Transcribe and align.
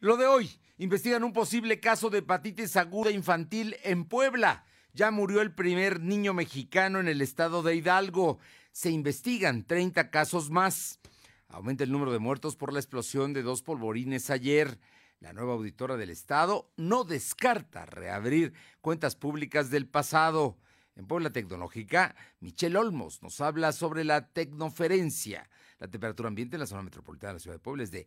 Lo 0.00 0.16
de 0.16 0.26
hoy, 0.26 0.48
investigan 0.76 1.24
un 1.24 1.32
posible 1.32 1.80
caso 1.80 2.08
de 2.08 2.18
hepatitis 2.18 2.76
aguda 2.76 3.10
infantil 3.10 3.74
en 3.82 4.04
Puebla. 4.04 4.64
Ya 4.92 5.10
murió 5.10 5.40
el 5.40 5.52
primer 5.52 5.98
niño 5.98 6.34
mexicano 6.34 7.00
en 7.00 7.08
el 7.08 7.20
estado 7.20 7.64
de 7.64 7.74
Hidalgo. 7.74 8.38
Se 8.70 8.90
investigan 8.90 9.64
30 9.64 10.10
casos 10.10 10.50
más. 10.50 11.00
Aumenta 11.48 11.82
el 11.82 11.90
número 11.90 12.12
de 12.12 12.20
muertos 12.20 12.54
por 12.54 12.72
la 12.72 12.78
explosión 12.78 13.32
de 13.32 13.42
dos 13.42 13.62
polvorines 13.62 14.30
ayer. 14.30 14.78
La 15.18 15.32
nueva 15.32 15.54
auditora 15.54 15.96
del 15.96 16.10
estado 16.10 16.70
no 16.76 17.02
descarta 17.02 17.84
reabrir 17.84 18.52
cuentas 18.80 19.16
públicas 19.16 19.68
del 19.68 19.88
pasado. 19.88 20.58
En 20.94 21.08
Puebla 21.08 21.30
Tecnológica, 21.30 22.14
Michelle 22.38 22.78
Olmos 22.78 23.20
nos 23.20 23.40
habla 23.40 23.72
sobre 23.72 24.04
la 24.04 24.28
tecnoferencia. 24.28 25.50
La 25.80 25.88
temperatura 25.88 26.28
ambiente 26.28 26.54
en 26.54 26.60
la 26.60 26.66
zona 26.66 26.82
metropolitana 26.82 27.32
de 27.32 27.34
la 27.34 27.40
ciudad 27.40 27.56
de 27.56 27.60
Puebla 27.60 27.82
es 27.82 27.90
de 27.90 28.06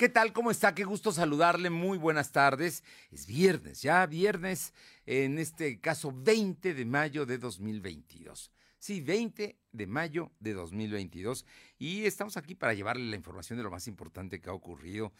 ¿Qué 0.00 0.08
tal? 0.08 0.32
¿Cómo 0.32 0.50
está? 0.50 0.74
Qué 0.74 0.84
gusto 0.84 1.12
saludarle. 1.12 1.68
Muy 1.68 1.98
buenas 1.98 2.32
tardes. 2.32 2.82
Es 3.12 3.26
viernes, 3.26 3.82
ya 3.82 4.06
viernes, 4.06 4.72
en 5.04 5.38
este 5.38 5.78
caso 5.78 6.10
20 6.10 6.72
de 6.72 6.84
mayo 6.86 7.26
de 7.26 7.36
2022. 7.36 8.50
Sí, 8.78 9.02
20 9.02 9.58
de 9.70 9.86
mayo 9.86 10.32
de 10.40 10.54
2022. 10.54 11.44
Y 11.78 12.06
estamos 12.06 12.38
aquí 12.38 12.54
para 12.54 12.72
llevarle 12.72 13.10
la 13.10 13.16
información 13.16 13.58
de 13.58 13.62
lo 13.62 13.70
más 13.70 13.88
importante 13.88 14.40
que 14.40 14.48
ha 14.48 14.54
ocurrido. 14.54 15.12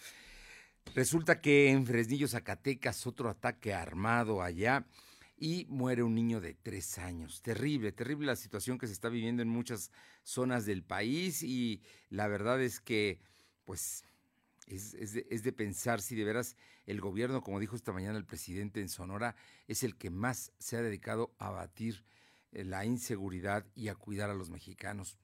Resulta 0.95 1.43
que 1.43 1.69
en 1.69 1.85
Fresnillo, 1.85 2.27
Zacatecas, 2.27 3.07
otro 3.07 3.29
ataque 3.29 3.75
armado 3.75 4.41
allá 4.41 4.87
y 5.37 5.67
muere 5.69 6.03
un 6.03 6.15
niño 6.15 6.41
de 6.41 6.55
tres 6.55 6.97
años. 6.97 7.43
Terrible, 7.43 7.93
terrible 7.93 8.29
la 8.29 8.37
situación 8.37 8.79
que 8.79 8.87
se 8.87 8.95
está 8.95 9.11
viviendo 9.11 9.43
en 9.43 9.49
muchas 9.51 9.91
zonas 10.23 10.65
del 10.65 10.83
país 10.83 11.43
y 11.43 11.83
la 12.09 12.29
verdad 12.29 12.63
es 12.63 12.81
que, 12.81 13.21
pues, 13.67 14.05
es, 14.67 15.43
de, 15.43 15.53
pensar 15.53 16.01
si 16.01 16.15
de 16.15 16.25
veras 16.25 16.57
el 16.87 17.01
gobierno, 17.01 17.43
como 17.43 17.59
dijo 17.59 17.77
esta 17.77 17.93
mañana 17.93 18.19
el 18.19 18.25
presidente 18.25 18.81
en 18.81 18.89
Sonora, 18.89 19.35
es 19.67 19.83
el 19.83 19.97
que 19.97 20.11
más 20.11 20.53
se 20.59 20.77
ha 20.77 20.83
dedicado 20.83 21.35
a 21.39 21.51
batir 21.51 22.05
eh, 22.53 22.65
la 22.65 22.85
inseguridad 22.85 23.67
y 23.75 23.89
a 23.89 23.95
cuidar 23.95 24.31
a 24.31 24.35
los 24.35 24.51
mexicanos. 24.51 25.19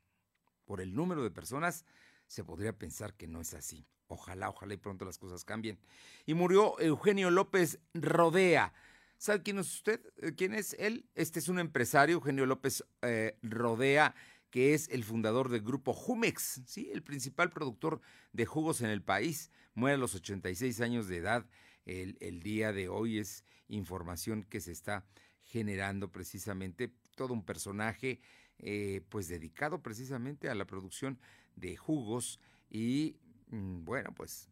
Por 0.65 0.81
el 0.81 0.95
número 0.95 1.23
de 1.23 1.31
personas, 1.31 1.85
se 2.27 2.43
podría 2.43 2.77
pensar 2.77 3.15
que 3.15 3.29
no 3.29 3.41
es 3.41 3.55
así. 3.55 3.87
Ojalá, 4.09 4.49
ojalá 4.49 4.75
y 4.75 4.79
pronto 4.79 5.05
las 5.05 5.19
cosas 5.19 5.45
cambien. 5.45 5.79
Y 6.27 6.35
murió 6.35 6.79
Eugenio 6.81 7.31
López 7.31 7.79
Rodea. 7.95 8.73
¿Sabe 9.19 9.43
quién 9.43 9.59
es 9.59 9.73
usted? 9.73 10.01
Eh, 10.19 10.35
¿Quién 10.37 10.55
es 10.55 10.75
él? 10.79 11.09
Este 11.15 11.39
es 11.39 11.49
un 11.49 11.59
empresario, 11.59 12.17
Eugenio 12.17 12.47
López 12.47 12.85
eh, 13.03 13.39
Rodea 13.43 14.15
que 14.51 14.75
es 14.75 14.89
el 14.89 15.05
fundador 15.05 15.49
del 15.49 15.63
grupo 15.63 15.93
Jumex, 15.93 16.63
¿sí? 16.67 16.91
el 16.93 17.03
principal 17.03 17.51
productor 17.51 18.01
de 18.33 18.47
jugos 18.47 18.81
en 18.81 18.91
el 18.91 19.03
país. 19.03 19.51
Muere 19.75 19.95
a 19.95 19.99
los 19.99 20.15
86 20.15 20.81
años 20.81 21.09
de 21.09 21.19
edad. 21.19 21.47
El, 21.85 22.17
el 22.21 22.43
día 22.43 22.73
de 22.73 22.89
hoy 22.89 23.19
es 23.19 23.45
información 23.69 24.43
que 24.45 24.61
se 24.61 24.73
está 24.73 25.05
generando 25.43 26.11
precisamente 26.11 26.93
todo 27.15 27.33
un 27.33 27.45
personaje 27.45 28.21
eh, 28.59 29.03
pues 29.11 29.29
dedicado 29.29 29.83
precisamente 29.83 30.49
a 30.49 30.55
la 30.55 30.65
producción 30.65 31.19
de 31.57 31.77
jugos 31.77 32.41
y 32.71 33.17
mm, 33.49 33.85
bueno 33.85 34.15
pues 34.15 34.49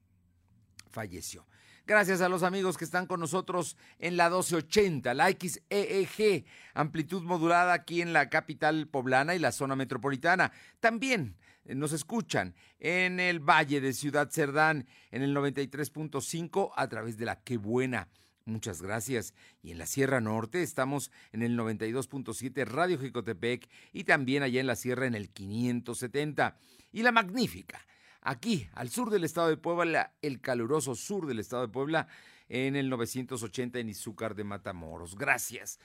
falleció. 0.90 1.46
Gracias 1.86 2.22
a 2.22 2.30
los 2.30 2.42
amigos 2.42 2.78
que 2.78 2.84
están 2.86 3.06
con 3.06 3.20
nosotros 3.20 3.76
en 3.98 4.16
la 4.16 4.30
1280, 4.30 5.12
la 5.12 5.30
XEEG, 5.30 6.46
amplitud 6.72 7.22
modulada 7.24 7.74
aquí 7.74 8.00
en 8.00 8.14
la 8.14 8.30
capital 8.30 8.88
poblana 8.88 9.34
y 9.34 9.38
la 9.38 9.52
zona 9.52 9.76
metropolitana. 9.76 10.50
También 10.80 11.36
eh, 11.66 11.74
nos 11.74 11.92
escuchan 11.92 12.54
en 12.80 13.20
el 13.20 13.38
Valle 13.38 13.82
de 13.82 13.92
Ciudad 13.92 14.30
Cerdán 14.30 14.86
en 15.10 15.20
el 15.20 15.36
93.5 15.36 16.72
a 16.74 16.88
través 16.88 17.18
de 17.18 17.26
la 17.26 17.42
Qué 17.42 17.58
Buena. 17.58 18.08
Muchas 18.46 18.80
gracias. 18.80 19.34
Y 19.62 19.70
en 19.72 19.76
la 19.76 19.84
Sierra 19.84 20.22
Norte 20.22 20.62
estamos 20.62 21.10
en 21.32 21.42
el 21.42 21.54
92.7 21.54 22.64
Radio 22.64 22.98
Jicotepec 22.98 23.68
y 23.92 24.04
también 24.04 24.42
allá 24.42 24.58
en 24.58 24.66
la 24.66 24.76
Sierra 24.76 25.06
en 25.06 25.14
el 25.14 25.28
570. 25.28 26.56
Y 26.92 27.02
la 27.02 27.12
Magnífica 27.12 27.84
aquí, 28.24 28.66
al 28.72 28.90
sur 28.90 29.10
del 29.10 29.22
estado 29.22 29.48
de 29.48 29.56
Puebla, 29.56 30.12
el 30.22 30.40
caluroso 30.40 30.96
sur 30.96 31.26
del 31.26 31.38
estado 31.38 31.62
de 31.62 31.72
Puebla, 31.72 32.08
en 32.48 32.74
el 32.74 32.90
980 32.90 33.78
en 33.78 33.88
Izúcar 33.88 34.34
de 34.34 34.42
Matamoros. 34.44 35.16
Gracias. 35.16 35.78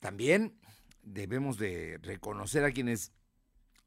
También 0.00 0.54
debemos 1.02 1.58
de 1.58 1.98
reconocer 2.02 2.64
a 2.64 2.72
quienes 2.72 3.12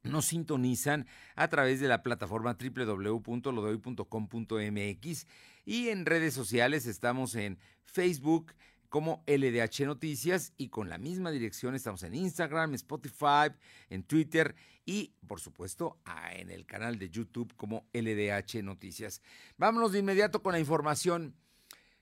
nos 0.03 0.25
sintonizan 0.25 1.07
a 1.35 1.47
través 1.47 1.79
de 1.79 1.87
la 1.87 2.03
plataforma 2.03 2.57
www.lodehoy.com.mx 2.59 5.27
y 5.65 5.89
en 5.89 6.05
redes 6.05 6.33
sociales 6.33 6.85
estamos 6.85 7.35
en 7.35 7.59
Facebook, 7.83 8.53
como 8.97 9.23
LDH 9.27 9.85
Noticias 9.85 10.53
y 10.57 10.69
con 10.69 10.89
la 10.89 10.97
misma 10.97 11.29
dirección 11.29 11.75
estamos 11.75 12.01
en 12.01 12.15
Instagram, 12.15 12.73
Spotify, 12.73 13.53
en 13.91 14.01
Twitter 14.01 14.55
y 14.87 15.13
por 15.27 15.39
supuesto 15.39 15.99
en 16.31 16.49
el 16.49 16.65
canal 16.65 16.97
de 16.97 17.11
YouTube 17.11 17.53
como 17.55 17.85
LDH 17.93 18.63
Noticias. 18.63 19.21
Vámonos 19.55 19.91
de 19.91 19.99
inmediato 19.99 20.41
con 20.41 20.53
la 20.53 20.59
información. 20.59 21.35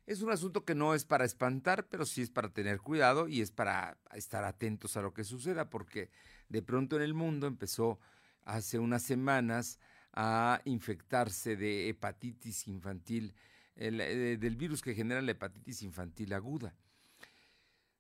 Es 0.06 0.22
un 0.22 0.32
asunto 0.32 0.64
que 0.64 0.74
no 0.74 0.94
es 0.94 1.04
para 1.04 1.26
espantar, 1.26 1.86
pero 1.90 2.06
sí 2.06 2.22
es 2.22 2.30
para 2.30 2.54
tener 2.54 2.80
cuidado 2.80 3.28
y 3.28 3.42
es 3.42 3.52
para 3.52 3.98
estar 4.14 4.46
atentos 4.46 4.96
a 4.96 5.02
lo 5.02 5.14
que 5.14 5.26
suceda, 5.26 5.70
porque 5.70 6.10
de 6.48 6.62
pronto 6.62 6.96
en 6.96 7.02
el 7.02 7.14
mundo 7.14 7.46
empezó 7.46 8.00
hace 8.44 8.80
unas 8.80 9.04
semanas 9.04 9.82
a 10.14 10.62
infectarse 10.64 11.58
de 11.58 11.90
hepatitis 11.90 12.70
infantil 12.70 13.36
eh, 13.76 14.38
del 14.40 14.56
virus 14.56 14.82
que 14.82 14.96
genera 14.96 15.22
la 15.22 15.32
hepatitis 15.32 15.82
infantil 15.82 16.32
aguda. 16.32 16.74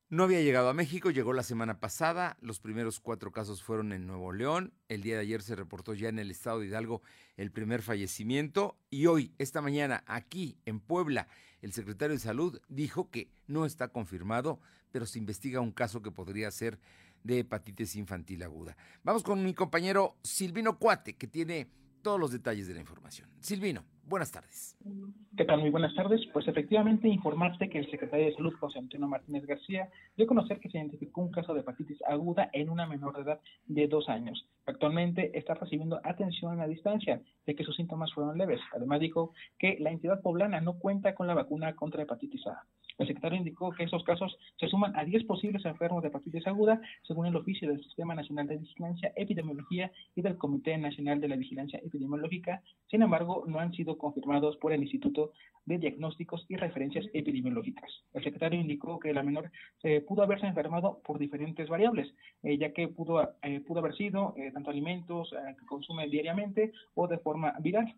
No 0.07 0.23
había 0.23 0.41
llegado 0.41 0.69
a 0.69 0.73
México, 0.75 1.09
llegó 1.09 1.33
la 1.33 1.41
semana 1.41 1.79
pasada, 1.79 2.37
los 2.39 2.59
primeros 2.59 2.99
cuatro 2.99 3.31
casos 3.31 3.63
fueron 3.63 3.91
en 3.91 4.05
Nuevo 4.05 4.33
León, 4.33 4.71
el 4.87 5.01
día 5.01 5.15
de 5.15 5.21
ayer 5.21 5.41
se 5.41 5.55
reportó 5.55 5.95
ya 5.95 6.09
en 6.09 6.19
el 6.19 6.29
estado 6.29 6.59
de 6.59 6.67
Hidalgo 6.67 7.01
el 7.37 7.51
primer 7.51 7.81
fallecimiento 7.81 8.77
y 8.91 9.07
hoy, 9.07 9.33
esta 9.39 9.63
mañana, 9.63 10.03
aquí 10.05 10.59
en 10.65 10.79
Puebla, 10.79 11.27
el 11.63 11.73
secretario 11.73 12.15
de 12.15 12.19
Salud 12.19 12.61
dijo 12.67 13.09
que 13.09 13.31
no 13.47 13.65
está 13.65 13.87
confirmado, 13.87 14.59
pero 14.91 15.07
se 15.07 15.17
investiga 15.17 15.59
un 15.59 15.71
caso 15.71 16.03
que 16.03 16.11
podría 16.11 16.51
ser 16.51 16.79
de 17.23 17.39
hepatitis 17.39 17.95
infantil 17.95 18.43
aguda. 18.43 18.77
Vamos 19.03 19.23
con 19.23 19.43
mi 19.43 19.55
compañero 19.55 20.17
Silvino 20.21 20.77
Cuate, 20.77 21.15
que 21.15 21.25
tiene 21.25 21.67
todos 22.03 22.19
los 22.19 22.29
detalles 22.29 22.67
de 22.67 22.75
la 22.75 22.81
información. 22.81 23.27
Silvino. 23.39 23.83
Buenas 24.07 24.31
tardes. 24.31 24.77
¿Qué 25.35 25.45
tal? 25.45 25.61
Muy 25.61 25.71
buenas 25.71 25.95
tardes. 25.95 26.21
Pues 26.31 26.47
efectivamente 26.47 27.07
informarte 27.07 27.69
que 27.69 27.79
el 27.79 27.89
secretario 27.89 28.27
de 28.27 28.35
Salud, 28.35 28.53
José 28.59 28.77
Antonio 28.77 29.07
Martínez 29.07 29.47
García, 29.47 29.89
dio 30.15 30.25
a 30.25 30.27
conocer 30.27 30.59
que 30.59 30.69
se 30.69 30.77
identificó 30.77 31.21
un 31.21 31.31
caso 31.31 31.55
de 31.55 31.61
hepatitis 31.61 31.97
aguda 32.07 32.51
en 32.53 32.69
una 32.69 32.85
menor 32.85 33.15
de 33.15 33.23
edad 33.23 33.39
de 33.65 33.87
dos 33.87 34.07
años. 34.07 34.45
Actualmente 34.67 35.35
está 35.37 35.55
recibiendo 35.55 35.99
atención 36.03 36.61
a 36.61 36.67
distancia, 36.67 37.19
de 37.47 37.55
que 37.55 37.63
sus 37.63 37.75
síntomas 37.75 38.13
fueron 38.13 38.37
leves. 38.37 38.61
Además 38.75 38.99
dijo 38.99 39.33
que 39.57 39.77
la 39.79 39.89
entidad 39.89 40.21
poblana 40.21 40.61
no 40.61 40.77
cuenta 40.77 41.15
con 41.15 41.25
la 41.25 41.33
vacuna 41.33 41.75
contra 41.75 42.03
hepatitis 42.03 42.45
A. 42.45 42.63
El 42.97 43.07
secretario 43.07 43.37
indicó 43.37 43.71
que 43.71 43.83
esos 43.83 44.03
casos 44.03 44.37
se 44.57 44.67
suman 44.67 44.95
a 44.95 45.03
10 45.03 45.25
posibles 45.25 45.65
enfermos 45.65 46.01
de 46.01 46.07
hepatitis 46.07 46.47
aguda, 46.47 46.79
según 47.03 47.25
el 47.25 47.35
oficio 47.35 47.67
del 47.67 47.83
Sistema 47.83 48.15
Nacional 48.15 48.47
de 48.47 48.57
Vigilancia, 48.57 49.11
Epidemiología 49.15 49.91
y 50.15 50.21
del 50.21 50.37
Comité 50.37 50.77
Nacional 50.77 51.19
de 51.19 51.27
la 51.27 51.35
Vigilancia 51.35 51.79
Epidemiológica. 51.79 52.61
Sin 52.89 53.01
embargo, 53.01 53.43
no 53.47 53.59
han 53.59 53.73
sido 53.73 53.94
confirmados 53.97 54.57
por 54.57 54.73
el 54.73 54.81
Instituto 54.81 55.31
de 55.65 55.77
Diagnósticos 55.77 56.45
y 56.47 56.55
Referencias 56.55 57.05
Epidemiológicas. 57.13 57.89
El 58.13 58.23
secretario 58.23 58.59
indicó 58.59 58.99
que 58.99 59.13
la 59.13 59.23
menor 59.23 59.51
se 59.81 60.01
pudo 60.01 60.23
haberse 60.23 60.45
enfermado 60.45 60.99
por 61.03 61.19
diferentes 61.19 61.67
variables, 61.67 62.13
eh, 62.43 62.57
ya 62.57 62.71
que 62.71 62.87
pudo, 62.87 63.35
eh, 63.41 63.59
pudo 63.61 63.79
haber 63.79 63.95
sido 63.95 64.33
eh, 64.37 64.51
tanto 64.51 64.69
alimentos 64.69 65.33
que 65.59 65.65
consume 65.65 66.07
diariamente 66.07 66.71
o 66.93 67.07
de 67.07 67.17
forma 67.17 67.53
viral. 67.59 67.95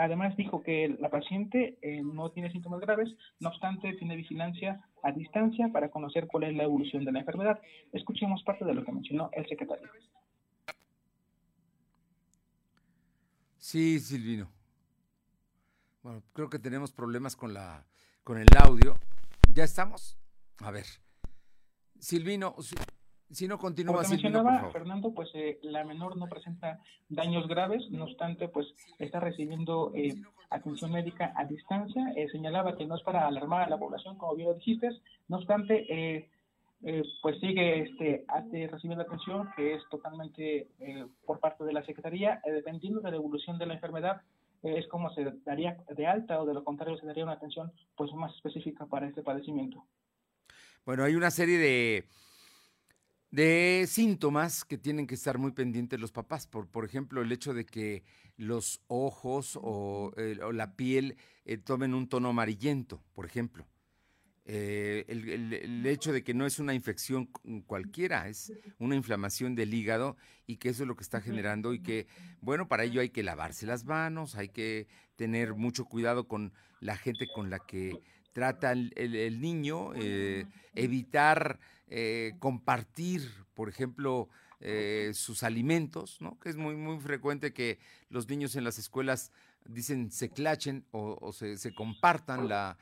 además 0.00 0.36
dijo 0.36 0.62
que 0.62 0.96
la 0.98 1.08
paciente 1.08 1.78
no 2.02 2.30
tiene 2.30 2.50
síntomas 2.50 2.80
graves, 2.80 3.14
no 3.38 3.48
obstante 3.48 3.92
tiene 3.94 4.16
vigilancia 4.16 4.80
a 5.02 5.12
distancia 5.12 5.70
para 5.72 5.90
conocer 5.90 6.26
cuál 6.26 6.44
es 6.44 6.56
la 6.56 6.64
evolución 6.64 7.04
de 7.04 7.12
la 7.12 7.20
enfermedad. 7.20 7.60
Escuchemos 7.92 8.42
parte 8.42 8.64
de 8.64 8.74
lo 8.74 8.84
que 8.84 8.92
mencionó 8.92 9.30
el 9.32 9.46
secretario. 9.46 9.88
Sí, 13.58 14.00
Silvino. 14.00 14.57
Bueno, 16.02 16.22
creo 16.32 16.48
que 16.48 16.58
tenemos 16.58 16.92
problemas 16.92 17.36
con 17.36 17.54
la 17.54 17.86
con 18.22 18.38
el 18.38 18.46
audio. 18.62 18.96
¿Ya 19.52 19.64
estamos? 19.64 20.18
A 20.60 20.70
ver. 20.70 20.84
Silvino, 21.98 22.54
Si 23.30 23.48
no 23.48 23.58
continúa 23.58 23.96
Como 23.96 24.08
mencionaba, 24.08 24.70
Fernando, 24.70 25.12
pues 25.12 25.28
eh, 25.34 25.58
la 25.62 25.84
menor 25.84 26.16
no 26.16 26.26
presenta 26.28 26.78
daños 27.08 27.46
graves, 27.48 27.82
no 27.90 28.04
obstante, 28.04 28.48
pues 28.48 28.66
está 28.98 29.20
recibiendo 29.20 29.92
eh, 29.94 30.14
atención 30.50 30.92
médica 30.92 31.32
a 31.36 31.44
distancia. 31.44 32.12
Eh, 32.16 32.28
señalaba 32.30 32.76
que 32.76 32.86
no 32.86 32.96
es 32.96 33.02
para 33.02 33.26
alarmar 33.26 33.62
a 33.62 33.68
la 33.68 33.78
población, 33.78 34.16
como 34.16 34.34
bien 34.34 34.48
lo 34.48 34.54
dijiste, 34.54 34.88
no 35.28 35.38
obstante, 35.38 36.30
pues 37.22 37.40
sigue 37.40 37.82
este, 37.82 38.24
recibiendo 38.70 39.02
atención 39.04 39.50
que 39.56 39.74
es 39.74 39.82
totalmente 39.90 40.68
por 41.26 41.40
parte 41.40 41.64
de 41.64 41.72
la 41.72 41.84
Secretaría, 41.84 42.40
dependiendo 42.46 43.00
de 43.00 43.10
la 43.10 43.16
evolución 43.16 43.58
de 43.58 43.66
la 43.66 43.74
enfermedad, 43.74 44.22
es 44.62 44.86
como 44.88 45.10
se 45.10 45.24
daría 45.44 45.76
de 45.94 46.06
alta 46.06 46.40
o 46.40 46.46
de 46.46 46.54
lo 46.54 46.64
contrario 46.64 46.96
se 46.98 47.06
daría 47.06 47.24
una 47.24 47.34
atención 47.34 47.72
pues 47.96 48.12
más 48.12 48.34
específica 48.34 48.86
para 48.86 49.06
este 49.08 49.22
padecimiento. 49.22 49.86
Bueno, 50.84 51.04
hay 51.04 51.14
una 51.14 51.30
serie 51.30 51.58
de 51.58 52.04
de 53.30 53.84
síntomas 53.86 54.64
que 54.64 54.78
tienen 54.78 55.06
que 55.06 55.14
estar 55.14 55.38
muy 55.38 55.52
pendientes 55.52 56.00
los 56.00 56.12
papás. 56.12 56.46
Por, 56.46 56.66
por 56.68 56.84
ejemplo, 56.84 57.22
el 57.22 57.32
hecho 57.32 57.54
de 57.54 57.66
que 57.66 58.02
los 58.36 58.80
ojos 58.86 59.58
o, 59.60 60.12
la 60.52 60.76
piel 60.76 61.16
eh, 61.44 61.58
tomen 61.58 61.94
un 61.94 62.08
tono 62.08 62.28
amarillento, 62.28 63.02
por 63.12 63.26
ejemplo. 63.26 63.66
Eh, 64.50 65.04
el, 65.08 65.84
hecho 65.84 66.10
de 66.10 66.24
que 66.24 66.32
no 66.32 66.46
es 66.46 66.58
una 66.58 66.72
infección 66.72 67.26
cualquiera, 67.66 68.28
es 68.28 68.50
una 68.78 68.96
inflamación 68.96 69.54
del 69.54 69.74
hígado 69.74 70.16
y 70.46 70.56
que 70.56 70.70
eso 70.70 70.84
es 70.84 70.88
lo 70.88 70.96
que 70.96 71.02
está 71.02 71.20
generando 71.20 71.74
y 71.74 71.82
que, 71.82 72.06
bueno, 72.40 72.66
para 72.66 72.84
ello 72.84 73.02
hay 73.02 73.10
que 73.10 73.22
lavarse 73.22 73.66
las 73.66 73.84
manos, 73.84 74.36
hay 74.36 74.48
que 74.48 74.88
tener 75.16 75.54
mucho 75.54 75.84
cuidado 75.84 76.26
con 76.28 76.54
la 76.80 76.96
gente 76.96 77.26
con 77.34 77.50
la 77.50 77.58
que 77.58 78.00
trata 78.32 78.72
el, 78.72 79.38
niño, 79.38 79.90
eh, 79.94 80.46
evitar 80.74 81.60
eh, 81.88 82.32
compartir, 82.38 83.30
por 83.52 83.68
ejemplo, 83.68 84.30
sus 85.12 85.42
alimentos, 85.42 86.20
¿no? 86.22 86.38
Que 86.40 86.48
es 86.48 86.56
muy, 86.56 86.74
muy 86.74 86.98
frecuente 87.00 87.52
que 87.52 87.78
los 88.08 88.28
niños 88.28 88.56
en 88.56 88.64
las 88.64 88.78
escuelas 88.78 89.30
dicen 89.66 90.10
se 90.10 90.30
clachen 90.30 90.84
o, 90.90 91.32
se, 91.32 91.74
compartan 91.74 92.48
la, 92.48 92.78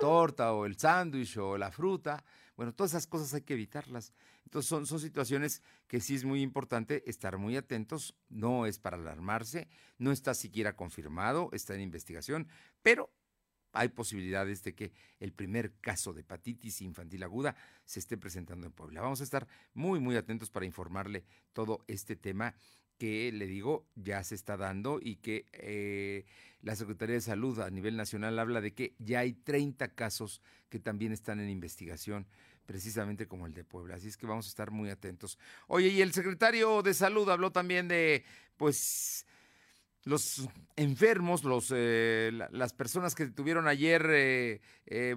torta 0.00 0.52
o 0.52 0.66
el 0.66 0.78
sándwich 0.78 1.36
o 1.38 1.58
la 1.58 1.70
fruta. 1.70 2.24
Bueno, 2.56 2.74
todas 2.74 2.92
esas 2.92 3.06
cosas 3.06 3.32
hay 3.34 3.42
que 3.42 3.54
evitarlas. 3.54 4.12
Entonces 4.44 4.68
son, 4.68 4.86
son 4.86 5.00
situaciones 5.00 5.62
que 5.86 6.00
sí 6.00 6.14
es 6.14 6.24
muy 6.24 6.40
importante 6.42 7.08
estar 7.08 7.36
muy 7.36 7.56
atentos. 7.56 8.14
No 8.28 8.66
es 8.66 8.78
para 8.78 8.96
alarmarse, 8.96 9.68
no 9.98 10.12
está 10.12 10.34
siquiera 10.34 10.76
confirmado, 10.76 11.50
está 11.52 11.74
en 11.74 11.82
investigación, 11.82 12.48
pero 12.82 13.10
hay 13.76 13.88
posibilidades 13.88 14.62
de 14.62 14.74
que 14.74 14.92
el 15.20 15.32
primer 15.32 15.74
caso 15.80 16.12
de 16.14 16.22
hepatitis 16.22 16.80
infantil 16.80 17.22
aguda 17.22 17.54
se 17.84 18.00
esté 18.00 18.16
presentando 18.16 18.66
en 18.66 18.72
Puebla. 18.72 19.02
Vamos 19.02 19.20
a 19.20 19.24
estar 19.24 19.46
muy, 19.74 20.00
muy 20.00 20.16
atentos 20.16 20.50
para 20.50 20.66
informarle 20.66 21.24
todo 21.52 21.84
este 21.86 22.16
tema 22.16 22.54
que 22.98 23.30
le 23.32 23.46
digo 23.46 23.86
ya 23.94 24.22
se 24.24 24.34
está 24.34 24.56
dando 24.56 24.98
y 25.00 25.16
que 25.16 25.46
eh, 25.52 26.24
la 26.62 26.76
Secretaría 26.76 27.14
de 27.14 27.20
Salud 27.20 27.60
a 27.60 27.70
nivel 27.70 27.96
nacional 27.96 28.38
habla 28.38 28.60
de 28.60 28.74
que 28.74 28.94
ya 28.98 29.20
hay 29.20 29.32
30 29.32 29.88
casos 29.94 30.42
que 30.68 30.80
también 30.80 31.12
están 31.12 31.40
en 31.40 31.48
investigación 31.48 32.26
precisamente 32.66 33.26
como 33.26 33.46
el 33.46 33.54
de 33.54 33.64
Puebla. 33.64 33.94
Así 33.94 34.08
es 34.08 34.16
que 34.16 34.26
vamos 34.26 34.46
a 34.46 34.48
estar 34.48 34.70
muy 34.70 34.90
atentos. 34.90 35.38
Oye, 35.68 35.88
y 35.88 36.02
el 36.02 36.12
secretario 36.12 36.82
de 36.82 36.92
Salud 36.92 37.30
habló 37.30 37.52
también 37.52 37.88
de, 37.88 38.24
pues, 38.56 39.24
los 40.04 40.48
enfermos, 40.76 41.44
los, 41.44 41.72
eh, 41.74 42.30
las 42.50 42.72
personas 42.72 43.14
que 43.14 43.26
tuvieron 43.26 43.66
ayer, 43.66 44.06
eh, 44.10 44.60
eh, 44.86 45.16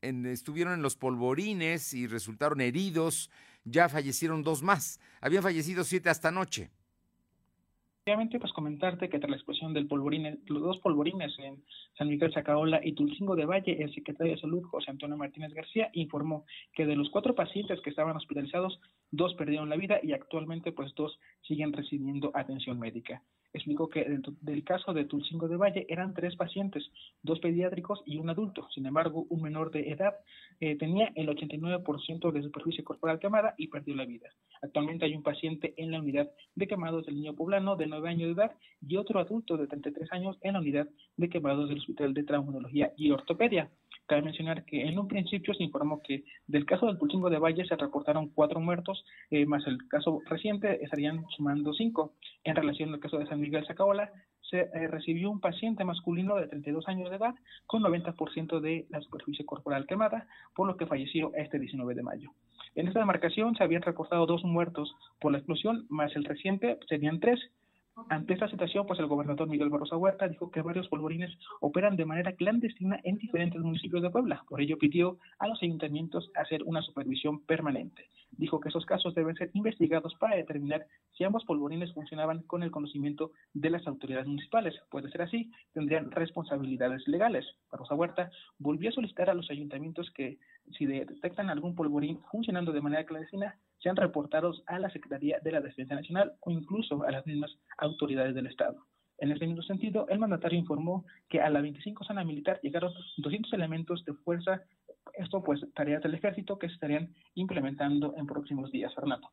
estuvieron 0.00 0.74
en 0.74 0.82
los 0.82 0.96
polvorines 0.96 1.92
y 1.94 2.06
resultaron 2.06 2.60
heridos, 2.60 3.30
ya 3.64 3.88
fallecieron 3.88 4.42
dos 4.42 4.62
más. 4.62 5.00
Habían 5.20 5.42
fallecido 5.42 5.84
siete 5.84 6.08
hasta 6.08 6.28
anoche. 6.28 6.70
Obviamente, 8.08 8.40
pues 8.40 8.54
comentarte 8.54 9.10
que 9.10 9.18
tras 9.18 9.28
la 9.28 9.36
explosión 9.36 9.74
del 9.74 9.86
polvorín, 9.86 10.40
los 10.46 10.62
dos 10.62 10.78
polvorines 10.78 11.38
en 11.40 11.62
San 11.98 12.08
Miguel 12.08 12.32
Zacaola 12.32 12.80
y 12.82 12.94
Tulcingo 12.94 13.36
de 13.36 13.44
Valle, 13.44 13.82
el 13.82 13.92
secretario 13.94 14.32
de 14.32 14.40
Salud, 14.40 14.64
José 14.64 14.90
Antonio 14.90 15.18
Martínez 15.18 15.52
García, 15.52 15.90
informó 15.92 16.46
que 16.72 16.86
de 16.86 16.96
los 16.96 17.10
cuatro 17.10 17.34
pacientes 17.34 17.82
que 17.82 17.90
estaban 17.90 18.16
hospitalizados, 18.16 18.80
dos 19.10 19.34
perdieron 19.34 19.68
la 19.68 19.76
vida 19.76 20.00
y 20.02 20.12
actualmente 20.12 20.72
pues 20.72 20.94
dos 20.94 21.20
siguen 21.42 21.74
recibiendo 21.74 22.30
atención 22.32 22.78
médica 22.78 23.22
explicó 23.52 23.88
que 23.88 24.04
dentro 24.04 24.34
del 24.40 24.64
caso 24.64 24.92
de 24.92 25.04
Tulcingo 25.04 25.48
de 25.48 25.56
Valle 25.56 25.86
eran 25.88 26.14
tres 26.14 26.36
pacientes, 26.36 26.90
dos 27.22 27.40
pediátricos 27.40 28.02
y 28.06 28.18
un 28.18 28.30
adulto. 28.30 28.68
Sin 28.74 28.86
embargo, 28.86 29.26
un 29.28 29.42
menor 29.42 29.70
de 29.70 29.90
edad 29.90 30.14
eh, 30.60 30.76
tenía 30.76 31.12
el 31.14 31.28
89% 31.28 32.32
de 32.32 32.42
superficie 32.42 32.84
corporal 32.84 33.18
quemada 33.18 33.54
y 33.56 33.68
perdió 33.68 33.94
la 33.94 34.04
vida. 34.04 34.28
Actualmente 34.62 35.04
hay 35.04 35.14
un 35.14 35.22
paciente 35.22 35.74
en 35.76 35.90
la 35.90 36.00
unidad 36.00 36.30
de 36.54 36.66
quemados 36.66 37.06
del 37.06 37.16
niño 37.16 37.34
poblano 37.34 37.76
de 37.76 37.86
9 37.86 38.08
años 38.08 38.36
de 38.36 38.42
edad 38.42 38.52
y 38.80 38.96
otro 38.96 39.20
adulto 39.20 39.56
de 39.56 39.66
33 39.66 40.12
años 40.12 40.38
en 40.42 40.54
la 40.54 40.60
unidad 40.60 40.88
de 41.16 41.28
quemados 41.28 41.68
del 41.68 41.78
Hospital 41.78 42.14
de 42.14 42.24
Traumatología 42.24 42.92
y 42.96 43.10
Ortopedia. 43.10 43.70
Cabe 44.08 44.22
mencionar 44.22 44.64
que 44.64 44.88
en 44.88 44.98
un 44.98 45.06
principio 45.06 45.52
se 45.52 45.62
informó 45.62 46.00
que 46.02 46.24
del 46.46 46.64
caso 46.64 46.86
del 46.86 46.96
Pulcingo 46.96 47.28
de 47.28 47.38
Valle 47.38 47.66
se 47.66 47.76
reportaron 47.76 48.30
cuatro 48.30 48.58
muertos, 48.58 49.04
eh, 49.30 49.44
más 49.44 49.66
el 49.66 49.86
caso 49.86 50.22
reciente 50.24 50.82
estarían 50.82 51.26
sumando 51.36 51.74
cinco. 51.74 52.14
En 52.42 52.56
relación 52.56 52.88
al 52.94 53.00
caso 53.00 53.18
de 53.18 53.26
San 53.26 53.38
Miguel 53.38 53.66
Zacaola, 53.66 54.10
se 54.40 54.60
eh, 54.60 54.88
recibió 54.88 55.30
un 55.30 55.40
paciente 55.40 55.84
masculino 55.84 56.36
de 56.36 56.48
32 56.48 56.88
años 56.88 57.10
de 57.10 57.16
edad 57.16 57.34
con 57.66 57.82
90% 57.82 58.60
de 58.60 58.86
la 58.88 59.02
superficie 59.02 59.44
corporal 59.44 59.86
quemada, 59.86 60.26
por 60.56 60.66
lo 60.66 60.78
que 60.78 60.86
falleció 60.86 61.30
este 61.34 61.58
19 61.58 61.94
de 61.94 62.02
mayo. 62.02 62.30
En 62.76 62.88
esta 62.88 63.00
demarcación 63.00 63.56
se 63.56 63.64
habían 63.64 63.82
reportado 63.82 64.24
dos 64.24 64.42
muertos 64.42 64.94
por 65.20 65.32
la 65.32 65.38
explosión, 65.38 65.84
más 65.90 66.16
el 66.16 66.24
reciente 66.24 66.78
serían 66.88 67.20
tres, 67.20 67.38
ante 68.08 68.34
esta 68.34 68.48
situación, 68.48 68.86
pues 68.86 68.98
el 69.00 69.06
gobernador 69.06 69.48
Miguel 69.48 69.70
Barroso 69.70 69.98
Huerta 69.98 70.28
dijo 70.28 70.50
que 70.50 70.62
varios 70.62 70.88
polvorines 70.88 71.36
operan 71.60 71.96
de 71.96 72.04
manera 72.04 72.32
clandestina 72.32 73.00
en 73.02 73.16
diferentes 73.16 73.60
municipios 73.60 74.02
de 74.02 74.10
Puebla. 74.10 74.44
Por 74.48 74.60
ello 74.60 74.78
pidió 74.78 75.18
a 75.38 75.48
los 75.48 75.62
ayuntamientos 75.62 76.30
hacer 76.34 76.62
una 76.64 76.82
supervisión 76.82 77.40
permanente. 77.44 78.08
Dijo 78.32 78.60
que 78.60 78.68
esos 78.68 78.86
casos 78.86 79.14
deben 79.14 79.34
ser 79.36 79.50
investigados 79.54 80.14
para 80.16 80.36
determinar 80.36 80.86
si 81.16 81.24
ambos 81.24 81.44
polvorines 81.44 81.92
funcionaban 81.92 82.42
con 82.42 82.62
el 82.62 82.70
conocimiento 82.70 83.32
de 83.54 83.70
las 83.70 83.86
autoridades 83.86 84.26
municipales. 84.26 84.74
Puede 84.90 85.10
ser 85.10 85.22
así, 85.22 85.50
tendrían 85.72 86.10
responsabilidades 86.10 87.06
legales. 87.08 87.46
Barroso 87.70 87.94
Huerta 87.94 88.30
volvió 88.58 88.90
a 88.90 88.92
solicitar 88.92 89.30
a 89.30 89.34
los 89.34 89.50
ayuntamientos 89.50 90.10
que 90.14 90.38
si 90.76 90.86
detectan 90.86 91.50
algún 91.50 91.74
polvorín 91.74 92.20
funcionando 92.30 92.72
de 92.72 92.80
manera 92.80 93.04
clandestina, 93.04 93.56
sean 93.82 93.96
reportados 93.96 94.62
a 94.66 94.78
la 94.78 94.90
Secretaría 94.90 95.38
de 95.42 95.52
la 95.52 95.60
Defensa 95.60 95.94
Nacional 95.94 96.34
o 96.40 96.50
incluso 96.50 97.02
a 97.04 97.10
las 97.10 97.26
mismas 97.26 97.50
autoridades 97.78 98.34
del 98.34 98.46
Estado. 98.46 98.86
En 99.18 99.32
este 99.32 99.46
mismo 99.46 99.62
sentido, 99.62 100.06
el 100.08 100.20
mandatario 100.20 100.58
informó 100.58 101.04
que 101.28 101.40
a 101.40 101.50
la 101.50 101.60
25 101.60 102.04
zona 102.04 102.24
militar 102.24 102.60
llegaron 102.62 102.92
200 103.16 103.52
elementos 103.52 104.04
de 104.04 104.14
fuerza, 104.14 104.62
esto 105.14 105.42
pues 105.42 105.60
tareas 105.74 106.02
del 106.02 106.14
ejército 106.14 106.58
que 106.58 106.68
se 106.68 106.74
estarían 106.74 107.12
implementando 107.34 108.14
en 108.16 108.26
próximos 108.26 108.70
días, 108.70 108.94
Fernando. 108.94 109.28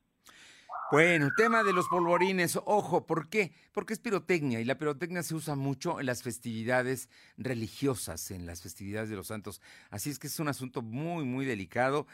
Bueno, 0.91 1.29
tema 1.35 1.63
de 1.63 1.73
los 1.73 1.87
polvorines, 1.87 2.59
ojo, 2.63 3.07
¿por 3.07 3.27
qué? 3.29 3.53
Porque 3.73 3.93
es 3.93 3.99
pirotecnia 3.99 4.59
y 4.59 4.65
la 4.65 4.77
pirotecnia 4.77 5.23
se 5.23 5.33
usa 5.33 5.55
mucho 5.55 5.99
en 5.99 6.05
las 6.05 6.21
festividades 6.21 7.09
religiosas, 7.37 8.29
en 8.29 8.45
las 8.45 8.61
festividades 8.61 9.09
de 9.09 9.15
los 9.15 9.27
santos. 9.27 9.61
Así 9.89 10.11
es 10.11 10.19
que 10.19 10.27
es 10.27 10.39
un 10.39 10.47
asunto 10.47 10.83
muy, 10.83 11.25
muy 11.25 11.45
delicado 11.45 12.05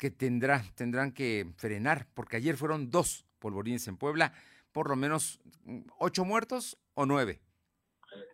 que 0.00 0.10
tendrá, 0.10 0.64
tendrán 0.74 1.12
que 1.12 1.46
frenar, 1.56 2.06
porque 2.14 2.36
ayer 2.36 2.56
fueron 2.56 2.90
dos 2.90 3.26
polvorines 3.38 3.86
en 3.86 3.98
Puebla, 3.98 4.32
por 4.72 4.88
lo 4.88 4.96
menos 4.96 5.40
mm, 5.64 5.80
ocho 5.98 6.24
muertos 6.24 6.78
o 6.94 7.04
nueve. 7.04 7.40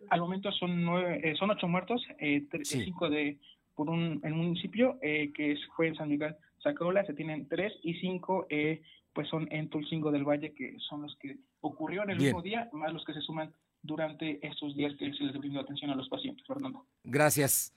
Al 0.09 0.21
momento 0.21 0.49
son 0.53 0.83
nueve, 0.83 1.19
eh, 1.23 1.35
son 1.35 1.51
ocho 1.51 1.67
muertos, 1.67 2.01
eh, 2.19 2.47
cinco 2.63 3.09
de 3.09 3.37
por 3.75 3.89
un, 3.89 4.21
en 4.23 4.33
un 4.33 4.47
municipio 4.47 4.97
eh, 5.01 5.31
que 5.35 5.55
fue 5.75 5.89
en 5.89 5.95
San 5.95 6.09
Miguel 6.09 6.35
Zacaola, 6.63 7.05
se 7.05 7.13
tienen 7.13 7.47
tres 7.47 7.73
y 7.83 7.95
cinco 7.95 8.47
eh, 8.49 8.81
pues 9.13 9.27
son 9.27 9.47
en 9.51 9.69
Tulcingo 9.69 10.11
del 10.11 10.23
Valle, 10.23 10.53
que 10.53 10.77
son 10.87 11.01
los 11.01 11.15
que 11.17 11.37
ocurrió 11.61 12.03
en 12.03 12.11
el 12.11 12.17
mismo 12.17 12.41
día, 12.41 12.69
más 12.71 12.93
los 12.93 13.03
que 13.03 13.13
se 13.13 13.21
suman 13.21 13.51
durante 13.81 14.39
estos 14.47 14.75
días 14.75 14.93
que 14.97 15.11
se 15.13 15.23
les 15.23 15.37
brindó 15.37 15.59
atención 15.59 15.91
a 15.91 15.95
los 15.95 16.07
pacientes, 16.07 16.45
Fernando. 16.47 16.85
Gracias. 17.03 17.73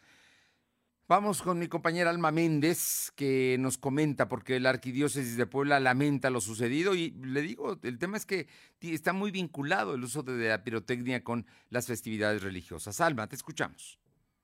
Vamos 1.11 1.43
con 1.43 1.59
mi 1.59 1.67
compañera 1.67 2.09
Alma 2.09 2.31
Méndez, 2.31 3.11
que 3.17 3.57
nos 3.59 3.79
comenta, 3.79 4.29
porque 4.29 4.61
la 4.61 4.71
arquidiócesis 4.71 5.37
de 5.37 5.45
Puebla 5.45 5.81
lamenta 5.81 6.31
lo 6.31 6.41
sucedido 6.41 6.95
y 6.95 7.11
le 7.11 7.43
digo, 7.43 7.81
el 7.83 7.99
tema 7.99 8.17
es 8.17 8.27
que 8.27 8.47
está 8.81 9.13
muy 9.13 9.33
vinculado 9.33 9.95
el 9.97 10.05
uso 10.05 10.23
de 10.23 10.49
la 10.49 10.63
pirotecnia 10.63 11.25
con 11.25 11.47
las 11.69 11.89
festividades 11.89 12.45
religiosas. 12.45 13.01
Alma, 13.01 13.27
te 13.27 13.35
escuchamos. 13.35 14.00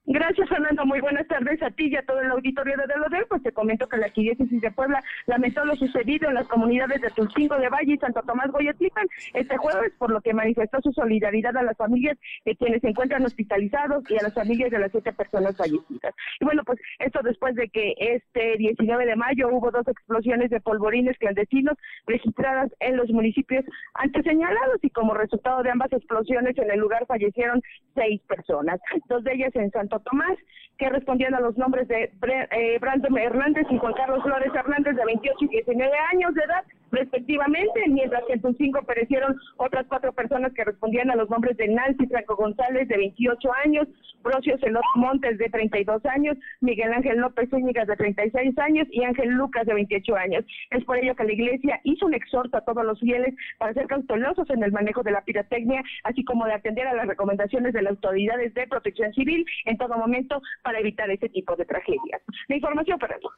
Gracias, 0.08 0.48
Fernando. 0.48 0.86
Muy 0.86 1.00
buenas 1.00 1.26
tardes 1.26 1.60
a 1.64 1.70
ti 1.72 1.88
y 1.88 1.96
a 1.96 2.02
todo 2.02 2.20
el 2.20 2.30
auditorio 2.30 2.76
de 2.76 2.86
Delodel. 2.86 3.26
Pues 3.28 3.42
te 3.42 3.50
comento 3.50 3.88
que 3.88 3.96
la 3.96 4.06
Arquidiócesis 4.06 4.60
de 4.60 4.70
Puebla 4.70 5.02
lamentó 5.26 5.64
lo 5.64 5.74
sucedido 5.74 6.28
en 6.28 6.34
las 6.34 6.46
comunidades 6.46 7.00
de 7.00 7.10
Tulcingo 7.10 7.56
de 7.56 7.68
Valle 7.68 7.94
y 7.94 7.98
Santo 7.98 8.22
Tomás 8.22 8.52
Goyatlipan 8.52 9.08
este 9.34 9.56
jueves, 9.56 9.92
por 9.98 10.12
lo 10.12 10.20
que 10.20 10.32
manifestó 10.32 10.80
su 10.80 10.92
solidaridad 10.92 11.56
a 11.56 11.64
las 11.64 11.76
familias 11.76 12.16
de 12.44 12.54
quienes 12.54 12.82
se 12.82 12.90
encuentran 12.90 13.24
hospitalizados 13.24 14.08
y 14.08 14.16
a 14.16 14.22
las 14.22 14.34
familias 14.34 14.70
de 14.70 14.78
las 14.78 14.92
siete 14.92 15.12
personas 15.12 15.56
fallecidas. 15.56 16.14
Y 16.38 16.44
bueno, 16.44 16.62
pues 16.64 16.78
esto 17.00 17.18
después 17.24 17.56
de 17.56 17.68
que 17.68 17.94
este 17.98 18.56
19 18.58 19.06
de 19.06 19.16
mayo 19.16 19.48
hubo 19.48 19.72
dos 19.72 19.88
explosiones 19.88 20.50
de 20.50 20.60
polvorines 20.60 21.18
clandestinos 21.18 21.76
registradas 22.06 22.70
en 22.78 22.96
los 22.96 23.10
municipios 23.10 23.64
antes 23.94 24.22
señalados 24.24 24.78
y 24.82 24.90
como 24.90 25.14
resultado 25.14 25.64
de 25.64 25.70
ambas 25.70 25.92
explosiones 25.92 26.56
en 26.58 26.70
el 26.70 26.78
lugar 26.78 27.06
fallecieron 27.06 27.60
seis 27.96 28.20
personas, 28.28 28.78
dos 29.08 29.24
de 29.24 29.32
ellas 29.34 29.50
en 29.56 29.70
Santo 29.72 29.95
Tomás, 30.00 30.38
que 30.78 30.90
respondían 30.90 31.34
a 31.34 31.40
los 31.40 31.56
nombres 31.56 31.88
de 31.88 32.10
eh, 32.22 32.78
Brandon 32.80 33.16
Hernández 33.18 33.66
y 33.70 33.78
Juan 33.78 33.94
Carlos 33.94 34.22
Flores 34.22 34.54
Hernández, 34.54 34.94
de 34.96 35.04
28 35.04 35.36
y 35.40 35.48
19 35.48 35.90
años 36.12 36.34
de 36.34 36.42
edad, 36.42 36.64
respectivamente, 36.90 37.84
mientras 37.88 38.24
que 38.24 38.34
en 38.34 38.42
Tulcingo 38.42 38.82
perecieron 38.82 39.36
otras 39.56 39.86
cuatro 39.88 40.12
personas 40.12 40.52
que 40.52 40.64
respondían 40.64 41.10
a 41.10 41.16
los 41.16 41.30
nombres 41.30 41.56
de 41.56 41.68
Nancy 41.68 42.06
Franco 42.06 42.36
González, 42.36 42.88
de 42.88 42.96
28 42.96 43.52
años, 43.64 43.88
Brocio 44.22 44.58
Celot 44.58 44.84
Montes, 44.96 45.38
de 45.38 45.48
32 45.48 46.04
años, 46.06 46.36
Miguel 46.60 46.92
Ángel 46.92 47.18
López 47.18 47.48
Zúñiga, 47.50 47.84
de 47.84 47.96
36 47.96 48.58
años, 48.58 48.86
y 48.90 49.04
Ángel 49.04 49.30
Lucas, 49.30 49.66
de 49.66 49.74
28 49.74 50.16
años. 50.16 50.44
Es 50.70 50.84
por 50.84 50.96
ello 50.98 51.14
que 51.14 51.24
la 51.24 51.32
Iglesia 51.32 51.80
hizo 51.84 52.06
un 52.06 52.14
exhorto 52.14 52.56
a 52.56 52.64
todos 52.64 52.84
los 52.84 52.98
fieles 53.00 53.34
para 53.58 53.74
ser 53.74 53.86
cautelosos 53.86 54.48
en 54.50 54.62
el 54.62 54.72
manejo 54.72 55.02
de 55.02 55.12
la 55.12 55.22
pirotecnia, 55.22 55.82
así 56.04 56.24
como 56.24 56.44
de 56.46 56.54
atender 56.54 56.86
a 56.86 56.94
las 56.94 57.06
recomendaciones 57.06 57.72
de 57.72 57.82
las 57.82 57.92
autoridades 57.92 58.54
de 58.54 58.66
protección 58.66 59.12
civil 59.12 59.44
en 59.64 59.76
todo 59.76 59.96
momento 59.96 60.40
para 60.62 60.80
evitar 60.80 61.10
ese 61.10 61.28
tipo 61.28 61.56
de 61.56 61.64
tragedias. 61.64 62.22
La 62.48 62.56
información, 62.56 62.98
Fernando. 62.98 63.30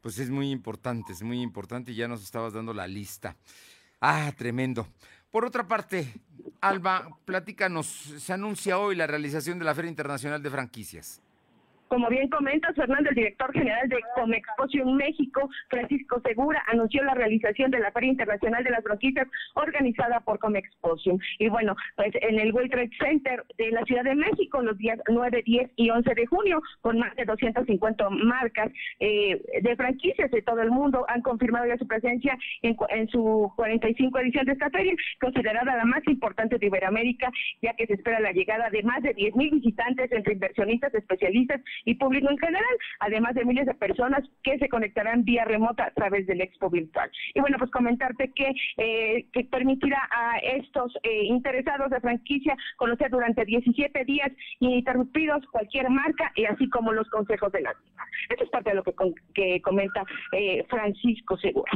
Pues 0.00 0.18
es 0.18 0.30
muy 0.30 0.50
importante, 0.50 1.12
es 1.12 1.22
muy 1.22 1.40
importante 1.42 1.92
y 1.92 1.94
ya 1.94 2.08
nos 2.08 2.22
estabas 2.22 2.52
dando 2.52 2.72
la 2.72 2.86
lista. 2.86 3.36
Ah, 4.00 4.32
tremendo. 4.36 4.86
Por 5.30 5.44
otra 5.44 5.68
parte, 5.68 6.20
Alba, 6.60 7.08
platícanos, 7.24 7.86
se 7.86 8.32
anuncia 8.32 8.78
hoy 8.78 8.96
la 8.96 9.06
realización 9.06 9.58
de 9.58 9.64
la 9.64 9.74
Feria 9.74 9.90
Internacional 9.90 10.42
de 10.42 10.50
Franquicias. 10.50 11.20
Como 11.90 12.08
bien 12.08 12.28
comenta 12.28 12.72
Fernando, 12.72 13.10
el 13.10 13.16
director 13.16 13.52
general 13.52 13.88
de 13.88 13.98
Comexposición 14.14 14.96
México, 14.96 15.50
Francisco 15.68 16.20
Segura, 16.24 16.62
anunció 16.68 17.02
la 17.02 17.14
realización 17.14 17.72
de 17.72 17.80
la 17.80 17.90
Feria 17.90 18.10
Internacional 18.10 18.62
de 18.62 18.70
las 18.70 18.84
Franquicias 18.84 19.26
organizada 19.54 20.20
por 20.20 20.38
Comexposición. 20.38 21.18
Y 21.40 21.48
bueno, 21.48 21.74
pues 21.96 22.12
en 22.14 22.38
el 22.38 22.52
World 22.52 22.70
Trade 22.70 22.90
Center 22.96 23.44
de 23.58 23.72
la 23.72 23.82
Ciudad 23.86 24.04
de 24.04 24.14
México, 24.14 24.62
los 24.62 24.78
días 24.78 25.00
9, 25.08 25.42
10 25.44 25.70
y 25.74 25.90
11 25.90 26.14
de 26.14 26.26
junio, 26.26 26.62
con 26.80 26.96
más 26.96 27.16
de 27.16 27.24
250 27.24 28.08
marcas 28.10 28.70
eh, 29.00 29.42
de 29.60 29.74
franquicias 29.74 30.30
de 30.30 30.42
todo 30.42 30.62
el 30.62 30.70
mundo, 30.70 31.04
han 31.08 31.22
confirmado 31.22 31.66
ya 31.66 31.76
su 31.76 31.88
presencia 31.88 32.38
en, 32.62 32.76
en 32.90 33.08
su 33.08 33.52
45 33.56 34.16
edición 34.20 34.46
de 34.46 34.52
esta 34.52 34.70
feria, 34.70 34.94
considerada 35.20 35.74
la 35.74 35.84
más 35.84 36.06
importante 36.06 36.56
de 36.56 36.66
Iberoamérica, 36.66 37.32
ya 37.62 37.74
que 37.74 37.88
se 37.88 37.94
espera 37.94 38.20
la 38.20 38.30
llegada 38.30 38.70
de 38.70 38.84
más 38.84 39.02
de 39.02 39.12
10 39.12 39.34
mil 39.34 39.50
visitantes 39.50 40.12
entre 40.12 40.34
inversionistas, 40.34 40.94
especialistas 40.94 41.60
y 41.84 41.94
público 41.94 42.30
en 42.30 42.38
general, 42.38 42.76
además 43.00 43.34
de 43.34 43.44
miles 43.44 43.66
de 43.66 43.74
personas 43.74 44.22
que 44.42 44.58
se 44.58 44.68
conectarán 44.68 45.24
vía 45.24 45.44
remota 45.44 45.84
a 45.84 45.90
través 45.92 46.26
del 46.26 46.40
Expo 46.40 46.70
Virtual. 46.70 47.10
Y 47.34 47.40
bueno, 47.40 47.58
pues 47.58 47.70
comentarte 47.70 48.32
que, 48.32 48.52
eh, 48.76 49.26
que 49.32 49.44
permitirá 49.44 50.08
a 50.10 50.38
estos 50.38 50.96
eh, 51.02 51.24
interesados 51.24 51.90
de 51.90 52.00
franquicia 52.00 52.56
conocer 52.76 53.10
durante 53.10 53.44
17 53.44 54.04
días 54.04 54.30
ininterrumpidos 54.60 55.44
cualquier 55.50 55.90
marca 55.90 56.32
y 56.36 56.44
así 56.44 56.68
como 56.68 56.92
los 56.92 57.08
consejos 57.10 57.52
de 57.52 57.62
la 57.62 57.74
misma. 57.74 58.04
Esto 58.28 58.44
es 58.44 58.50
parte 58.50 58.70
de 58.70 58.76
lo 58.76 58.82
que, 58.82 58.94
que 59.34 59.62
comenta 59.62 60.04
eh, 60.32 60.64
Francisco 60.68 61.36
Segura. 61.38 61.72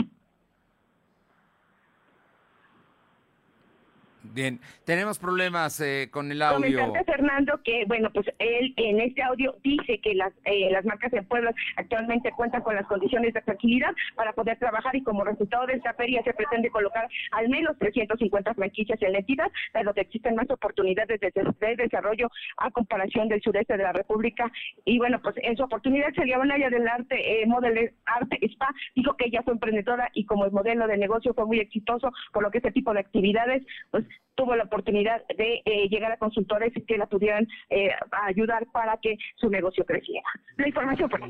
Bien, 4.35 4.59
tenemos 4.85 5.21
problemas 5.21 5.81
eh, 5.81 6.09
con 6.11 6.33
el 6.33 6.43
audio. 6.43 6.81
Comentarte, 6.81 7.13
Fernando, 7.13 7.61
que, 7.63 7.85
bueno, 7.87 8.11
pues 8.13 8.27
él 8.41 8.75
en 8.77 9.01
este 9.01 9.23
audio 9.23 9.55
dice 9.63 10.01
que 10.01 10.15
las, 10.15 10.33
eh, 10.45 10.71
las 10.73 10.85
marcas 10.85 11.13
en 11.13 11.25
Puebla 11.25 11.55
actualmente 11.77 12.33
cuentan 12.33 12.63
con 12.63 12.75
las 12.75 12.85
condiciones 12.87 13.33
de 13.33 13.43
tranquilidad 13.43 13.95
para 14.17 14.33
poder 14.33 14.59
trabajar 14.59 14.97
y 14.97 15.05
como 15.05 15.23
resultado 15.23 15.67
de 15.67 15.75
esta 15.75 15.95
feria 15.95 16.21
se 16.25 16.35
pretende 16.35 16.69
colocar 16.71 17.09
al 17.31 17.49
menos 17.49 17.79
350 17.79 18.55
franquicias 18.55 19.01
en 19.03 19.13
la 19.13 19.19
entidad, 19.19 19.53
pero 19.73 19.95
que 19.95 20.01
existen 20.01 20.35
más 20.35 20.51
oportunidades 20.51 21.21
de, 21.21 21.33
desarrollo 21.77 22.29
a 22.57 22.73
comparación 22.73 23.29
del 23.29 23.41
sureste 23.41 23.77
de 23.77 23.85
la 23.85 23.93
República. 23.93 24.51
Y 24.85 24.99
bueno, 24.99 25.21
pues 25.23 25.37
en 25.39 25.57
su 25.57 25.63
oportunidad 25.63 26.13
una 26.41 26.55
área 26.55 26.71
del 26.71 26.89
Arte, 26.89 27.43
eh, 27.43 27.47
Model 27.47 27.93
Arte 28.07 28.39
Spa, 28.43 28.75
dijo 28.97 29.17
que 29.17 29.27
ella 29.27 29.43
fue 29.45 29.53
emprendedora 29.53 30.11
y 30.15 30.27
como 30.27 30.45
el 30.45 30.53
modelo 30.53 30.89
de 30.89 30.97
negocio 30.97 31.35
fue 31.35 31.47
muy 31.47 31.61
exitoso, 31.61 32.13
por 32.33 32.43
lo 32.43 32.51
que 32.51 32.59
este 32.59 32.73
tipo 32.73 32.93
de 32.93 33.01
actividades, 33.01 33.63
pues 33.91 34.05
tuvo 34.35 34.57
la 34.57 34.65
oportunidad 34.65 35.23
de 35.37 35.63
eh, 35.65 35.89
llegar 35.89 36.13
a 36.13 36.17
consultores 36.17 36.73
que 36.87 36.99
la 36.99 37.07
pudieran 37.07 37.47
eh, 37.71 37.91
ayudar 38.27 38.67
para 38.73 38.99
que 38.99 39.17
su 39.37 39.49
negocio 39.49 39.85
creciera. 39.85 40.27
La 40.57 40.69
información, 40.69 41.09
por 41.09 41.21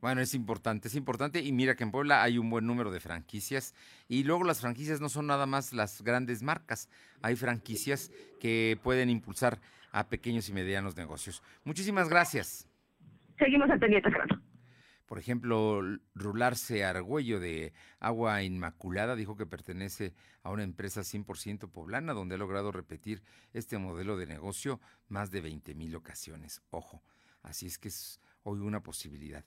Bueno, 0.00 0.20
es 0.20 0.34
importante, 0.34 0.88
es 0.88 0.94
importante. 0.94 1.40
Y 1.40 1.52
mira 1.52 1.74
que 1.76 1.84
en 1.84 1.90
Puebla 1.90 2.22
hay 2.22 2.38
un 2.38 2.50
buen 2.50 2.66
número 2.66 2.90
de 2.90 3.00
franquicias. 3.00 3.74
Y 4.08 4.24
luego 4.24 4.44
las 4.44 4.60
franquicias 4.60 5.00
no 5.00 5.08
son 5.08 5.26
nada 5.26 5.46
más 5.46 5.72
las 5.72 6.02
grandes 6.02 6.42
marcas. 6.42 6.88
Hay 7.22 7.36
franquicias 7.36 8.10
que 8.40 8.78
pueden 8.82 9.10
impulsar 9.10 9.58
a 9.92 10.08
pequeños 10.08 10.48
y 10.48 10.52
medianos 10.52 10.96
negocios. 10.96 11.42
Muchísimas 11.64 12.08
gracias. 12.08 12.68
Seguimos 13.38 13.70
atendiendo, 13.70 14.10
Fernando. 14.10 14.47
Por 15.08 15.18
ejemplo, 15.18 15.80
Rularse 16.14 16.84
Argüello 16.84 17.40
de 17.40 17.72
Agua 17.98 18.42
Inmaculada 18.42 19.16
dijo 19.16 19.38
que 19.38 19.46
pertenece 19.46 20.12
a 20.42 20.50
una 20.50 20.64
empresa 20.64 21.00
100% 21.00 21.70
poblana 21.70 22.12
donde 22.12 22.34
ha 22.34 22.38
logrado 22.38 22.72
repetir 22.72 23.22
este 23.54 23.78
modelo 23.78 24.18
de 24.18 24.26
negocio 24.26 24.82
más 25.08 25.30
de 25.30 25.40
20 25.40 25.74
mil 25.74 25.96
ocasiones. 25.96 26.60
Ojo, 26.68 27.02
así 27.42 27.66
es 27.66 27.78
que 27.78 27.88
es 27.88 28.20
hoy 28.42 28.60
una 28.60 28.82
posibilidad. 28.82 29.46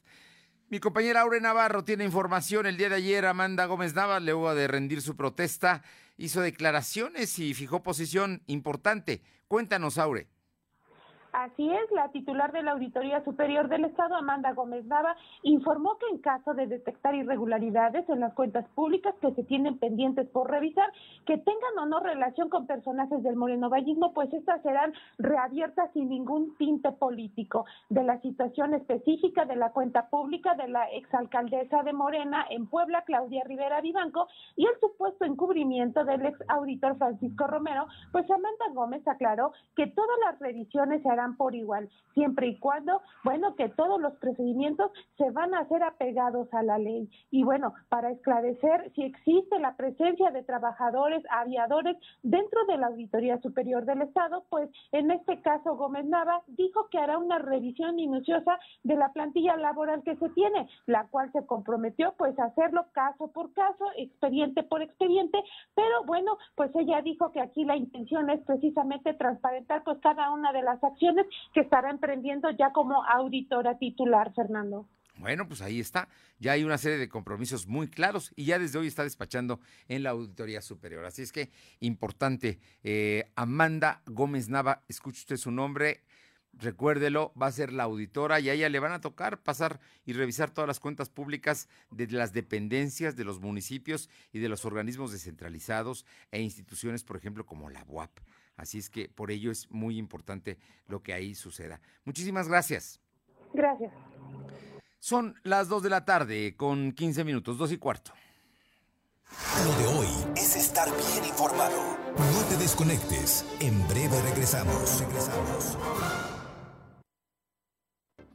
Mi 0.68 0.80
compañera 0.80 1.22
Aure 1.22 1.40
Navarro 1.40 1.84
tiene 1.84 2.06
información. 2.06 2.66
El 2.66 2.78
día 2.78 2.90
de 2.90 2.96
ayer 2.96 3.28
Amanda 3.28 3.66
Gómez 3.66 3.94
Nava, 3.94 4.20
luego 4.20 4.56
de 4.56 4.68
rendir 4.68 5.04
su 5.04 5.16
protesta, 5.16 5.84
hizo 6.18 6.42
declaraciones 6.42 7.38
y 7.38 7.54
fijó 7.54 7.84
posición 7.84 8.42
importante. 8.48 9.22
Cuéntanos, 9.48 10.00
Aure. 10.00 10.28
Así 11.34 11.70
es, 11.72 11.90
la 11.92 12.10
titular 12.10 12.52
de 12.52 12.62
la 12.62 12.72
Auditoría 12.72 13.24
Superior 13.24 13.70
del 13.70 13.86
Estado, 13.86 14.16
Amanda 14.16 14.52
Gómez 14.52 14.86
Nava, 14.86 15.16
informó 15.44 15.98
que 15.98 16.08
en 16.12 16.18
caso 16.18 16.54
de 16.54 16.68
detectar 16.68 17.16
irregularidades 17.16 18.08
en 18.10 18.20
las 18.20 18.34
cuentas 18.34 18.68
públicas 18.76 19.16
que 19.22 19.32
se 19.32 19.44
tienen 19.44 19.78
pendientes 19.78 20.28
por 20.28 20.52
revisar, 20.52 20.92
que 21.26 21.38
tengan 21.38 21.78
o 21.80 21.86
no 21.86 22.02
relación 22.02 22.50
con 22.50 22.68
personajes 22.68 23.24
del 23.24 23.38
morenovallismo, 23.38 24.14
pues 24.14 24.34
estas 24.34 24.62
serán 24.62 24.92
reabiertas 25.20 25.90
sin 25.94 26.10
ningún 26.10 26.58
tinte 26.58 26.92
político. 26.92 27.66
De 27.90 28.04
la 28.04 28.20
situación 28.20 28.74
específica 28.74 29.46
de 29.46 29.56
la 29.56 29.72
cuenta 29.72 30.10
pública 30.10 30.56
de 30.56 30.68
la 30.68 30.84
exalcaldesa 30.92 31.84
de 31.84 31.94
Morena 31.94 32.46
en 32.50 32.68
Puebla, 32.68 33.04
Claudia 33.04 33.44
Rivera 33.46 33.80
Vivanco, 33.80 34.28
y 34.58 34.66
el 34.66 34.78
supuesto 34.82 35.24
encubrimiento 35.24 36.04
del 36.04 36.26
ex 36.26 36.38
auditor 36.50 36.98
Francisco 36.98 37.48
Romero, 37.48 37.88
pues 38.12 38.30
Amanda 38.30 38.66
Gómez 38.74 39.08
aclaró 39.08 39.54
que 39.78 39.88
todas 39.88 40.20
las 40.26 40.40
revisiones 40.40 41.02
se 41.02 41.10
harán 41.10 41.21
por 41.38 41.56
igual, 41.56 41.90
siempre 42.14 42.48
y 42.48 42.58
cuando, 42.58 43.02
bueno, 43.24 43.56
que 43.56 43.70
todos 43.70 44.00
los 44.02 44.14
procedimientos 44.16 44.92
se 45.18 45.30
van 45.32 45.54
a 45.54 45.60
hacer 45.60 45.84
apegados 45.84 46.54
a 46.54 46.64
la 46.64 46.78
ley. 46.78 47.10
Y 47.30 47.44
bueno, 47.44 47.74
para 47.90 48.12
esclarecer 48.12 48.92
si 48.96 49.04
existe 49.04 49.60
la 49.60 49.76
presencia 49.76 50.32
de 50.32 50.44
trabajadores, 50.44 51.24
aviadores 51.30 51.98
dentro 52.24 52.66
de 52.66 52.78
la 52.78 52.88
Auditoría 52.88 53.40
Superior 53.42 53.86
del 53.86 54.02
Estado, 54.02 54.44
pues 54.50 54.70
en 54.92 55.12
este 55.12 55.42
caso 55.42 55.76
Gómez 55.76 56.06
Nava 56.06 56.42
dijo 56.48 56.88
que 56.90 56.98
hará 56.98 57.18
una 57.18 57.40
revisión 57.40 57.96
minuciosa 57.96 58.60
de 58.84 58.96
la 58.96 59.14
plantilla 59.14 59.56
laboral 59.56 60.04
que 60.04 60.16
se 60.16 60.30
tiene, 60.30 60.68
la 60.86 61.08
cual 61.08 61.32
se 61.32 61.46
comprometió 61.46 62.14
pues 62.18 62.38
a 62.40 62.46
hacerlo 62.46 62.86
caso 62.94 63.32
por 63.32 63.54
caso, 63.54 63.86
expediente 63.98 64.64
por 64.64 64.82
expediente, 64.82 65.42
pero 65.76 66.04
bueno, 66.06 66.38
pues 66.56 66.72
ella 66.76 67.02
dijo 67.02 67.32
que 67.32 67.42
aquí 67.42 67.64
la 67.64 67.76
intención 67.76 68.30
es 68.30 68.42
precisamente 68.46 69.14
transparentar 69.14 69.84
pues 69.84 70.00
cada 70.00 70.32
una 70.32 70.52
de 70.52 70.62
las 70.62 70.84
acciones 70.84 71.11
que 71.54 71.62
estará 71.62 71.90
emprendiendo 71.90 72.50
ya 72.52 72.72
como 72.72 73.04
auditora 73.04 73.78
titular, 73.78 74.34
Fernando. 74.34 74.88
Bueno, 75.18 75.48
pues 75.48 75.62
ahí 75.62 75.80
está. 75.80 76.08
Ya 76.40 76.54
hay 76.54 76.64
una 76.64 76.78
serie 76.78 76.98
de 76.98 77.10
compromisos 77.10 77.68
muy 77.68 77.88
claros 77.88 78.32
y 78.36 78.46
ya 78.46 78.58
desde 78.58 78.80
hoy 78.80 78.88
está 78.88 79.04
despachando 79.04 79.60
en 79.88 80.04
la 80.04 80.12
Auditoría 80.12 80.62
Superior. 80.62 81.06
Así 81.06 81.22
es 81.22 81.32
que 81.32 81.52
importante, 81.80 82.60
eh, 82.84 83.32
Amanda 83.36 84.02
Gómez 84.08 84.50
Nava, 84.50 84.84
escuche 84.88 85.20
usted 85.20 85.38
su 85.38 85.52
nombre, 85.52 86.02
recuérdelo, 86.54 87.34
va 87.40 87.48
a 87.48 87.52
ser 87.52 87.72
la 87.72 87.84
auditora 87.84 88.40
y 88.40 88.50
a 88.50 88.54
ella 88.54 88.70
le 88.70 88.80
van 88.80 88.94
a 88.94 89.02
tocar 89.02 89.42
pasar 89.44 89.80
y 90.06 90.14
revisar 90.14 90.52
todas 90.52 90.68
las 90.68 90.80
cuentas 90.80 91.10
públicas 91.10 91.70
de 91.92 92.08
las 92.08 92.34
dependencias 92.34 93.16
de 93.16 93.24
los 93.24 93.40
municipios 93.40 94.10
y 94.34 94.40
de 94.40 94.50
los 94.50 94.66
organismos 94.66 95.12
descentralizados 95.12 96.06
e 96.32 96.42
instituciones, 96.42 97.04
por 97.04 97.18
ejemplo, 97.18 97.46
como 97.46 97.70
la 97.70 97.84
UAP. 97.88 98.12
Así 98.62 98.78
es 98.78 98.92
que 98.92 99.10
por 99.10 99.32
ello 99.32 99.50
es 99.50 99.72
muy 99.72 99.98
importante 99.98 100.60
lo 100.86 101.02
que 101.02 101.14
ahí 101.14 101.34
suceda. 101.34 101.82
Muchísimas 102.06 102.48
gracias. 102.48 103.02
Gracias. 103.56 103.92
Son 105.00 105.34
las 105.42 105.68
2 105.68 105.82
de 105.82 105.90
la 105.90 106.06
tarde 106.06 106.56
con 106.56 106.92
15 106.92 107.24
minutos, 107.24 107.58
2 107.58 107.72
y 107.72 107.78
cuarto. 107.80 108.14
Lo 109.66 109.76
de 109.80 109.88
hoy 109.98 110.08
es 110.36 110.56
estar 110.56 110.88
bien 110.90 111.26
informado. 111.26 111.98
No 112.16 112.46
te 112.50 112.58
desconectes. 112.58 113.44
En 113.62 113.88
breve 113.88 114.22
regresamos. 114.22 115.00
Regresamos. 115.00 116.21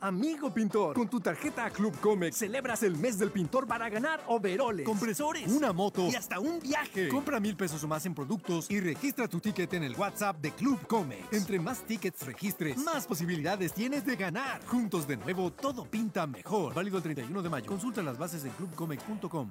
Amigo 0.00 0.52
pintor, 0.52 0.94
con 0.94 1.08
tu 1.08 1.20
tarjeta 1.20 1.70
Club 1.70 1.98
Comex 2.00 2.36
celebras 2.36 2.82
el 2.82 2.98
mes 2.98 3.18
del 3.18 3.30
pintor 3.30 3.66
para 3.66 3.88
ganar 3.88 4.22
overoles, 4.26 4.84
compresores, 4.84 5.50
una 5.50 5.72
moto 5.72 6.08
y 6.08 6.14
hasta 6.14 6.38
un 6.38 6.60
viaje. 6.60 7.08
Compra 7.08 7.40
mil 7.40 7.56
pesos 7.56 7.82
o 7.82 7.88
más 7.88 8.04
en 8.04 8.14
productos 8.14 8.70
y 8.70 8.78
registra 8.80 9.26
tu 9.26 9.40
ticket 9.40 9.72
en 9.72 9.84
el 9.84 9.96
WhatsApp 9.96 10.36
de 10.42 10.50
Club 10.50 10.86
Comex. 10.86 11.32
Entre 11.32 11.58
más 11.58 11.80
tickets 11.80 12.26
registres, 12.26 12.76
más 12.76 13.06
posibilidades 13.06 13.72
tienes 13.72 14.04
de 14.04 14.16
ganar. 14.16 14.62
Juntos 14.66 15.08
de 15.08 15.16
nuevo, 15.16 15.50
todo 15.50 15.86
pinta 15.86 16.26
mejor. 16.26 16.74
Válido 16.74 16.98
el 16.98 17.02
31 17.02 17.42
de 17.42 17.48
mayo. 17.48 17.66
Consulta 17.66 18.02
las 18.02 18.18
bases 18.18 18.44
en 18.44 18.50
clubcomex.com. 18.50 19.50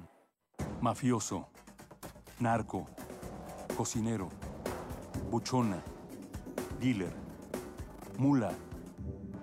Mafioso, 0.80 1.48
narco, 2.38 2.88
cocinero, 3.76 4.28
buchona, 5.28 5.82
dealer, 6.80 7.12
mula. 8.16 8.52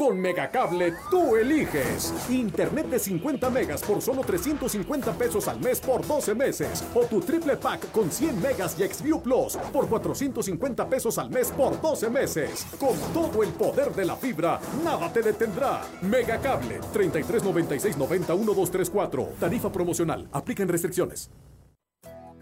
Con 0.00 0.18
Megacable 0.18 0.94
tú 1.10 1.36
eliges. 1.36 2.14
Internet 2.30 2.86
de 2.86 2.98
50 2.98 3.50
megas 3.50 3.82
por 3.82 4.00
solo 4.00 4.22
350 4.22 5.12
pesos 5.12 5.46
al 5.46 5.60
mes 5.60 5.78
por 5.78 6.06
12 6.06 6.34
meses. 6.34 6.82
O 6.94 7.04
tu 7.04 7.20
triple 7.20 7.54
pack 7.58 7.92
con 7.92 8.10
100 8.10 8.40
megas 8.40 8.80
y 8.80 8.84
Xview 8.84 9.20
Plus 9.20 9.58
por 9.70 9.90
450 9.90 10.88
pesos 10.88 11.18
al 11.18 11.28
mes 11.28 11.50
por 11.50 11.78
12 11.78 12.08
meses. 12.08 12.66
Con 12.78 12.96
todo 13.12 13.42
el 13.42 13.50
poder 13.50 13.94
de 13.94 14.06
la 14.06 14.16
fibra, 14.16 14.58
nada 14.82 15.12
te 15.12 15.20
detendrá. 15.20 15.82
Megacable 16.00 16.80
3396 16.94 17.98
90 17.98 18.34
1234. 18.36 19.28
Tarifa 19.38 19.70
promocional. 19.70 20.26
Aplican 20.32 20.68
restricciones. 20.68 21.30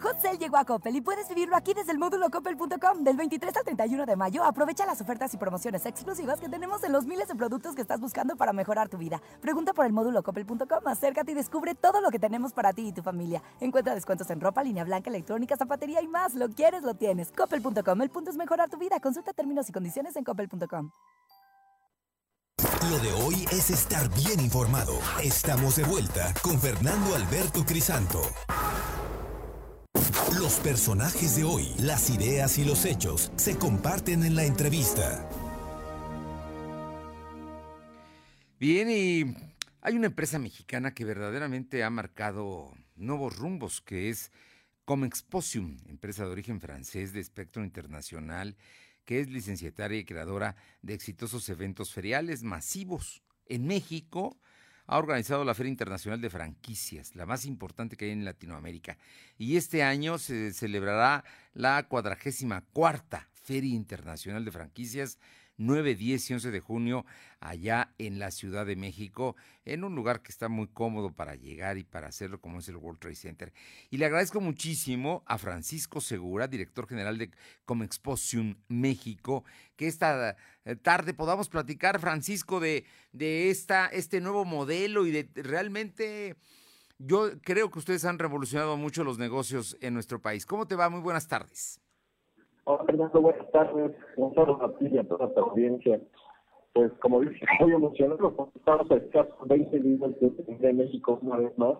Hot 0.01 0.21
Sale 0.21 0.39
llegó 0.39 0.57
a 0.57 0.65
Coppel 0.65 0.95
y 0.95 1.01
puedes 1.01 1.29
vivirlo 1.29 1.57
aquí 1.57 1.75
desde 1.75 1.91
el 1.93 1.99
módulo 1.99 2.31
coppel.com. 2.31 3.03
Del 3.03 3.17
23 3.17 3.57
al 3.57 3.65
31 3.65 4.07
de 4.07 4.17
mayo, 4.17 4.45
aprovecha 4.45 4.87
las 4.87 5.01
ofertas 5.01 5.35
y 5.35 5.37
promociones 5.37 5.85
exclusivas 5.87 6.39
que 6.39 6.49
tenemos 6.49 6.85
en 6.85 6.93
los 6.93 7.05
miles 7.05 7.27
de 7.29 7.35
productos 7.35 7.75
que 7.75 7.83
estás 7.83 8.01
buscando 8.01 8.37
para 8.37 8.53
mejorar 8.53 8.89
tu 8.89 8.97
vida. 8.97 9.21
Pregunta 9.41 9.73
por 9.73 9.87
el 9.87 9.93
módulo 9.93 10.23
coppel.com, 10.23 10.87
acércate 10.87 11.33
y 11.33 11.35
descubre 11.35 11.75
todo 11.75 12.01
lo 12.01 12.11
que 12.11 12.19
tenemos 12.19 12.53
para 12.53 12.73
ti 12.73 12.89
y 12.89 12.93
tu 12.93 13.03
familia. 13.03 13.43
Encuentra 13.61 13.95
descuentos 13.95 14.31
en 14.31 14.41
ropa, 14.41 14.63
línea 14.63 14.85
blanca, 14.85 15.11
electrónica, 15.11 15.57
zapatería 15.57 16.01
y 16.01 16.07
más. 16.07 16.35
Lo 16.35 16.49
quieres, 16.49 16.83
lo 16.83 16.95
tienes. 16.95 17.33
Coppel.com, 17.33 18.03
el 18.03 18.11
punto 18.11 18.31
es 18.31 18.37
mejorar 18.37 18.71
tu 18.71 18.79
vida. 18.79 19.01
Consulta 19.01 19.33
términos 19.33 19.69
y 19.69 19.73
condiciones 19.73 20.15
en 20.17 20.25
coppel.com. 20.25 20.91
Lo 22.91 22.99
de 23.01 23.13
hoy 23.25 23.45
es 23.51 23.71
estar 23.71 24.09
bien 24.15 24.41
informado. 24.41 24.95
Estamos 25.23 25.77
de 25.77 25.85
vuelta 25.85 26.33
con 26.43 26.59
Fernando 26.59 27.15
Alberto 27.15 27.65
Crisanto. 27.67 28.21
Los 30.41 30.59
personajes 30.61 31.37
de 31.37 31.45
hoy, 31.45 31.69
las 31.81 32.09
ideas 32.11 32.59
y 32.59 32.65
los 32.65 32.85
hechos 32.85 33.31
se 33.37 33.59
comparten 33.59 34.25
en 34.25 34.37
la 34.37 34.45
entrevista. 34.45 35.29
Bien, 38.59 38.91
y 38.91 39.37
hay 39.83 39.97
una 39.97 40.07
empresa 40.07 40.39
mexicana 40.39 40.95
que 40.95 41.05
verdaderamente 41.05 41.85
ha 41.85 41.91
marcado 41.91 42.73
nuevos 42.97 43.37
rumbos, 43.37 43.81
que 43.81 44.09
es 44.09 44.33
Comexposium, 44.85 45.77
empresa 45.87 46.25
de 46.25 46.31
origen 46.31 46.61
francés 46.61 47.13
de 47.13 47.21
espectro 47.21 47.63
internacional, 47.63 48.57
que 49.05 49.21
es 49.21 49.29
licenciataria 49.29 49.99
y 49.99 50.05
creadora 50.05 50.57
de 50.81 50.95
exitosos 50.95 51.49
eventos 51.51 51.93
feriales 51.93 52.43
masivos. 52.43 53.23
En 53.47 53.67
México 53.67 54.39
ha 54.89 54.99
organizado 54.99 55.45
la 55.45 55.55
Feria 55.55 55.71
Internacional 55.71 56.21
de 56.21 56.31
Franquicias, 56.31 57.15
la 57.15 57.27
más 57.27 57.45
importante 57.45 57.97
que 57.97 58.07
hay 58.07 58.11
en 58.13 58.25
Latinoamérica. 58.25 58.97
Y 59.37 59.59
este 59.59 59.83
año 59.83 60.17
se 60.17 60.53
celebrará 60.55 61.25
la 61.53 61.87
cuadragésima 61.89 62.63
cuarta 62.73 63.29
Feria 63.35 63.75
Internacional 63.75 64.47
de 64.47 64.51
Franquicias 64.51 65.19
9, 65.59 65.95
10 65.95 66.31
y 66.31 66.35
11 66.35 66.51
de 66.51 66.61
junio 66.61 67.05
allá 67.41 67.93
en 67.99 68.19
la 68.19 68.31
Ciudad 68.31 68.65
de 68.65 68.77
México, 68.77 69.37
en 69.65 69.85
un 69.85 69.95
lugar 69.95 70.23
que 70.23 70.33
está 70.33 70.49
muy 70.49 70.69
cómodo 70.69 71.13
para 71.13 71.35
llegar 71.35 71.79
y 71.79 71.85
para 71.85 72.09
hacerlo 72.09 72.41
como 72.41 72.61
es 72.61 72.69
el 72.69 72.77
World 72.77 73.01
Trade 73.01 73.17
Center. 73.17 73.53
Y 73.91 73.99
le 73.99 74.07
agradezco 74.07 74.41
muchísimo 74.41 75.23
a 75.27 75.37
Francisco 75.37 76.01
Segura, 76.01 76.49
director 76.49 76.89
general 76.89 77.19
de 77.19 77.31
Comexposium 77.65 78.57
México, 78.69 79.45
que 79.77 79.89
esta 79.89 80.37
eh, 80.65 80.77
tarde 80.77 81.13
podamos 81.13 81.49
platicar, 81.49 82.01
Francisco, 82.01 82.61
de, 82.61 82.85
de 83.13 83.51
esta, 83.51 83.87
este 83.87 84.21
nuevo 84.21 84.45
modelo 84.45 85.07
y 85.07 85.11
de 85.11 85.29
realmente... 85.35 86.37
Yo 87.01 87.31
creo 87.43 87.71
que 87.71 87.79
ustedes 87.79 88.05
han 88.05 88.19
revolucionado 88.19 88.77
mucho 88.77 89.05
los 89.05 89.19
negocios 89.19 89.77
en 89.81 89.95
nuestro 89.95 90.21
país. 90.21 90.45
¿Cómo 90.45 90.67
te 90.67 90.75
va? 90.75 90.91
Muy 90.91 90.99
buenas 90.99 91.29
tardes. 91.29 91.81
Hola 92.71 92.85
Fernando, 92.85 93.23
buenas 93.23 93.51
tardes. 93.51 93.93
Un 94.17 94.35
saludo 94.35 94.63
a 94.63 94.79
ti 94.79 94.89
y 94.93 94.99
a 94.99 95.09
toda 95.09 95.33
tu 95.33 95.41
audiencia. 95.41 95.99
Pues 96.75 96.93
como 97.01 97.23
dije, 97.23 97.47
muy 97.61 97.73
emocionado 97.73 98.37
porque 98.37 98.59
estamos 98.59 98.91
a 98.91 98.97
escasos 98.97 99.49
20 99.49 99.81
días 99.81 100.11
de 100.61 100.73
México 100.75 101.19
una 101.23 101.39
vez 101.39 101.57
más. 101.57 101.79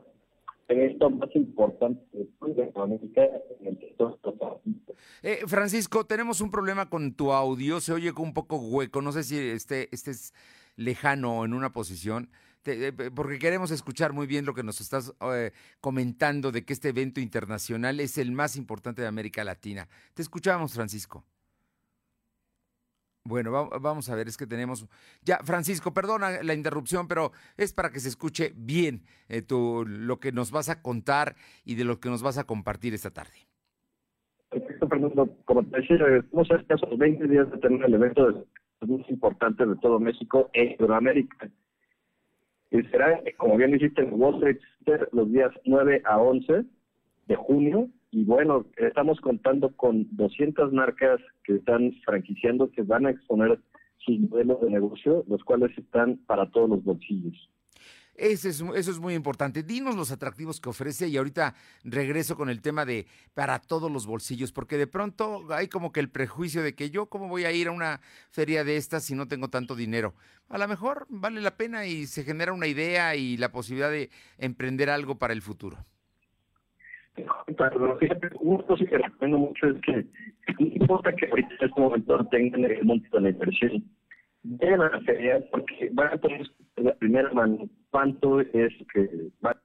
El 0.69 0.79
evento 0.79 1.11
más 1.11 1.29
importante 1.37 2.01
de 2.41 2.73
América 2.75 3.21
en 3.61 3.67
el 3.67 3.79
sector 3.81 4.19
eh, 5.23 5.41
Francisco, 5.47 6.05
tenemos 6.05 6.41
un 6.41 6.51
problema 6.51 6.89
con 6.89 7.13
tu 7.13 7.33
audio, 7.33 7.81
se 7.81 7.93
oye 7.93 8.11
un 8.17 8.33
poco 8.33 8.57
hueco, 8.57 9.03
no 9.03 9.13
sé 9.13 9.25
si 9.25 9.39
este, 9.39 9.89
este 9.93 10.13
es 10.13 10.33
lejano 10.77 11.41
o 11.41 11.45
en 11.45 11.53
una 11.53 11.71
posición. 11.71 12.31
Eh, 12.69 12.93
porque 13.15 13.39
queremos 13.39 13.71
escuchar 13.71 14.13
muy 14.13 14.27
bien 14.27 14.45
lo 14.45 14.55
que 14.55 14.63
nos 14.63 14.81
estás 14.81 15.15
eh, 15.33 15.53
comentando 15.81 16.53
de 16.53 16.65
que 16.65 16.73
este 16.73 16.91
evento 16.91 17.21
internacional 17.21 18.01
es 18.01 18.19
el 18.19 18.33
más 18.33 18.57
importante 18.57 19.03
de 19.03 19.09
América 19.09 19.45
Latina. 19.45 19.89
Te 20.15 20.23
escuchamos, 20.23 20.75
Francisco. 20.75 21.25
Bueno, 23.25 23.69
vamos 23.81 24.09
a 24.09 24.15
ver, 24.15 24.27
es 24.27 24.39
que 24.39 24.47
tenemos... 24.47 24.87
Ya, 25.23 25.39
Francisco, 25.39 25.93
perdona 25.93 26.43
la 26.43 26.55
interrupción, 26.55 27.09
pero 27.09 27.33
es 27.59 27.75
para 27.75 27.91
que 27.91 28.01
se 28.01 28.09
escuche 28.09 28.55
bien 28.57 29.03
eh, 29.29 29.43
lo 29.51 30.19
que 30.19 30.33
nos 30.33 30.51
vas 30.51 30.71
a 30.71 30.81
contar 30.81 31.37
y 31.65 31.75
de 31.75 31.85
lo 31.85 32.01
que 32.01 32.09
nos 32.09 32.23
vas 32.23 32.39
a 32.39 32.45
compartir 32.45 32.95
esta 32.95 33.11
tarde. 33.11 33.47
Perfecto, 34.49 34.89
Fernando. 34.89 35.29
Como 35.45 35.63
te 35.65 35.79
decía, 35.79 35.97
estamos 36.17 36.51
a 36.51 36.57
escasos 36.57 36.97
20 36.97 37.29
días 37.29 37.51
de 37.51 37.59
tener 37.59 37.85
el 37.85 37.95
evento 37.95 38.47
más 38.81 39.11
importante 39.11 39.67
de 39.67 39.77
todo 39.77 40.01
México 40.01 40.49
en 40.55 40.77
Sudamérica 40.79 41.51
y 42.71 42.83
será, 42.85 43.21
como 43.39 43.57
bien 43.57 43.73
dijiste, 43.73 44.03
en 44.03 44.21
Wall 44.21 44.35
Street 44.37 45.09
los 45.13 45.31
días 45.31 45.53
9 45.65 46.03
a 46.05 46.19
11 46.19 46.65
de 47.27 47.37
junio. 47.37 47.89
Y 48.11 48.25
bueno, 48.25 48.67
estamos 48.77 49.21
contando 49.21 49.75
con 49.77 50.07
200 50.17 50.73
marcas 50.73 51.21
que 51.45 51.57
están 51.57 51.93
franquiciando, 52.05 52.71
que 52.71 52.83
van 52.83 53.07
a 53.07 53.11
exponer 53.11 53.59
sus 53.99 54.19
modelos 54.21 54.61
de 54.61 54.71
negocio, 54.71 55.25
los 55.29 55.43
cuales 55.45 55.77
están 55.77 56.19
para 56.27 56.51
todos 56.51 56.71
los 56.71 56.85
bolsillos. 56.85 57.51
Eso 58.19 58.49
es, 58.49 58.61
eso 58.61 58.91
es 58.91 58.99
muy 58.99 59.15
importante. 59.15 59.63
Dinos 59.63 59.95
los 59.95 60.11
atractivos 60.11 60.61
que 60.61 60.69
ofrece 60.69 61.07
y 61.07 61.17
ahorita 61.17 61.55
regreso 61.85 62.37
con 62.37 62.51
el 62.51 62.61
tema 62.61 62.85
de 62.85 63.07
para 63.33 63.61
todos 63.61 63.93
los 63.93 64.09
bolsillos, 64.09 64.51
porque 64.51 64.77
de 64.77 64.89
pronto 64.89 65.47
hay 65.51 65.69
como 65.69 65.93
que 65.93 66.01
el 66.01 66.11
prejuicio 66.11 66.65
de 66.65 66.75
que 66.75 66.91
yo 66.91 67.07
cómo 67.07 67.29
voy 67.29 67.45
a 67.45 67.53
ir 67.53 67.69
a 67.69 67.71
una 67.71 68.01
feria 68.31 68.65
de 68.65 68.77
estas 68.77 69.05
si 69.05 69.15
no 69.15 69.29
tengo 69.29 69.49
tanto 69.51 69.77
dinero. 69.77 70.15
A 70.49 70.59
lo 70.59 70.67
mejor 70.67 71.07
vale 71.09 71.41
la 71.41 71.57
pena 71.57 71.87
y 71.87 72.07
se 72.07 72.25
genera 72.25 72.53
una 72.53 72.67
idea 72.67 73.15
y 73.15 73.37
la 73.37 73.53
posibilidad 73.53 73.91
de 73.91 74.11
emprender 74.39 74.91
algo 74.91 75.17
para 75.17 75.33
el 75.33 75.41
futuro. 75.41 75.79
Que 77.15 77.25
recomiendo 78.99 79.39
mucho 79.39 79.67
es 79.69 79.81
que 79.83 79.93
no 80.59 80.67
importa 80.67 81.15
que 81.15 81.27
ahorita 81.27 81.51
este 81.61 81.67
el 82.37 82.85
monto 82.85 83.17
de 83.17 83.21
la 83.21 83.31
inversión, 83.31 83.85
vayan 84.49 84.81
a 84.81 84.91
la 84.91 85.49
porque 85.51 85.91
van 85.93 86.15
a 86.15 86.19
tener 86.19 86.51
la 86.77 86.95
primera 86.97 87.33
mano 87.33 87.69
cuánto 87.91 88.41
es 88.41 88.73
que 88.93 89.31
va 89.45 89.61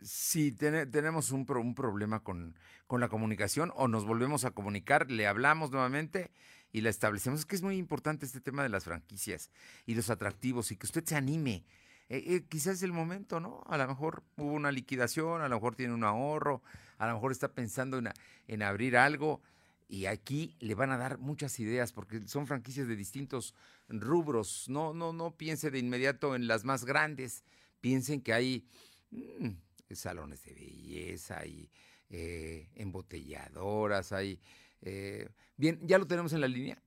Sí, 0.00 0.52
tenemos 0.52 1.32
un, 1.32 1.46
un 1.48 1.74
problema 1.74 2.22
con, 2.22 2.54
con, 2.86 3.00
la 3.00 3.08
comunicación 3.08 3.72
o 3.74 3.88
nos 3.88 4.04
volvemos 4.04 4.44
a 4.44 4.52
comunicar, 4.52 5.10
le 5.10 5.26
hablamos 5.26 5.72
nuevamente 5.72 6.30
y 6.70 6.82
la 6.82 6.90
establecemos. 6.90 7.40
Es 7.40 7.46
que 7.46 7.56
es 7.56 7.62
muy 7.62 7.76
importante 7.76 8.24
este 8.24 8.40
tema 8.40 8.62
de 8.62 8.68
las 8.68 8.84
franquicias 8.84 9.50
y 9.84 9.96
los 9.96 10.08
atractivos 10.08 10.70
y 10.70 10.76
que 10.76 10.86
usted 10.86 11.02
se 11.04 11.16
anime 11.16 11.64
eh, 12.08 12.22
eh, 12.26 12.44
quizás 12.48 12.76
es 12.76 12.82
el 12.84 12.92
momento, 12.92 13.40
¿no? 13.40 13.64
A 13.66 13.76
lo 13.76 13.88
mejor 13.88 14.22
hubo 14.36 14.52
una 14.52 14.70
liquidación, 14.70 15.40
a 15.42 15.48
lo 15.48 15.56
mejor 15.56 15.74
tiene 15.74 15.92
un 15.92 16.04
ahorro, 16.04 16.62
a 16.98 17.08
lo 17.08 17.14
mejor 17.14 17.32
está 17.32 17.48
pensando 17.48 17.98
en, 17.98 18.10
en 18.46 18.62
abrir 18.62 18.96
algo 18.96 19.42
y 19.88 20.06
aquí 20.06 20.56
le 20.58 20.74
van 20.74 20.90
a 20.90 20.98
dar 20.98 21.18
muchas 21.18 21.58
ideas 21.60 21.92
porque 21.92 22.26
son 22.26 22.46
franquicias 22.46 22.88
de 22.88 22.96
distintos 22.96 23.54
rubros. 23.88 24.68
No, 24.68 24.92
no, 24.92 25.12
no 25.12 25.36
piense 25.36 25.70
de 25.70 25.78
inmediato 25.78 26.34
en 26.34 26.48
las 26.48 26.64
más 26.64 26.84
grandes. 26.84 27.44
Piensen 27.80 28.20
que 28.20 28.32
hay 28.32 28.66
mm, 29.10 29.50
salones 29.92 30.42
de 30.42 30.54
belleza, 30.54 31.38
hay 31.38 31.70
eh, 32.10 32.68
embotelladoras, 32.74 34.12
hay... 34.12 34.40
Eh, 34.82 35.28
bien, 35.56 35.80
¿ya 35.82 35.98
lo 35.98 36.06
tenemos 36.06 36.32
en 36.32 36.40
la 36.40 36.48
línea? 36.48 36.82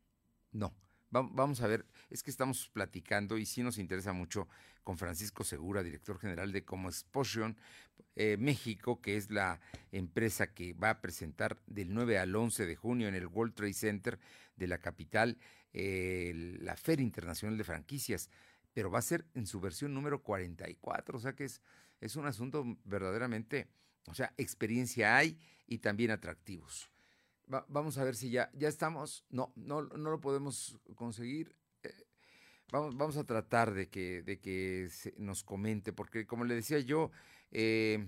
No. 0.52 0.74
Vamos 1.12 1.62
a 1.62 1.68
ver, 1.68 1.86
es 2.10 2.24
que 2.24 2.32
estamos 2.32 2.70
platicando 2.70 3.38
y 3.38 3.46
sí 3.46 3.64
nos 3.64 3.78
interesa 3.78 4.14
mucho 4.14 4.48
con 4.84 4.98
Francisco 4.98 5.44
Segura, 5.44 5.84
director 5.84 6.20
general 6.20 6.52
de 6.52 6.66
Como 6.66 6.90
Exposition 6.90 7.58
eh, 8.16 8.38
México, 8.38 9.02
que 9.02 9.18
es 9.18 9.30
la 9.30 9.60
empresa 9.92 10.54
que 10.54 10.74
va 10.74 10.90
a 10.90 11.02
presentar 11.02 11.62
del 11.68 11.94
9 11.94 12.18
al 12.18 12.36
11 12.36 12.66
de 12.66 12.76
junio 12.76 13.08
en 13.08 13.16
el 13.16 13.28
World 13.28 13.54
Trade 13.54 13.74
Center 13.74 14.20
de 14.56 14.68
la 14.68 14.80
capital 14.80 15.38
eh, 15.74 16.58
la 16.62 16.76
Feria 16.76 17.04
Internacional 17.04 17.58
de 17.58 17.64
Franquicias, 17.64 18.30
pero 18.74 18.90
va 18.90 19.00
a 19.00 19.04
ser 19.04 19.26
en 19.36 19.46
su 19.46 19.60
versión 19.60 19.94
número 19.94 20.24
44, 20.24 21.18
o 21.18 21.22
sea 21.22 21.34
que 21.34 21.46
es, 21.46 22.16
un 22.16 22.26
asunto 22.26 22.66
verdaderamente, 22.86 23.68
o 24.08 24.16
sea, 24.16 24.34
experiencia 24.38 25.16
hay 25.16 25.38
y 25.68 25.80
también 25.80 26.12
atractivos 26.12 26.90
vamos 27.68 27.98
a 27.98 28.04
ver 28.04 28.16
si 28.16 28.30
ya, 28.30 28.52
ya 28.54 28.68
estamos. 28.68 29.26
No, 29.30 29.52
no, 29.56 29.82
no 29.82 30.12
lo 30.12 30.22
podemos 30.22 30.78
conseguir. 30.96 31.56
Vamos, 32.72 33.18
a 33.18 33.24
tratar 33.24 33.74
de 33.74 33.90
que, 33.90 34.22
de 34.22 34.40
que 34.40 34.90
se 34.92 35.14
nos 35.18 35.44
comente, 35.44 35.92
porque 35.92 36.28
como 36.28 36.44
le 36.46 36.56
decía 36.56 36.80
yo, 36.80 37.12
eh, 37.52 38.08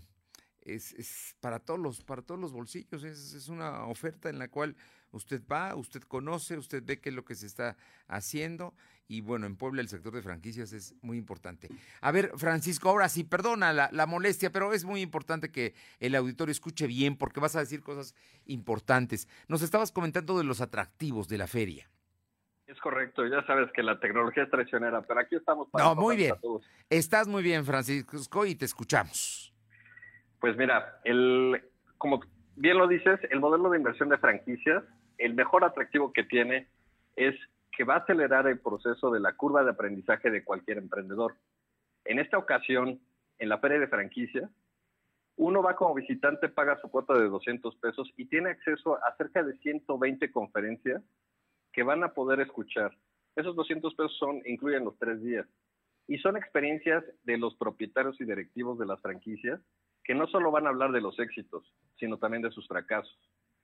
es, 0.62 0.94
es, 0.94 1.36
para 1.40 1.60
todos 1.60 1.80
los, 1.80 2.04
para 2.04 2.22
todos 2.22 2.40
los 2.40 2.52
bolsillos, 2.52 3.04
es, 3.04 3.34
es, 3.34 3.48
una 3.48 3.86
oferta 3.86 4.30
en 4.30 4.38
la 4.38 4.50
cual 4.50 4.76
usted 5.12 5.42
va, 5.52 5.76
usted 5.76 6.02
conoce, 6.04 6.58
usted 6.58 6.84
ve 6.86 7.00
qué 7.00 7.10
es 7.10 7.16
lo 7.16 7.26
que 7.26 7.36
se 7.36 7.48
está 7.48 7.76
haciendo 8.08 8.76
y 9.12 9.20
bueno, 9.20 9.46
en 9.46 9.58
Puebla 9.58 9.82
el 9.82 9.90
sector 9.90 10.14
de 10.14 10.22
franquicias 10.22 10.72
es 10.72 10.96
muy 11.02 11.18
importante. 11.18 11.68
A 12.00 12.12
ver, 12.12 12.32
Francisco, 12.38 12.88
ahora 12.88 13.10
sí, 13.10 13.26
perdona 13.26 13.74
la, 13.74 14.06
molestia, 14.06 14.54
pero 14.54 14.72
es 14.72 14.86
muy 14.86 15.02
importante 15.02 15.52
que 15.52 15.76
el 16.00 16.16
auditorio 16.16 16.52
escuche 16.52 16.88
bien 16.88 17.18
porque 17.18 17.42
vas 17.42 17.58
a 17.58 17.60
decir 17.60 17.82
cosas 17.82 18.16
importantes. 18.46 19.28
Nos 19.50 19.64
estabas 19.64 19.92
comentando 19.92 20.38
de 20.38 20.46
los 20.46 20.62
atractivos 20.62 21.28
de 21.28 21.38
la 21.38 21.48
feria. 21.48 21.90
Es 22.72 22.80
correcto, 22.80 23.28
ya 23.28 23.46
sabes 23.46 23.70
que 23.74 23.84
la 23.84 24.00
tecnología 24.00 24.44
es 24.44 24.50
traicionera, 24.50 25.02
pero 25.02 25.20
aquí 25.20 25.36
estamos 25.36 25.70
para... 25.70 25.84
No, 25.84 25.94
muy 25.94 26.16
bien. 26.16 26.36
Estás 26.90 27.28
muy 27.28 27.44
bien, 27.44 27.66
Francisco, 27.66 28.46
y 28.46 28.56
te 28.56 28.64
escuchamos. 28.64 29.54
Pues 30.40 30.56
mira, 30.56 31.02
el, 31.04 31.62
como 31.98 32.22
bien 32.56 32.78
lo 32.78 32.88
dices, 32.88 33.20
el 33.30 33.42
modelo 33.42 33.70
de 33.72 33.78
inversión 33.78 34.08
de 34.08 34.18
franquicias, 34.18 34.86
el 35.18 35.34
mejor 35.34 35.66
atractivo 35.66 36.14
que 36.14 36.24
tiene 36.24 36.70
es 37.18 37.36
que 37.76 37.84
va 37.84 37.96
a 37.96 37.98
acelerar 37.98 38.48
el 38.48 38.60
proceso 38.60 39.12
de 39.12 39.20
la 39.20 39.34
curva 39.34 39.66
de 39.66 39.72
aprendizaje 39.72 40.32
de 40.32 40.46
cualquier 40.46 40.78
emprendedor. 40.78 41.36
En 42.06 42.20
esta 42.20 42.38
ocasión, 42.38 43.02
en 43.40 43.50
la 43.50 43.58
feria 43.58 43.80
de 43.80 43.88
franquicia, 43.88 44.50
uno 45.36 45.62
va 45.62 45.76
como 45.76 45.94
visitante, 45.94 46.48
paga 46.48 46.80
su 46.80 46.90
cuota 46.90 47.16
de 47.16 47.28
200 47.28 47.76
pesos 47.76 48.10
y 48.16 48.28
tiene 48.28 48.52
acceso 48.52 48.96
a 48.96 49.14
cerca 49.18 49.44
de 49.44 49.58
120 49.58 50.32
conferencias 50.32 51.02
que 51.74 51.84
van 51.84 52.04
a 52.04 52.14
poder 52.14 52.40
escuchar. 52.42 52.92
Esos 53.36 53.56
200 53.56 53.94
pesos 53.96 54.18
son, 54.18 54.42
incluyen 54.46 54.86
los 54.86 54.98
tres 54.98 55.22
días. 55.22 55.48
Y 56.08 56.18
son 56.18 56.36
experiencias 56.36 57.04
de 57.24 57.38
los 57.38 57.56
propietarios 57.56 58.20
y 58.20 58.26
directivos 58.26 58.78
de 58.80 58.86
las 58.86 59.02
franquicias 59.02 59.60
que 60.04 60.16
no 60.16 60.28
solo 60.28 60.52
van 60.52 60.66
a 60.66 60.70
hablar 60.70 60.92
de 60.92 61.02
los 61.02 61.18
éxitos, 61.20 61.64
sino 61.98 62.18
también 62.18 62.42
de 62.42 62.52
sus 62.52 62.68
fracasos. 62.68 63.18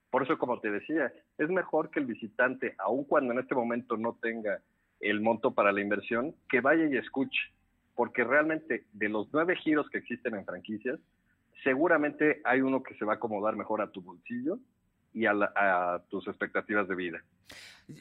Por 0.10 0.24
eso, 0.24 0.38
como 0.38 0.60
te 0.60 0.72
decía, 0.72 1.12
es 1.38 1.50
mejor 1.50 1.90
que 1.90 2.00
el 2.00 2.06
visitante, 2.06 2.76
aun 2.78 3.04
cuando 3.04 3.34
en 3.34 3.40
este 3.40 3.56
momento 3.56 3.98
no 3.98 4.18
tenga 4.22 4.62
el 5.00 5.20
monto 5.22 5.52
para 5.52 5.72
la 5.72 5.82
inversión, 5.82 6.36
que 6.50 6.62
vaya 6.62 6.86
y 6.86 6.96
escuche, 6.96 7.40
porque 7.96 8.24
realmente 8.24 8.86
de 8.94 9.10
los 9.10 9.28
nueve 9.34 9.56
giros 9.58 9.90
que 9.90 9.98
existen 9.98 10.36
en 10.36 10.46
franquicias, 10.46 11.00
seguramente 11.64 12.42
hay 12.46 12.62
uno 12.62 12.84
que 12.84 12.96
se 12.96 13.06
va 13.06 13.14
a 13.14 13.16
acomodar 13.18 13.56
mejor 13.56 13.82
a 13.82 13.92
tu 13.92 14.02
bolsillo 14.02 14.60
y 15.18 15.26
a, 15.26 16.04
tus 16.10 16.28
expectativas 16.28 16.88
de 16.88 16.96
vida. 16.96 17.24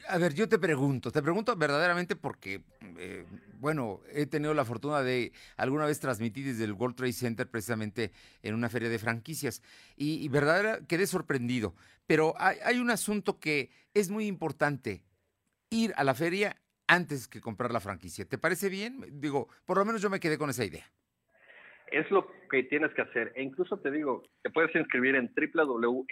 A 0.09 0.17
ver, 0.17 0.33
yo 0.33 0.47
te 0.47 0.59
pregunto, 0.59 1.11
te 1.11 1.21
pregunto 1.21 1.55
verdaderamente 1.55 2.15
porque, 2.15 2.61
eh, 2.97 3.25
bueno, 3.59 4.01
he 4.11 4.25
tenido 4.25 4.53
la 4.53 4.65
fortuna 4.65 5.01
de 5.01 5.31
alguna 5.55 5.85
vez 5.85 5.99
transmitir 5.99 6.45
desde 6.45 6.65
el 6.65 6.73
World 6.73 6.95
Trade 6.95 7.13
Center 7.13 7.49
precisamente 7.49 8.11
en 8.43 8.53
una 8.53 8.69
feria 8.69 8.89
de 8.89 8.99
franquicias 8.99 9.63
y, 9.95 10.25
y 10.25 10.29
quedé 10.87 11.07
sorprendido. 11.07 11.73
Pero 12.05 12.33
hay, 12.37 12.57
hay 12.63 12.79
un 12.79 12.91
asunto 12.91 13.39
que 13.39 13.71
es 13.93 14.09
muy 14.09 14.27
importante, 14.27 15.03
ir 15.69 15.93
a 15.95 16.03
la 16.03 16.13
feria 16.13 16.57
antes 16.85 17.27
que 17.27 17.41
comprar 17.41 17.71
la 17.71 17.79
franquicia. 17.79 18.25
¿Te 18.25 18.37
parece 18.37 18.69
bien? 18.69 19.19
Digo, 19.19 19.47
por 19.65 19.77
lo 19.77 19.85
menos 19.85 20.01
yo 20.01 20.09
me 20.09 20.19
quedé 20.19 20.37
con 20.37 20.49
esa 20.49 20.65
idea 20.65 20.85
es 21.91 22.09
lo 22.11 22.27
que 22.49 22.63
tienes 22.63 22.93
que 22.93 23.01
hacer. 23.01 23.31
E 23.35 23.43
incluso 23.43 23.77
te 23.77 23.91
digo, 23.91 24.23
te 24.41 24.49
puedes 24.49 24.73
inscribir 24.75 25.15
en 25.15 25.31
www.fif.com.mx 25.33 26.07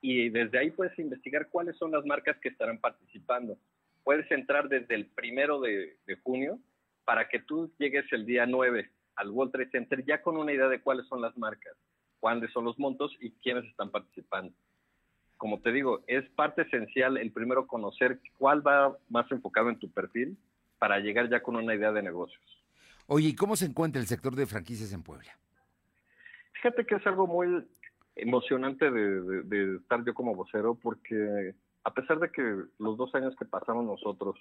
y 0.00 0.28
desde 0.28 0.58
ahí 0.58 0.70
puedes 0.70 0.98
investigar 0.98 1.48
cuáles 1.48 1.76
son 1.76 1.90
las 1.90 2.04
marcas 2.04 2.36
que 2.38 2.48
estarán 2.48 2.78
participando. 2.78 3.56
Puedes 4.04 4.30
entrar 4.30 4.68
desde 4.68 4.94
el 4.94 5.06
primero 5.06 5.60
de, 5.60 5.96
junio 6.22 6.58
para 7.04 7.28
que 7.28 7.40
tú 7.40 7.72
llegues 7.78 8.04
el 8.12 8.24
día 8.26 8.46
9 8.46 8.90
al 9.16 9.30
World 9.30 9.52
Trade 9.52 9.70
Center 9.70 10.04
ya 10.04 10.22
con 10.22 10.36
una 10.36 10.52
idea 10.52 10.68
de 10.68 10.80
cuáles 10.80 11.06
son 11.06 11.20
las 11.20 11.36
marcas, 11.36 11.74
cuáles 12.20 12.52
son 12.52 12.64
los 12.64 12.78
montos 12.78 13.16
y 13.20 13.30
quiénes 13.32 13.64
están 13.64 13.90
participando. 13.90 14.52
Como 15.36 15.60
te 15.60 15.72
digo, 15.72 16.02
es 16.06 16.28
parte 16.30 16.62
esencial 16.62 17.16
el 17.16 17.32
primero 17.32 17.66
conocer 17.66 18.20
cuál 18.38 18.66
va 18.66 18.96
más 19.08 19.30
enfocado 19.30 19.70
en 19.70 19.78
tu 19.78 19.90
perfil 19.90 20.36
para 20.78 20.98
llegar 20.98 21.28
ya 21.28 21.42
con 21.42 21.56
una 21.56 21.74
idea 21.74 21.92
de 21.92 22.02
negocios. 22.02 22.65
Oye, 23.08 23.28
¿y 23.28 23.36
cómo 23.36 23.54
se 23.54 23.66
encuentra 23.66 24.00
el 24.00 24.08
sector 24.08 24.34
de 24.34 24.46
franquicias 24.46 24.92
en 24.92 25.02
Puebla? 25.02 25.30
Fíjate 26.54 26.84
que 26.84 26.96
es 26.96 27.06
algo 27.06 27.26
muy 27.26 27.64
emocionante 28.16 28.90
de, 28.90 29.76
estar 29.76 30.04
yo 30.04 30.12
como 30.14 30.34
vocero, 30.34 30.74
porque 30.74 31.54
a 31.84 31.94
pesar 31.94 32.18
de 32.18 32.30
que 32.30 32.42
los 32.78 32.96
dos 32.96 33.14
años 33.14 33.36
que 33.36 33.44
pasamos 33.44 33.84
nosotros, 33.84 34.36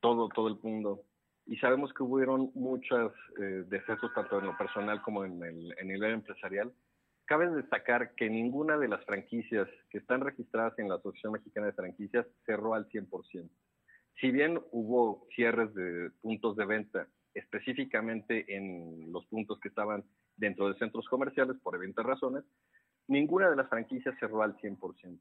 todo, 0.00 0.28
todo 0.28 0.48
el 0.48 0.58
mundo, 0.62 1.02
y 1.46 1.56
sabemos 1.58 1.92
que 1.92 2.02
hubieron 2.02 2.50
muchos 2.54 3.12
eh, 3.40 3.64
decesos 3.68 4.12
tanto 4.12 4.38
en 4.40 4.46
lo 4.46 4.58
personal 4.58 5.00
como 5.02 5.24
en 5.24 5.42
el, 5.42 5.74
en 5.78 5.88
nivel 5.88 6.14
empresarial, 6.14 6.72
cabe 7.26 7.48
destacar 7.50 8.14
que 8.16 8.28
ninguna 8.28 8.76
de 8.76 8.88
las 8.88 9.04
franquicias 9.04 9.68
que 9.90 9.98
están 9.98 10.20
registradas 10.22 10.76
en 10.78 10.88
la 10.88 10.96
Asociación 10.96 11.34
Mexicana 11.34 11.66
de 11.66 11.72
Franquicias 11.74 12.26
cerró 12.44 12.74
al 12.74 12.88
100%. 12.88 13.48
Si 14.20 14.30
bien 14.30 14.60
hubo 14.72 15.26
cierres 15.36 15.72
de 15.74 16.10
puntos 16.22 16.56
de 16.56 16.64
venta 16.64 17.06
específicamente 17.38 18.54
en 18.54 19.10
los 19.12 19.26
puntos 19.26 19.58
que 19.60 19.68
estaban 19.68 20.04
dentro 20.36 20.68
de 20.68 20.78
centros 20.78 21.06
comerciales 21.08 21.56
por 21.62 21.74
evidentes 21.74 22.04
razones, 22.04 22.44
ninguna 23.06 23.50
de 23.50 23.56
las 23.56 23.68
franquicias 23.68 24.14
cerró 24.18 24.42
al 24.42 24.56
100%. 24.58 25.18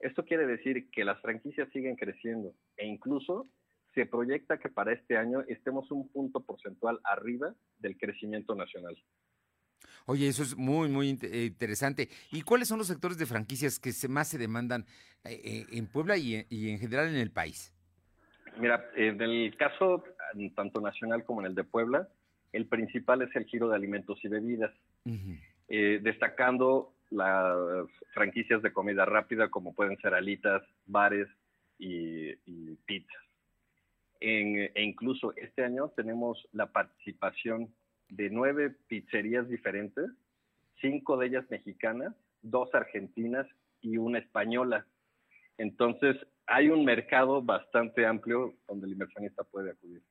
Esto 0.00 0.24
quiere 0.24 0.46
decir 0.46 0.90
que 0.90 1.04
las 1.04 1.20
franquicias 1.20 1.68
siguen 1.72 1.96
creciendo 1.96 2.54
e 2.76 2.86
incluso 2.86 3.48
se 3.94 4.06
proyecta 4.06 4.58
que 4.58 4.68
para 4.68 4.92
este 4.92 5.16
año 5.16 5.42
estemos 5.48 5.90
un 5.90 6.08
punto 6.10 6.40
porcentual 6.44 7.00
arriba 7.04 7.54
del 7.78 7.98
crecimiento 7.98 8.54
nacional. 8.54 8.96
Oye, 10.06 10.28
eso 10.28 10.42
es 10.42 10.56
muy, 10.56 10.88
muy 10.88 11.18
eh, 11.22 11.44
interesante. 11.46 12.08
¿Y 12.30 12.42
cuáles 12.42 12.68
son 12.68 12.78
los 12.78 12.86
sectores 12.86 13.18
de 13.18 13.26
franquicias 13.26 13.78
que 13.78 13.92
más 14.08 14.28
se 14.28 14.38
demandan 14.38 14.86
eh, 15.24 15.40
eh, 15.44 15.66
en 15.72 15.86
Puebla 15.86 16.16
y 16.16 16.46
en 16.50 16.78
general 16.78 17.08
en 17.08 17.16
el 17.16 17.30
país? 17.30 17.72
Mira, 18.58 18.90
en 18.94 19.20
el 19.20 19.56
caso 19.56 20.04
tanto 20.54 20.80
nacional 20.80 21.24
como 21.24 21.40
en 21.40 21.46
el 21.46 21.54
de 21.54 21.64
Puebla, 21.64 22.08
el 22.52 22.66
principal 22.66 23.22
es 23.22 23.34
el 23.36 23.44
giro 23.44 23.68
de 23.68 23.76
alimentos 23.76 24.18
y 24.24 24.28
bebidas, 24.28 24.72
eh, 25.68 26.00
destacando 26.02 26.94
las 27.10 27.88
franquicias 28.12 28.62
de 28.62 28.72
comida 28.72 29.04
rápida 29.04 29.48
como 29.48 29.74
pueden 29.74 29.96
ser 29.98 30.14
alitas, 30.14 30.62
bares 30.86 31.28
y, 31.78 32.34
pizzas. 32.86 33.22
e 34.20 34.82
incluso 34.82 35.32
este 35.36 35.64
año 35.64 35.88
tenemos 35.96 36.46
la 36.52 36.66
participación 36.66 37.72
de 38.10 38.28
nueve 38.28 38.74
pizzerías 38.88 39.48
diferentes, 39.48 40.10
cinco 40.80 41.16
de 41.16 41.28
ellas 41.28 41.44
mexicanas, 41.50 42.14
dos 42.42 42.74
argentinas 42.74 43.46
y 43.80 43.96
una 43.96 44.18
española. 44.18 44.86
Entonces, 45.58 46.16
hay 46.50 46.68
un 46.68 46.84
mercado 46.84 47.40
bastante 47.40 48.04
amplio 48.04 48.54
donde 48.66 48.86
el 48.86 48.92
inversionista 48.94 49.44
puede 49.44 49.70
acudir. 49.70 50.02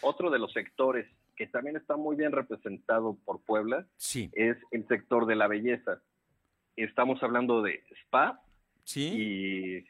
Otro 0.00 0.30
de 0.30 0.38
los 0.38 0.52
sectores 0.52 1.06
que 1.34 1.48
también 1.48 1.76
está 1.76 1.96
muy 1.96 2.14
bien 2.14 2.30
representado 2.30 3.18
por 3.24 3.40
Puebla 3.40 3.84
es 4.32 4.56
el 4.70 4.86
sector 4.86 5.26
de 5.26 5.34
la 5.34 5.48
belleza. 5.48 6.00
Estamos 6.76 7.20
hablando 7.20 7.62
de 7.62 7.82
spa 8.04 8.40
y, 8.94 9.82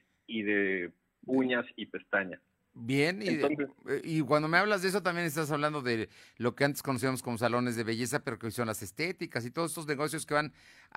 de 0.42 0.92
uñas 1.26 1.66
y 1.76 1.86
pestañas. 1.86 2.40
Bien, 2.72 3.20
y, 3.20 3.28
Entonces- 3.28 3.68
eh, 3.88 4.00
y 4.02 4.20
cuando 4.22 4.48
me 4.48 4.56
hablas 4.56 4.80
de 4.80 4.88
eso 4.88 5.02
también 5.02 5.26
estás 5.26 5.50
hablando 5.50 5.82
de 5.82 6.08
lo 6.38 6.54
que 6.54 6.64
antes 6.64 6.82
conocíamos 6.82 7.22
como 7.22 7.36
salones 7.36 7.76
de 7.76 7.84
belleza, 7.84 8.24
pero 8.24 8.38
que 8.38 8.50
son 8.50 8.66
las 8.66 8.82
estéticas 8.82 9.44
y 9.44 9.50
todos 9.50 9.72
estos 9.72 9.86
negocios 9.86 10.24
que 10.24 10.34
van, 10.34 10.52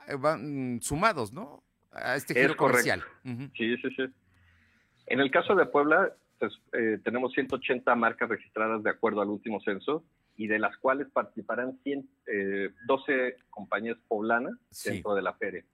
eh, 0.08 0.16
van 0.16 0.80
sumados, 0.82 1.34
¿no? 1.34 1.64
A 1.92 2.16
este 2.16 2.34
Es 2.34 2.40
giro 2.40 2.56
comercial. 2.56 3.04
Sí, 3.24 3.76
sí, 3.78 3.90
sí. 3.96 4.04
En 5.10 5.20
el 5.20 5.32
caso 5.32 5.56
de 5.56 5.66
Puebla, 5.66 6.14
pues, 6.40 6.54
eh, 6.74 7.00
tenemos 7.04 7.34
180 7.34 7.94
marcas 7.96 8.30
registradas 8.30 8.84
de 8.84 8.90
acuerdo 8.92 9.22
al 9.22 9.30
último 9.30 9.60
censo 9.60 10.04
y 10.38 10.48
de 10.48 10.60
las 10.60 10.78
cuales 10.78 11.08
participarán 11.12 11.78
100, 11.84 12.08
eh, 12.28 12.70
12 12.86 13.36
compañías 13.50 13.98
poblanas 14.08 14.54
Sí. 14.72 14.92
dentro 14.92 15.16
de 15.16 15.22
la 15.22 15.34
feria. 15.34 15.66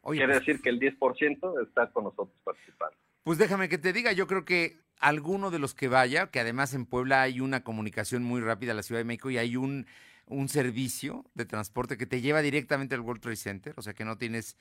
Oye, 0.00 0.18
Quiere 0.18 0.32
pues- 0.34 0.46
decir 0.46 0.62
que 0.62 0.70
el 0.70 0.80
10% 0.80 1.60
está 1.60 1.90
con 1.92 2.04
nosotros 2.04 2.34
participando. 2.42 2.96
Pues 3.22 3.38
déjame 3.38 3.68
que 3.68 3.78
te 3.78 3.92
diga, 3.92 4.10
yo 4.12 4.26
creo 4.26 4.44
que 4.44 4.78
alguno 4.98 5.50
de 5.52 5.60
los 5.60 5.74
que 5.74 5.86
vaya, 5.86 6.28
que 6.28 6.40
además 6.40 6.74
en 6.74 6.86
Puebla 6.86 7.22
hay 7.22 7.40
una 7.40 7.62
comunicación 7.62 8.24
muy 8.24 8.40
rápida 8.40 8.72
a 8.72 8.74
la 8.74 8.82
Ciudad 8.82 9.00
de 9.00 9.04
México 9.04 9.30
y 9.30 9.38
hay 9.38 9.56
un, 9.56 9.86
un 10.26 10.48
servicio 10.48 11.24
de 11.34 11.44
transporte 11.44 11.96
que 11.96 12.06
te 12.06 12.20
lleva 12.20 12.40
directamente 12.42 12.94
al 12.96 13.02
World 13.02 13.20
Trade 13.22 13.36
Center, 13.36 13.74
o 13.76 13.82
sea 13.82 13.92
que 13.94 14.04
no 14.04 14.16
tienes 14.18 14.56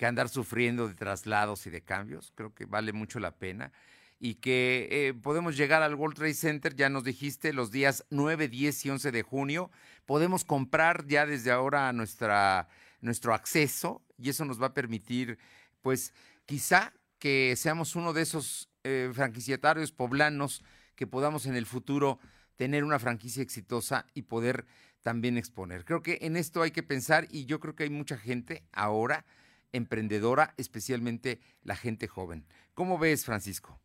que 0.00 0.06
andar 0.06 0.30
sufriendo 0.30 0.88
de 0.88 0.94
traslados 0.94 1.66
y 1.66 1.70
de 1.70 1.82
cambios, 1.82 2.32
creo 2.34 2.54
que 2.54 2.64
vale 2.64 2.94
mucho 2.94 3.20
la 3.20 3.36
pena. 3.36 3.70
Y 4.18 4.36
que 4.36 4.88
eh, 4.90 5.12
podemos 5.12 5.58
llegar 5.58 5.82
al 5.82 5.94
World 5.94 6.16
Trade 6.16 6.32
Center, 6.32 6.74
ya 6.74 6.88
nos 6.88 7.04
dijiste, 7.04 7.52
los 7.52 7.70
días 7.70 8.06
9, 8.08 8.48
10 8.48 8.86
y 8.86 8.90
11 8.90 9.12
de 9.12 9.22
junio. 9.22 9.70
Podemos 10.06 10.42
comprar 10.42 11.06
ya 11.06 11.26
desde 11.26 11.50
ahora 11.50 11.92
nuestra, 11.92 12.66
nuestro 13.02 13.34
acceso 13.34 14.00
y 14.16 14.30
eso 14.30 14.46
nos 14.46 14.58
va 14.58 14.68
a 14.68 14.72
permitir, 14.72 15.38
pues, 15.82 16.14
quizá 16.46 16.94
que 17.18 17.54
seamos 17.56 17.94
uno 17.94 18.14
de 18.14 18.22
esos 18.22 18.70
eh, 18.84 19.10
franquiciatarios 19.12 19.92
poblanos 19.92 20.64
que 20.94 21.06
podamos 21.06 21.44
en 21.44 21.56
el 21.56 21.66
futuro 21.66 22.18
tener 22.56 22.84
una 22.84 22.98
franquicia 22.98 23.42
exitosa 23.42 24.06
y 24.14 24.22
poder 24.22 24.64
también 25.02 25.36
exponer. 25.36 25.84
Creo 25.84 26.00
que 26.00 26.20
en 26.22 26.38
esto 26.38 26.62
hay 26.62 26.70
que 26.70 26.82
pensar 26.82 27.28
y 27.30 27.44
yo 27.44 27.60
creo 27.60 27.76
que 27.76 27.82
hay 27.82 27.90
mucha 27.90 28.16
gente 28.16 28.64
ahora 28.72 29.26
emprendedora, 29.72 30.54
especialmente 30.56 31.40
la 31.62 31.76
gente 31.76 32.08
joven. 32.08 32.44
¿Cómo 32.74 32.98
ves, 32.98 33.24
Francisco? 33.24 33.80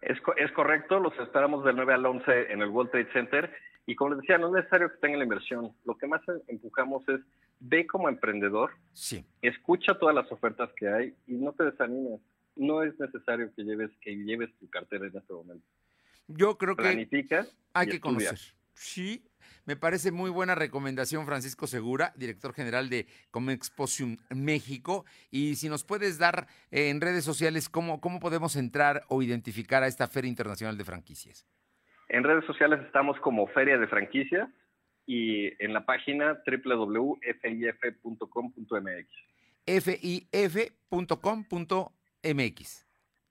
Es, 0.00 0.18
es 0.36 0.52
correcto, 0.52 1.00
los 1.00 1.16
esperamos 1.18 1.64
del 1.64 1.76
9 1.76 1.94
al 1.94 2.06
11 2.06 2.52
en 2.52 2.60
el 2.62 2.68
World 2.68 2.90
Trade 2.90 3.12
Center. 3.12 3.54
Y 3.86 3.94
como 3.96 4.10
les 4.14 4.20
decía, 4.20 4.38
no 4.38 4.48
es 4.48 4.54
necesario 4.54 4.90
que 4.90 4.96
tengan 4.98 5.18
la 5.18 5.24
inversión. 5.24 5.72
Lo 5.84 5.96
que 5.96 6.06
más 6.06 6.22
empujamos 6.48 7.06
es 7.08 7.20
ve 7.60 7.86
como 7.86 8.08
emprendedor, 8.08 8.72
Sí. 8.92 9.24
escucha 9.42 9.98
todas 9.98 10.14
las 10.14 10.30
ofertas 10.32 10.70
que 10.76 10.88
hay 10.88 11.14
y 11.26 11.34
no 11.34 11.52
te 11.52 11.64
desanimes. 11.64 12.20
No 12.56 12.82
es 12.82 12.98
necesario 13.00 13.50
que 13.54 13.62
lleves, 13.64 13.90
que 14.00 14.14
lleves 14.16 14.50
tu 14.58 14.68
cartera 14.70 15.06
en 15.06 15.16
este 15.16 15.32
momento. 15.32 15.66
Yo 16.28 16.56
creo 16.56 16.76
que 16.76 16.86
hay 16.86 17.06
que 17.06 17.12
estudia. 17.26 18.00
conocer. 18.00 18.38
Sí, 18.74 19.22
me 19.66 19.76
parece 19.76 20.12
muy 20.12 20.30
buena 20.30 20.54
recomendación, 20.54 21.26
Francisco 21.26 21.66
Segura, 21.66 22.12
director 22.16 22.52
general 22.52 22.88
de 22.90 23.06
Comexposium 23.30 24.18
México. 24.30 25.04
Y 25.30 25.56
si 25.56 25.68
nos 25.68 25.84
puedes 25.84 26.18
dar 26.18 26.46
eh, 26.70 26.90
en 26.90 27.00
redes 27.00 27.24
sociales 27.24 27.68
cómo, 27.68 28.00
cómo 28.00 28.20
podemos 28.20 28.56
entrar 28.56 29.02
o 29.08 29.22
identificar 29.22 29.82
a 29.82 29.86
esta 29.86 30.06
Feria 30.06 30.28
Internacional 30.28 30.76
de 30.76 30.84
Franquicias. 30.84 31.46
En 32.08 32.22
redes 32.24 32.44
sociales 32.44 32.80
estamos 32.84 33.18
como 33.20 33.46
Feria 33.48 33.78
de 33.78 33.86
Franquicias 33.86 34.48
y 35.06 35.46
en 35.62 35.72
la 35.72 35.86
página 35.86 36.42
www.fif.com.mx. 36.46 37.24
fif.com.mx. 39.66 40.76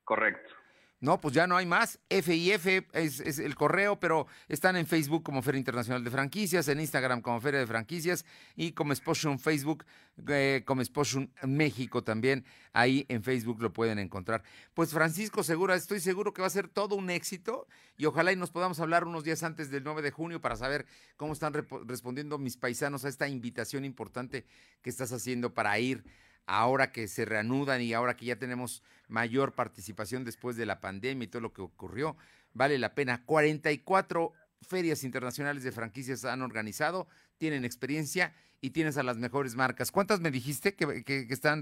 Correcto. 0.04 0.63
No, 1.04 1.20
pues 1.20 1.34
ya 1.36 1.48
no 1.48 1.58
hay 1.58 1.66
más. 1.66 2.00
FIF 2.10 2.66
es, 2.94 3.20
es 3.20 3.38
el 3.38 3.56
correo, 3.56 4.00
pero 4.00 4.26
están 4.48 4.78
en 4.78 4.88
Facebook 4.88 5.22
como 5.22 5.42
Feria 5.42 5.60
Internacional 5.60 6.02
de 6.02 6.10
Franquicias, 6.10 6.70
en 6.70 6.80
Instagram 6.80 7.22
como 7.22 7.42
Feria 7.42 7.60
de 7.60 7.68
Franquicias 7.68 8.24
y 8.56 8.72
como 8.72 8.94
Exposition 8.94 9.38
Facebook, 9.38 9.84
eh, 10.30 10.64
como 10.66 10.80
Exposition 10.80 11.30
México 11.44 12.06
también. 12.06 12.46
Ahí 12.72 13.06
en 13.10 13.22
Facebook 13.22 13.62
lo 13.62 13.74
pueden 13.74 14.00
encontrar. 14.00 14.44
Pues 14.74 14.92
Francisco 14.92 15.44
Segura, 15.44 15.76
estoy 15.76 16.00
seguro 16.00 16.34
que 16.34 16.42
va 16.42 16.48
a 16.48 16.52
ser 16.52 16.70
todo 16.70 16.96
un 16.96 17.10
éxito 17.10 17.68
y 17.98 18.06
ojalá 18.06 18.32
y 18.32 18.38
nos 18.38 18.52
podamos 18.52 18.80
hablar 18.80 19.04
unos 19.04 19.26
días 19.26 19.44
antes 19.44 19.70
del 19.70 19.84
9 19.84 20.04
de 20.04 20.12
junio 20.12 20.40
para 20.40 20.56
saber 20.56 20.86
cómo 21.18 21.34
están 21.34 21.52
respondiendo 21.86 22.38
mis 22.38 22.56
paisanos 22.56 23.04
a 23.04 23.10
esta 23.10 23.28
invitación 23.28 23.84
importante 23.84 24.46
que 24.82 24.90
estás 24.90 25.12
haciendo 25.12 25.54
para 25.54 25.78
ir 25.80 26.06
ahora 26.46 26.92
que 26.92 27.08
se 27.08 27.26
reanudan 27.26 27.82
y 27.82 27.94
ahora 27.94 28.16
que 28.16 28.26
ya 28.26 28.36
tenemos 28.38 28.84
mayor 29.08 29.54
participación 29.54 30.24
después 30.24 30.56
de 30.58 30.66
la 30.66 30.82
pandemia 30.82 31.26
y 31.26 31.28
todo 31.28 31.42
lo 31.42 31.54
que 31.54 31.62
ocurrió, 31.62 32.18
vale 32.54 32.78
la 32.78 32.94
pena. 32.96 33.24
44 33.26 34.34
ferias 34.62 35.04
internacionales 35.04 35.64
de 35.64 35.72
franquicias 35.72 36.26
han 36.26 36.42
organizado, 36.42 37.08
tienen 37.38 37.66
experiencia 37.66 38.34
y 38.62 38.70
tienes 38.70 38.98
a 38.98 39.04
las 39.04 39.18
mejores 39.18 39.56
marcas. 39.56 39.92
¿Cuántas 39.92 40.22
me 40.22 40.32
dijiste 40.32 40.74
que, 40.76 41.04
que- 41.04 41.28
que 41.28 41.34
están 41.34 41.62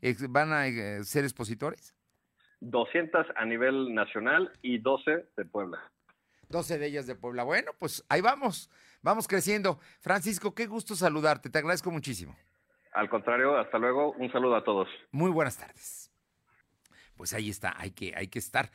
ex- 0.00 0.28
van 0.30 0.52
a 0.52 0.66
eh, 0.66 1.04
ser 1.04 1.24
expositores? 1.24 1.94
200 2.60 3.26
a 3.36 3.44
nivel 3.44 3.94
nacional 3.94 4.52
y 4.60 4.78
12 4.78 5.26
de 5.36 5.44
Puebla. 5.44 5.78
12 6.48 6.78
de 6.78 6.86
ellas 6.86 7.06
de 7.06 7.14
Puebla. 7.14 7.44
Bueno, 7.44 7.70
pues 7.78 8.04
ahí 8.08 8.20
vamos, 8.20 8.68
vamos 9.02 9.28
creciendo. 9.28 9.78
Francisco, 10.00 10.54
qué 10.54 10.66
gusto 10.66 10.96
saludarte, 10.96 11.48
te 11.48 11.58
agradezco 11.58 11.90
muchísimo. 11.92 12.36
Al 12.92 13.08
contrario, 13.08 13.56
hasta 13.56 13.78
luego. 13.78 14.12
Un 14.12 14.30
saludo 14.32 14.56
a 14.56 14.64
todos. 14.64 14.88
Muy 15.12 15.30
buenas 15.30 15.56
tardes. 15.56 16.10
Pues 17.14 17.32
ahí 17.34 17.50
está, 17.50 17.74
hay 17.76 17.90
que, 17.90 18.14
hay 18.16 18.28
que 18.28 18.38
estar 18.38 18.70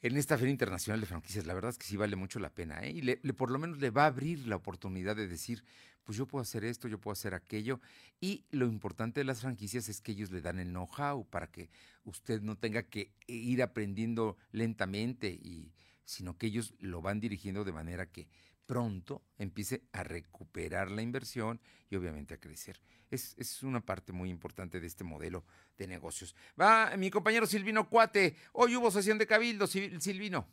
en 0.00 0.16
esta 0.16 0.38
Feria 0.38 0.52
Internacional 0.52 1.00
de 1.00 1.06
Franquicias. 1.06 1.44
La 1.46 1.54
verdad 1.54 1.70
es 1.70 1.78
que 1.78 1.86
sí 1.86 1.96
vale 1.96 2.14
mucho 2.16 2.38
la 2.38 2.50
pena, 2.50 2.84
¿eh? 2.84 2.90
Y 2.92 3.02
le- 3.02 3.16
por 3.34 3.50
lo 3.50 3.58
menos 3.58 3.78
le 3.80 3.90
va 3.90 4.04
a 4.04 4.06
abrir 4.06 4.46
la 4.46 4.56
oportunidad 4.56 5.16
de 5.16 5.26
decir, 5.26 5.64
pues 6.04 6.16
yo 6.16 6.26
puedo 6.26 6.40
hacer 6.42 6.64
esto, 6.64 6.88
yo 6.88 6.98
puedo 7.00 7.12
hacer 7.12 7.34
aquello. 7.34 7.80
Y 8.20 8.44
lo 8.50 8.66
importante 8.66 9.20
de 9.20 9.24
las 9.24 9.40
franquicias 9.40 9.88
es 9.88 10.00
que 10.00 10.12
ellos 10.12 10.30
le 10.30 10.40
dan 10.40 10.58
el 10.60 10.68
know-how 10.68 11.26
para 11.28 11.48
que 11.48 11.68
usted 12.04 12.40
no 12.40 12.56
tenga 12.56 12.84
que 12.84 13.10
ir 13.26 13.60
aprendiendo 13.62 14.36
lentamente, 14.52 15.28
y, 15.28 15.74
sino 16.04 16.38
que 16.38 16.46
ellos 16.46 16.74
lo 16.78 17.02
van 17.02 17.18
dirigiendo 17.20 17.64
de 17.64 17.72
manera 17.72 18.06
que 18.06 18.28
pronto 18.68 19.22
empiece 19.38 19.82
a 19.92 20.04
recuperar 20.04 20.90
la 20.90 21.00
inversión 21.00 21.58
y 21.90 21.96
obviamente 21.96 22.34
a 22.34 22.38
crecer. 22.38 22.76
Es, 23.10 23.34
es 23.38 23.62
una 23.62 23.80
parte 23.80 24.12
muy 24.12 24.28
importante 24.28 24.78
de 24.78 24.86
este 24.86 25.04
modelo 25.04 25.42
de 25.78 25.86
negocios. 25.86 26.36
Va 26.60 26.94
mi 26.98 27.10
compañero 27.10 27.46
Silvino 27.46 27.88
Cuate. 27.88 28.36
Hoy 28.52 28.76
hubo 28.76 28.90
sesión 28.90 29.16
de 29.16 29.26
cabildo, 29.26 29.64
Sil- 29.66 29.98
Silvino. 30.00 30.46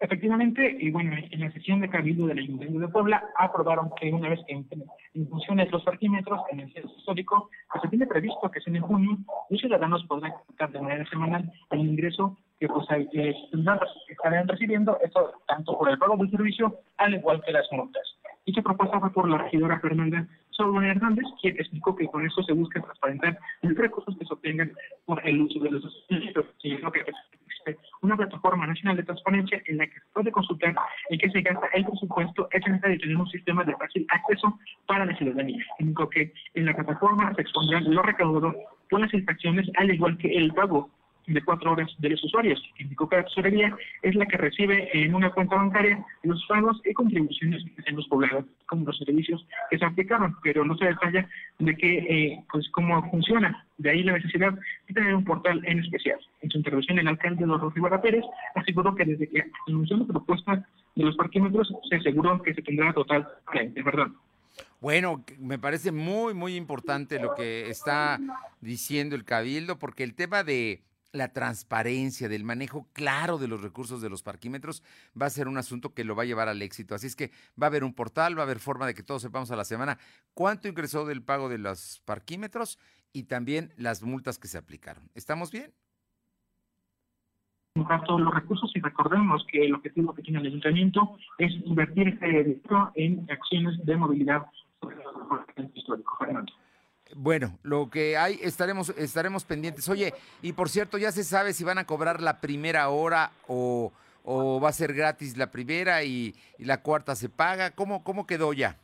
Efectivamente, 0.00 0.76
y 0.78 0.92
bueno, 0.92 1.16
en 1.16 1.40
la 1.40 1.50
sesión 1.50 1.80
de 1.80 1.90
Cabildo 1.90 2.28
del 2.28 2.38
Ayuntamiento 2.38 2.78
de 2.78 2.88
Puebla 2.88 3.20
aprobaron 3.36 3.90
que 4.00 4.12
una 4.12 4.28
vez 4.28 4.38
que 4.46 4.54
en 4.54 5.28
funciones 5.28 5.72
los 5.72 5.82
parquímetros 5.82 6.40
en 6.52 6.60
el 6.60 6.72
centro 6.72 6.94
histórico, 6.96 7.50
pues 7.72 7.82
se 7.82 7.88
tiene 7.88 8.06
previsto 8.06 8.48
que 8.48 8.60
si 8.60 8.70
en 8.70 8.80
junio 8.80 9.18
los 9.50 9.60
ciudadanos 9.60 10.04
podrán 10.06 10.34
captar 10.46 10.70
de 10.70 10.80
manera 10.82 11.08
semanal 11.10 11.52
el 11.70 11.80
ingreso 11.80 12.38
que 12.58 12.68
pues 12.68 12.86
tendrán- 13.50 13.80
estarán 14.08 14.48
recibiendo, 14.48 14.98
esto 15.02 15.32
tanto 15.46 15.78
por 15.78 15.88
el 15.88 15.98
pago 15.98 16.16
del 16.16 16.30
servicio, 16.30 16.80
al 16.96 17.14
igual 17.14 17.42
que 17.44 17.52
las 17.52 17.70
multas. 17.72 18.02
Dicha 18.46 18.62
propuesta 18.62 18.98
fue 18.98 19.12
por 19.12 19.28
la 19.28 19.38
regidora 19.38 19.78
Fernanda 19.80 20.26
Solón 20.50 20.84
Hernández, 20.84 21.24
quien 21.40 21.54
explicó 21.56 21.94
que 21.94 22.06
con 22.06 22.26
esto 22.26 22.42
se 22.42 22.52
busca 22.52 22.80
transparentar 22.80 23.38
los 23.62 23.76
recursos 23.76 24.16
que 24.18 24.24
se 24.24 24.32
obtengan 24.34 24.72
por 25.04 25.24
el 25.28 25.42
uso 25.42 25.60
de 25.60 25.70
los 25.70 26.06
servicios. 26.08 26.46
Y 26.62 26.78
lo 26.78 26.90
que 26.90 27.00
existe 27.00 27.78
una 28.00 28.16
plataforma 28.16 28.66
nacional 28.66 28.96
de 28.96 29.02
transparencia 29.02 29.60
en 29.66 29.76
la 29.76 29.86
que 29.86 29.92
se 29.94 30.06
puede 30.14 30.32
consultar 30.32 30.74
en 31.10 31.18
qué 31.18 31.30
se 31.30 31.42
gasta 31.42 31.66
el 31.74 31.84
presupuesto, 31.84 32.48
es 32.50 32.66
necesario 32.66 32.98
tener 32.98 33.16
un 33.16 33.28
sistema 33.28 33.62
de 33.64 33.76
fácil 33.76 34.06
acceso 34.08 34.58
para 34.86 35.04
la 35.04 35.14
ciudadanía. 35.16 35.62
Único 35.78 36.08
que 36.08 36.32
en 36.54 36.64
la 36.64 36.74
plataforma 36.74 37.34
se 37.34 37.42
expondrán 37.42 37.94
lo 37.94 38.02
recaudado 38.02 38.54
por 38.88 39.00
las 39.00 39.12
infracciones, 39.12 39.70
al 39.76 39.92
igual 39.92 40.16
que 40.16 40.34
el 40.34 40.54
pago 40.54 40.88
de 41.28 41.44
cuatro 41.44 41.72
horas 41.72 41.94
de 41.98 42.10
los 42.10 42.24
usuarios. 42.24 42.60
Indicó 42.78 43.08
que 43.08 43.16
la 43.16 43.24
tesorería 43.24 43.76
es 44.02 44.14
la 44.14 44.26
que 44.26 44.36
recibe 44.36 44.88
en 44.92 45.14
una 45.14 45.30
cuenta 45.30 45.56
bancaria 45.56 46.04
los 46.22 46.44
pagos 46.46 46.80
y 46.84 46.92
contribuciones 46.94 47.64
hacen 47.78 47.96
los 47.96 48.08
poblados, 48.08 48.44
como 48.66 48.86
los 48.86 48.98
servicios 48.98 49.46
que 49.70 49.78
se 49.78 49.84
aplicaron, 49.84 50.36
pero 50.42 50.64
no 50.64 50.76
se 50.76 50.86
detalla 50.86 51.28
de 51.58 51.76
qué, 51.76 51.98
eh, 51.98 52.44
pues 52.50 52.68
cómo 52.70 53.08
funciona. 53.10 53.64
De 53.76 53.90
ahí 53.90 54.02
la 54.02 54.12
necesidad 54.12 54.52
de 54.88 54.94
tener 54.94 55.14
un 55.14 55.24
portal 55.24 55.62
en 55.64 55.80
especial. 55.80 56.18
En 56.40 56.50
su 56.50 56.58
intervención, 56.58 56.98
el 56.98 57.08
alcalde 57.08 57.44
Dorothy 57.44 57.76
Rivera 57.76 58.00
Pérez 58.00 58.24
aseguró 58.54 58.94
que 58.94 59.04
desde 59.04 59.28
que 59.28 59.44
anunció 59.68 59.96
la 59.98 60.06
propuesta 60.06 60.66
de 60.94 61.04
los 61.04 61.16
parquímetros, 61.16 61.72
se 61.88 61.96
aseguró 61.96 62.42
que 62.42 62.54
se 62.54 62.62
tendrá 62.62 62.92
total 62.92 63.28
de 63.54 63.82
verdad. 63.82 64.08
Bueno, 64.80 65.24
me 65.38 65.58
parece 65.58 65.90
muy, 65.92 66.34
muy 66.34 66.56
importante 66.56 67.18
lo 67.18 67.34
que 67.34 67.68
está 67.68 68.20
diciendo 68.60 69.16
el 69.16 69.24
Cabildo, 69.24 69.78
porque 69.78 70.04
el 70.04 70.14
tema 70.14 70.44
de 70.44 70.82
la 71.12 71.32
transparencia, 71.32 72.28
del 72.28 72.44
manejo 72.44 72.88
claro 72.92 73.38
de 73.38 73.48
los 73.48 73.62
recursos 73.62 74.00
de 74.00 74.10
los 74.10 74.22
parquímetros, 74.22 74.82
va 75.20 75.26
a 75.26 75.30
ser 75.30 75.48
un 75.48 75.58
asunto 75.58 75.94
que 75.94 76.04
lo 76.04 76.14
va 76.14 76.24
a 76.24 76.26
llevar 76.26 76.48
al 76.48 76.62
éxito. 76.62 76.94
Así 76.94 77.06
es 77.06 77.16
que 77.16 77.30
va 77.60 77.66
a 77.66 77.68
haber 77.68 77.84
un 77.84 77.94
portal, 77.94 78.36
va 78.36 78.42
a 78.42 78.44
haber 78.44 78.58
forma 78.58 78.86
de 78.86 78.94
que 78.94 79.02
todos 79.02 79.22
sepamos 79.22 79.50
a 79.50 79.56
la 79.56 79.64
semana 79.64 79.98
cuánto 80.34 80.68
ingresó 80.68 81.06
del 81.06 81.22
pago 81.22 81.48
de 81.48 81.58
los 81.58 82.02
parquímetros 82.04 82.78
y 83.12 83.24
también 83.24 83.72
las 83.76 84.02
multas 84.02 84.38
que 84.38 84.48
se 84.48 84.58
aplicaron. 84.58 85.10
¿Estamos 85.14 85.50
bien? 85.50 85.72
todos 88.06 88.20
los 88.20 88.34
recursos 88.34 88.72
y 88.74 88.80
recordemos 88.80 89.46
que 89.50 89.64
el 89.64 89.74
objetivo 89.74 90.12
que 90.12 90.22
tiene 90.22 90.40
el 90.40 90.46
ayuntamiento 90.46 91.16
es 91.38 91.52
invertir 91.64 92.18
dinero 92.18 92.90
en 92.96 93.24
acciones 93.30 93.84
de 93.84 93.96
movilidad 93.96 94.46
histórico. 95.74 96.16
Fernando. 96.18 96.52
Bueno, 97.14 97.58
lo 97.62 97.88
que 97.90 98.16
hay 98.16 98.38
estaremos 98.42 98.90
estaremos 98.90 99.44
pendientes. 99.44 99.88
Oye, 99.88 100.12
y 100.42 100.52
por 100.52 100.68
cierto, 100.68 100.98
ya 100.98 101.10
se 101.12 101.24
sabe 101.24 101.52
si 101.52 101.64
van 101.64 101.78
a 101.78 101.84
cobrar 101.84 102.20
la 102.20 102.40
primera 102.40 102.88
hora 102.90 103.30
o, 103.46 103.92
o 104.24 104.60
va 104.60 104.68
a 104.68 104.72
ser 104.72 104.92
gratis 104.92 105.36
la 105.36 105.50
primera 105.50 106.04
y, 106.04 106.34
la 106.58 106.82
cuarta 106.82 107.16
se 107.16 107.28
paga. 107.28 107.70
¿Cómo 107.70 108.04
cómo 108.04 108.26
quedó 108.26 108.52
ya? 108.52 108.76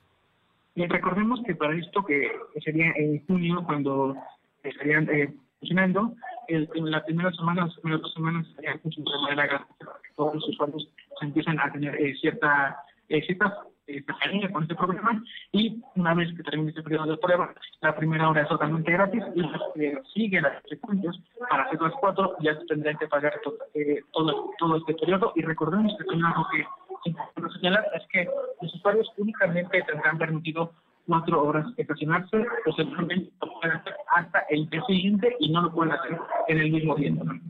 Y 0.74 0.86
recordemos 0.86 1.40
que 1.46 1.54
para 1.54 1.76
esto 1.78 2.04
que 2.04 2.32
sería 2.64 2.92
en 2.96 3.24
junio 3.26 3.62
cuando 3.64 4.16
estarían 4.62 5.08
eh, 5.10 5.32
funcionando, 5.60 6.14
el- 6.48 6.68
en 6.74 6.90
las 6.90 7.04
primeras 7.04 7.36
semanas, 7.36 7.66
las 7.68 7.76
primeras 7.78 8.02
dos 8.02 8.14
semanas 8.14 8.46
estarían 8.48 8.80
funcionando 8.80 9.26
de 9.42 9.48
que 9.48 10.14
todos 10.16 10.34
los 10.34 10.48
usuarios 10.48 10.88
empiezan 11.20 11.60
a 11.60 11.70
tener 11.70 11.94
eh, 12.00 12.14
cierta 12.20 12.76
eh, 13.08 13.22
cierta 13.26 13.64
eh, 13.86 14.04
con 14.52 14.62
este 14.62 14.74
programa. 14.74 15.22
Y 15.52 15.82
una 15.96 16.14
vez 16.14 16.34
que 16.36 16.42
termine 16.42 16.70
este 16.70 16.82
periodo 16.82 17.06
de 17.12 17.16
prueba, 17.18 17.52
la 17.80 17.94
primera 17.96 18.28
hora 18.28 18.42
es 18.42 18.48
totalmente 18.48 18.92
gratis 18.92 19.22
y 19.34 19.42
que 19.74 19.98
siguen 20.14 20.42
las 20.42 20.62
secuencias 20.68 21.16
para 21.50 21.64
hacer 21.64 21.80
las 21.80 21.92
cuatro 22.00 22.36
ya 22.40 22.54
se 22.58 22.64
tendrían 22.66 22.96
que 22.98 23.06
pagar 23.08 23.34
to- 23.42 23.56
eh, 23.74 24.00
todo, 24.12 24.50
todo 24.58 24.76
este 24.76 24.94
periodo. 24.94 25.32
Y 25.36 25.42
recordemos 25.42 25.94
que 25.98 26.04
también 26.04 26.26
algo 26.26 26.46
que 26.52 26.60
es 26.60 26.66
importante 27.06 27.58
señalar 27.58 27.84
es 27.94 28.06
que 28.08 28.28
los 28.62 28.74
usuarios 28.74 29.10
únicamente 29.18 29.82
tendrán 29.82 30.18
permitido 30.18 30.72
cuatro 31.06 31.42
horas 31.42 31.66
estacionarse, 31.76 32.44
posteriormente 32.64 33.30
lo 33.40 33.52
pueden 33.60 33.76
hacer 33.76 33.94
hasta 34.14 34.40
el 34.50 34.68
día 34.70 34.82
siguiente 34.86 35.36
y 35.40 35.50
no 35.50 35.62
lo 35.62 35.72
pueden 35.72 35.92
hacer 35.92 36.18
en 36.48 36.58
el 36.58 36.70
mismo 36.70 36.94
día. 36.96 37.10
¿no? 37.10 37.40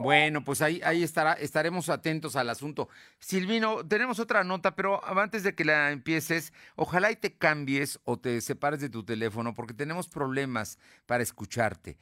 Bueno, 0.00 0.42
pues 0.42 0.60
ahí, 0.60 0.80
ahí 0.84 1.02
estará, 1.02 1.34
estaremos 1.34 1.88
atentos 1.88 2.36
al 2.36 2.50
asunto. 2.50 2.88
Silvino, 3.20 3.86
tenemos 3.86 4.18
otra 4.18 4.42
nota, 4.42 4.74
pero 4.74 5.00
antes 5.04 5.44
de 5.44 5.54
que 5.54 5.64
la 5.64 5.92
empieces, 5.92 6.52
ojalá 6.76 7.10
y 7.12 7.16
te 7.16 7.36
cambies 7.36 8.00
o 8.04 8.18
te 8.18 8.40
separes 8.40 8.80
de 8.80 8.88
tu 8.88 9.04
teléfono, 9.04 9.54
porque 9.54 9.74
tenemos 9.74 10.08
problemas 10.08 10.78
para 11.06 11.22
escucharte. 11.22 11.96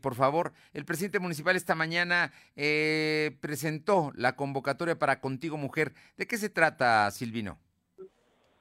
Por 0.00 0.14
favor, 0.14 0.52
el 0.72 0.84
presidente 0.84 1.20
municipal 1.20 1.54
esta 1.54 1.74
mañana 1.74 2.32
eh, 2.56 3.36
presentó 3.40 4.10
la 4.14 4.34
convocatoria 4.34 4.98
para 4.98 5.20
Contigo 5.20 5.56
Mujer. 5.56 5.94
¿De 6.16 6.26
qué 6.26 6.38
se 6.38 6.48
trata, 6.48 7.10
Silvino? 7.10 7.58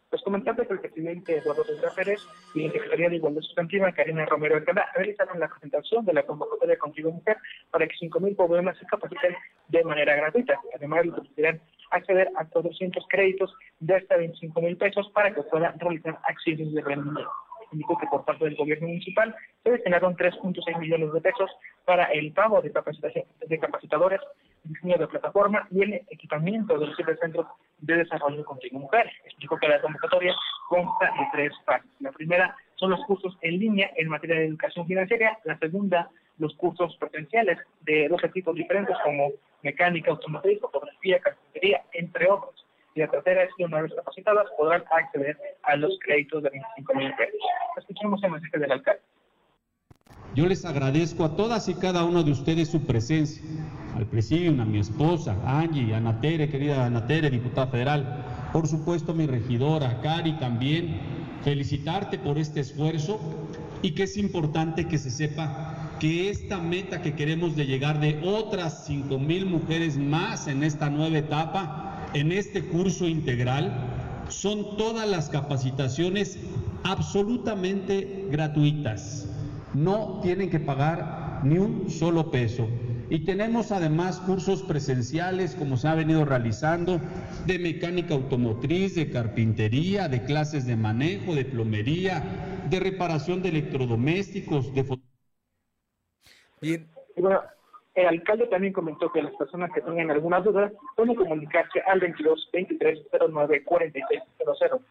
Pues 0.10 0.24
comentarte 0.24 0.66
que 0.66 0.76
presidente 0.76 1.38
Eduardo 1.38 1.64
Saldívar 1.64 1.94
Pérez 1.94 2.20
y 2.56 2.66
la 2.66 2.74
Secretaría 2.74 3.10
de 3.10 3.18
Igualdad 3.18 3.42
Sustantiva, 3.42 3.92
Karina 3.92 4.26
Romero 4.26 4.56
Alcalá, 4.56 4.90
realizaron 4.96 5.40
la 5.40 5.48
presentación 5.48 6.04
de 6.04 6.14
la 6.14 6.24
convocatoria 6.24 6.80
Contigo 6.80 7.12
Mujer 7.12 7.38
para 7.70 7.88
que 7.88 7.96
5.000 7.96 8.36
poblanas 8.36 8.76
se 8.80 8.88
capaciten 8.88 9.36
de 9.68 9.84
manera 9.84 10.16
gratuita. 10.16 10.60
Además, 10.74 11.06
les 11.06 11.14
permitirán 11.14 11.62
acceder 11.92 12.32
a 12.36 12.46
400 12.46 13.06
créditos 13.08 13.54
de 13.80 13.96
hasta 13.96 14.18
25 14.18 14.62
mil 14.62 14.78
pesos 14.78 15.10
para 15.14 15.34
que 15.34 15.44
puedan 15.44 15.80
realizar 15.80 16.20
acciones 16.24 16.74
de 16.74 16.82
rendimiento. 16.82 17.32
Indicó 17.72 17.98
que 18.00 18.08
por 18.08 18.26
parte 18.26 18.46
del 18.46 18.56
gobierno 18.56 18.88
municipal 18.88 19.36
se 19.64 19.72
destinaron 19.72 20.16
3.6 20.16 20.80
millones 20.80 21.14
de 21.14 21.22
pesos 21.22 21.52
para 21.86 22.06
el 22.06 22.34
pago 22.34 22.62
de, 22.64 22.72
capacitación, 22.72 23.26
de 23.46 23.60
capacitadores, 23.60 24.22
diseño 24.64 24.98
de 24.98 25.08
plataforma 25.08 25.68
y 25.72 25.84
el 25.84 25.94
equipamiento 26.10 26.78
de 26.78 26.88
los 26.88 26.96
siete 26.96 27.16
centros 27.18 27.48
de 27.80 27.96
desarrollo 27.96 28.44
contigo 28.46 28.80
mujer. 28.80 29.12
Explicó 29.26 29.58
que 29.58 29.68
la 29.68 29.82
convocatoria 29.82 30.36
consta 30.68 31.06
de 31.06 31.28
tres 31.32 31.54
fases. 31.66 31.90
La 32.00 32.12
primera 32.12 32.56
son 32.76 32.92
los 32.92 33.04
cursos 33.06 33.38
en 33.42 33.60
línea 33.60 33.92
en 33.96 34.10
materia 34.10 34.38
de 34.38 34.46
educación 34.46 34.88
financiera. 34.88 35.38
La 35.44 35.58
segunda, 35.58 36.10
los 36.38 36.56
cursos 36.56 36.96
presenciales 36.98 37.58
de 37.82 38.08
dos 38.08 38.22
tipos 38.34 38.56
diferentes 38.56 38.96
como 39.04 39.32
mecánica, 39.64 40.12
automotriz, 40.12 40.60
fotografía, 40.60 41.20
carpintería, 41.20 41.84
entre 41.94 42.30
otros. 42.30 42.66
Y 42.96 43.02
la 43.02 43.08
tercera 43.08 43.44
es 43.44 43.50
que 43.58 43.66
una 43.66 43.82
vez 43.82 43.94
capacitadas 43.94 44.48
podrán 44.58 44.84
acceder 44.92 45.38
a 45.64 45.76
los 45.76 45.98
créditos 46.00 46.44
de 46.44 46.50
25 46.50 46.94
mil 46.96 47.14
pesos. 47.16 47.40
Escuchemos 47.78 48.24
el 48.24 48.32
mensaje 48.32 48.58
del 48.58 48.72
alcalde. 48.72 49.02
Yo 50.36 50.46
les 50.46 50.64
agradezco 50.64 51.26
a 51.26 51.36
todas 51.36 51.68
y 51.70 51.74
cada 51.74 52.04
uno 52.04 52.24
de 52.24 52.32
ustedes 52.32 52.70
su 52.70 52.82
presencia, 52.82 53.42
al 53.96 54.06
presidium, 54.06 54.60
a 54.60 54.66
mi 54.66 54.78
esposa, 54.78 55.36
Angie, 55.44 55.96
a 55.96 56.22
querida 56.22 56.86
Ana 56.86 57.08
Tere, 57.08 57.32
diputada 57.32 57.68
federal, 57.68 58.24
por 58.54 58.68
supuesto 58.68 59.16
mi 59.16 59.26
regidora, 59.26 60.00
Cari 60.02 60.34
también, 60.34 60.98
felicitarte 61.44 62.20
por 62.20 62.38
este 62.38 62.60
esfuerzo 62.60 63.20
y 63.82 63.92
que 63.92 64.04
es 64.04 64.18
importante 64.18 64.86
que 64.86 65.00
se 65.00 65.10
sepa 65.10 65.98
que 66.00 66.30
esta 66.30 66.60
meta 66.60 67.02
que 67.02 67.16
queremos 67.16 67.56
de 67.56 67.66
llegar 67.66 68.00
de 68.00 68.22
otras 68.24 68.86
5 68.86 69.18
mil 69.18 69.48
mujeres 69.48 69.98
más 69.98 70.48
en 70.48 70.64
esta 70.64 70.92
nueva 70.92 71.18
etapa, 71.18 72.08
en 72.14 72.32
este 72.32 72.64
curso 72.66 73.08
integral, 73.08 73.74
son 74.30 74.78
todas 74.78 75.10
las 75.10 75.30
capacitaciones 75.30 76.38
absolutamente 76.84 78.28
gratuitas 78.30 79.28
no 79.74 80.20
tienen 80.22 80.50
que 80.50 80.60
pagar 80.60 81.42
ni 81.44 81.58
un 81.58 81.90
solo 81.90 82.32
peso. 82.32 82.68
Y 83.10 83.26
tenemos 83.26 83.72
además 83.72 84.20
cursos 84.20 84.62
presenciales, 84.62 85.56
como 85.56 85.78
se 85.78 85.88
ha 85.88 85.96
venido 85.96 86.26
realizando, 86.26 87.00
de 87.48 87.58
mecánica 87.58 88.14
automotriz, 88.14 88.96
de 88.96 89.10
carpintería, 89.10 90.08
de 90.08 90.24
clases 90.24 90.68
de 90.68 90.76
manejo, 90.76 91.34
de 91.34 91.46
plomería, 91.46 92.22
de 92.70 92.80
reparación 92.80 93.42
de 93.42 93.50
electrodomésticos, 93.50 94.74
de... 94.76 95.00
Bien. 96.62 96.88
Y 97.16 97.22
bueno, 97.22 97.42
el 97.96 98.08
alcalde 98.08 98.46
también 98.48 98.74
comentó 98.74 99.12
que 99.12 99.24
las 99.24 99.34
personas 99.34 99.72
que 99.74 99.82
tengan 99.82 100.12
alguna 100.12 100.40
duda 100.42 100.72
pueden 100.96 101.16
comunicarse 101.16 101.82
al 101.82 102.00
22 102.00 102.50
23 102.54 103.00
09 103.32 103.64
46 103.64 104.22
00 104.60 104.82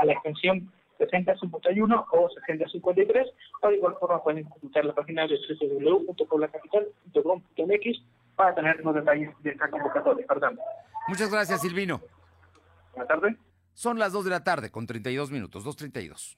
a 0.00 0.04
la 0.04 0.12
extensión 0.12 0.70
6051 0.98 2.06
o 2.10 2.28
6053 2.28 3.28
o 3.62 3.68
de 3.68 3.76
igual 3.76 3.96
forma 3.98 4.22
pueden 4.22 4.44
consultar 4.44 4.84
la 4.84 4.94
página 4.94 5.26
de 5.26 5.38
www.poblacapital.com.mx 5.60 8.02
para 8.36 8.54
tener 8.54 8.84
los 8.84 8.94
detalles 8.94 9.30
de 9.42 9.50
esta 9.50 9.70
convocatoria. 9.70 10.26
Perdón. 10.26 10.60
Muchas 11.08 11.30
gracias, 11.30 11.62
Silvino. 11.62 12.02
Buenas 12.92 13.08
tardes. 13.08 13.36
Son 13.74 13.98
las 13.98 14.12
2 14.12 14.24
de 14.24 14.30
la 14.30 14.44
tarde 14.44 14.70
con 14.70 14.86
32 14.86 15.30
minutos, 15.30 15.64
2.32. 15.64 16.36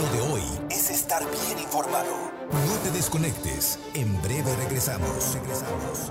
Lo 0.00 0.06
de 0.12 0.20
hoy 0.32 0.42
es 0.70 0.90
estar 0.90 1.22
bien 1.22 1.58
informado. 1.58 2.30
No 2.50 2.78
te 2.82 2.90
desconectes. 2.90 3.78
En 3.94 4.20
breve 4.22 4.56
regresamos. 4.56 5.34
Regresamos. 5.34 6.10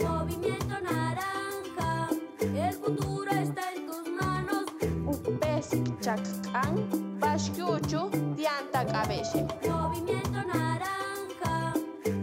Movimiento 0.00 0.80
naranja, 0.80 2.08
el 2.40 2.72
futuro 2.72 3.30
está 3.30 3.72
en 3.74 3.86
tus 3.86 4.08
manos. 4.08 4.64
Upesi 5.06 5.82
chakkan, 6.00 6.88
bashkyuchu, 7.20 8.08
dianta 8.34 8.86
cabece. 8.86 9.46
Movimiento 9.68 10.42
naranja, 10.54 11.74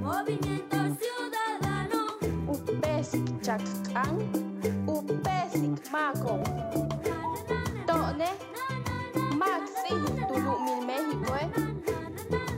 movimiento 0.02 0.78
ciudadano. 1.00 2.08
Upesi 2.48 3.24
chakkan, 3.42 4.18
upesi 4.88 5.70
mako. 5.92 6.42
Tone, 7.86 8.30
maxi, 9.38 9.94
tulumil 10.28 10.86
México, 10.88 11.36
eh. 11.36 11.50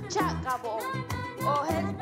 Chacabo, 0.08 0.80
ojel, 1.46 1.96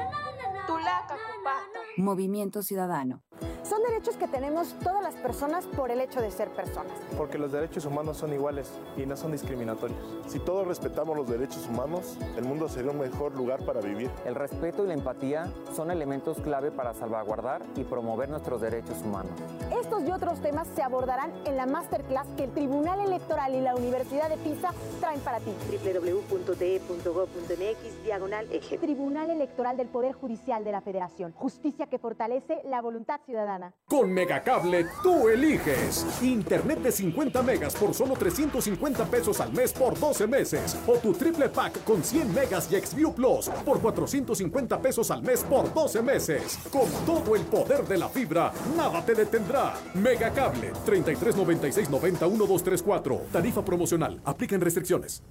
tulaca 0.67 1.15
cupata. 1.25 1.78
Movimiento 2.01 2.61
Ciudadano. 2.61 3.23
Son 3.63 3.81
derechos 3.83 4.15
que 4.15 4.27
tenemos 4.27 4.73
todas 4.83 5.03
las 5.03 5.15
personas 5.15 5.65
por 5.67 5.91
el 5.91 6.01
hecho 6.01 6.21
de 6.21 6.31
ser 6.31 6.49
personas. 6.49 6.93
Porque 7.17 7.37
los 7.37 7.51
derechos 7.51 7.85
humanos 7.85 8.17
son 8.17 8.33
iguales 8.33 8.71
y 8.97 9.05
no 9.05 9.15
son 9.17 9.31
discriminatorios. 9.31 9.99
Si 10.27 10.39
todos 10.39 10.67
respetamos 10.67 11.15
los 11.15 11.27
derechos 11.27 11.67
humanos, 11.67 12.17
el 12.37 12.45
mundo 12.45 12.69
sería 12.69 12.91
un 12.91 12.99
mejor 12.99 13.35
lugar 13.35 13.63
para 13.65 13.81
vivir. 13.81 14.09
El 14.25 14.35
respeto 14.35 14.83
y 14.83 14.87
la 14.87 14.93
empatía 14.93 15.51
son 15.75 15.91
elementos 15.91 16.39
clave 16.39 16.71
para 16.71 16.93
salvaguardar 16.93 17.61
y 17.75 17.83
promover 17.83 18.29
nuestros 18.29 18.61
derechos 18.61 19.01
humanos. 19.03 19.31
Estos 19.79 20.07
y 20.07 20.11
otros 20.11 20.39
temas 20.39 20.67
se 20.75 20.81
abordarán 20.81 21.31
en 21.45 21.57
la 21.57 21.65
masterclass 21.65 22.27
que 22.37 22.45
el 22.45 22.51
Tribunal 22.51 22.99
Electoral 23.01 23.55
y 23.55 23.61
la 23.61 23.75
Universidad 23.75 24.29
de 24.29 24.37
Pisa 24.37 24.73
traen 24.99 25.19
para 25.21 25.39
ti. 25.39 25.51
www.de.gov.mx 25.83 28.03
diagonal 28.03 28.47
eje. 28.51 28.77
Tribunal 28.77 29.29
Electoral 29.29 29.77
del 29.77 29.87
Poder 29.87 30.13
Judicial 30.13 30.63
de 30.63 30.71
la 30.71 30.81
Federación. 30.81 31.33
Justicia 31.33 31.87
que 31.87 31.99
fortalece 31.99 32.61
la 32.65 32.81
voluntad 32.81 33.19
ciudadana. 33.25 33.48
Con 33.87 34.11
Megacable 34.11 34.85
tú 35.01 35.27
eliges. 35.29 36.05
Internet 36.21 36.79
de 36.79 36.91
50 36.91 37.41
megas 37.41 37.73
por 37.75 37.93
solo 37.93 38.13
350 38.15 39.05
pesos 39.05 39.39
al 39.39 39.51
mes 39.53 39.73
por 39.73 39.99
12 39.99 40.27
meses. 40.27 40.77
O 40.87 40.97
tu 40.97 41.13
triple 41.13 41.49
pack 41.49 41.83
con 41.83 42.03
100 42.03 42.33
megas 42.33 42.71
y 42.71 42.79
Xview 42.79 43.13
Plus 43.13 43.49
por 43.65 43.79
450 43.81 44.81
pesos 44.81 45.09
al 45.11 45.23
mes 45.23 45.43
por 45.43 45.73
12 45.73 46.01
meses. 46.01 46.59
Con 46.71 46.89
todo 47.05 47.35
el 47.35 47.41
poder 47.43 47.87
de 47.87 47.97
la 47.97 48.09
fibra, 48.09 48.51
nada 48.77 49.03
te 49.03 49.15
detendrá. 49.15 49.73
Megacable 49.95 50.71
33 50.85 51.35
96 51.35 51.89
90 51.89 52.27
1234. 52.27 53.21
Tarifa 53.31 53.65
promocional. 53.65 54.21
Aplican 54.25 54.61
restricciones. 54.61 55.23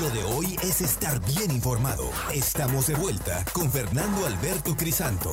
Lo 0.00 0.08
de 0.08 0.24
hoy 0.24 0.56
es 0.62 0.80
estar 0.80 1.20
bien 1.26 1.50
informado. 1.50 2.10
Estamos 2.32 2.86
de 2.86 2.94
vuelta 2.94 3.44
con 3.52 3.70
Fernando 3.70 4.24
Alberto 4.24 4.74
Crisanto. 4.74 5.30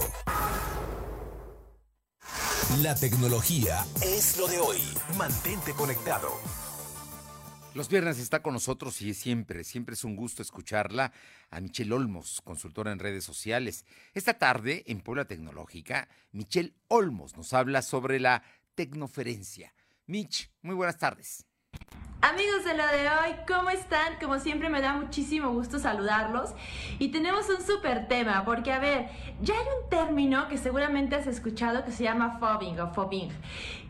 La 2.82 2.94
tecnología 2.94 3.86
es 4.02 4.38
lo 4.38 4.46
de 4.50 4.60
hoy. 4.60 4.82
Mantente 5.18 5.72
conectado. 5.72 6.34
Los 7.76 7.88
viernes 7.88 8.20
está 8.20 8.42
con 8.42 8.56
nosotros 8.56 9.02
y 9.02 9.14
siempre, 9.14 9.64
siempre 9.64 9.94
es 9.94 10.04
un 10.04 10.18
gusto 10.18 10.42
escucharla 10.42 11.14
a 11.50 11.62
Michelle 11.62 11.94
Olmos, 11.94 12.42
consultora 12.44 12.92
en 12.92 13.00
redes 13.00 13.24
sociales. 13.24 13.86
Esta 14.14 14.34
tarde, 14.34 14.84
en 14.88 15.00
Puebla 15.00 15.24
Tecnológica, 15.24 16.10
Michelle 16.34 16.74
Olmos 16.90 17.38
nos 17.38 17.54
habla 17.54 17.82
sobre 17.82 18.20
la 18.20 18.44
tecnoferencia. 18.76 19.74
Mich, 20.08 20.50
muy 20.62 20.76
buenas 20.76 20.98
tardes. 20.98 21.47
Amigos 22.22 22.66
de 22.66 22.74
lo 22.76 22.86
de 22.88 23.08
hoy, 23.08 23.36
¿cómo 23.48 23.70
están? 23.70 24.16
Como 24.20 24.40
siempre 24.40 24.70
me 24.70 24.82
da 24.82 24.94
muchísimo 24.94 25.52
gusto 25.52 25.80
saludarlos 25.80 26.50
y 27.00 27.10
tenemos 27.10 27.48
un 27.50 27.66
súper 27.66 28.08
tema 28.08 28.44
porque 28.44 28.74
a 28.74 28.80
ver, 28.80 29.08
ya 29.42 29.54
hay 29.54 29.66
un 29.82 29.90
término 29.90 30.48
que 30.48 30.58
seguramente 30.58 31.16
has 31.16 31.28
escuchado 31.28 31.86
que 31.86 31.92
se 31.92 32.04
llama 32.04 32.38
fobbing 32.40 32.80
o 32.80 32.94
fobbing, 32.94 33.30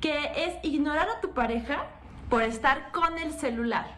que 0.01 0.31
es 0.35 0.55
ignorar 0.63 1.09
a 1.09 1.21
tu 1.21 1.31
pareja 1.31 1.87
por 2.29 2.43
estar 2.43 2.91
con 2.91 3.17
el 3.17 3.31
celular. 3.31 3.97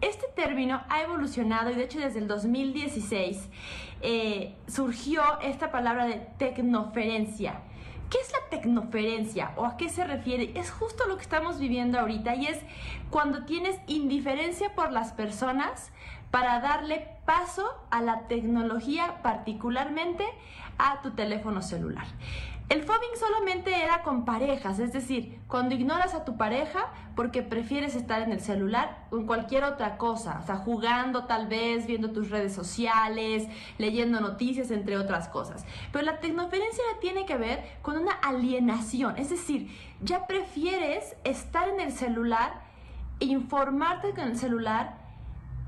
Este 0.00 0.26
término 0.36 0.82
ha 0.88 1.02
evolucionado 1.02 1.70
y 1.70 1.74
de 1.74 1.84
hecho 1.84 1.98
desde 1.98 2.18
el 2.18 2.28
2016 2.28 3.48
eh, 4.02 4.54
surgió 4.68 5.22
esta 5.40 5.70
palabra 5.70 6.04
de 6.04 6.26
tecnoferencia. 6.38 7.62
¿Qué 8.10 8.18
es 8.18 8.30
la 8.30 8.38
tecnoferencia 8.50 9.52
o 9.56 9.64
a 9.64 9.76
qué 9.76 9.88
se 9.88 10.04
refiere? 10.04 10.52
Es 10.54 10.70
justo 10.70 11.06
lo 11.08 11.16
que 11.16 11.22
estamos 11.22 11.58
viviendo 11.58 11.98
ahorita 11.98 12.36
y 12.36 12.46
es 12.46 12.58
cuando 13.10 13.44
tienes 13.44 13.78
indiferencia 13.86 14.74
por 14.74 14.92
las 14.92 15.12
personas 15.12 15.90
para 16.30 16.60
darle 16.60 17.08
paso 17.24 17.66
a 17.90 18.02
la 18.02 18.26
tecnología, 18.28 19.22
particularmente 19.22 20.24
a 20.78 21.00
tu 21.02 21.12
teléfono 21.12 21.62
celular. 21.62 22.06
El 22.68 22.82
fobbing 22.82 23.16
solamente 23.16 23.80
era 23.80 24.02
con 24.02 24.24
parejas, 24.24 24.80
es 24.80 24.92
decir, 24.92 25.38
cuando 25.46 25.76
ignoras 25.76 26.14
a 26.14 26.24
tu 26.24 26.36
pareja 26.36 26.92
porque 27.14 27.42
prefieres 27.42 27.94
estar 27.94 28.22
en 28.22 28.32
el 28.32 28.40
celular 28.40 29.06
o 29.12 29.18
en 29.18 29.26
cualquier 29.26 29.62
otra 29.62 29.98
cosa, 29.98 30.40
o 30.42 30.46
sea, 30.46 30.56
jugando 30.56 31.26
tal 31.26 31.46
vez, 31.46 31.86
viendo 31.86 32.10
tus 32.10 32.28
redes 32.28 32.52
sociales, 32.52 33.46
leyendo 33.78 34.20
noticias, 34.20 34.72
entre 34.72 34.96
otras 34.96 35.28
cosas. 35.28 35.64
Pero 35.92 36.04
la 36.04 36.18
tecnoferencia 36.18 36.82
tiene 37.00 37.24
que 37.24 37.36
ver 37.36 37.62
con 37.82 37.98
una 37.98 38.12
alienación, 38.14 39.16
es 39.16 39.30
decir, 39.30 39.70
ya 40.02 40.26
prefieres 40.26 41.14
estar 41.22 41.68
en 41.68 41.78
el 41.78 41.92
celular, 41.92 42.65
informarte 43.20 44.10
con 44.10 44.24
el 44.24 44.36
celular, 44.38 45.04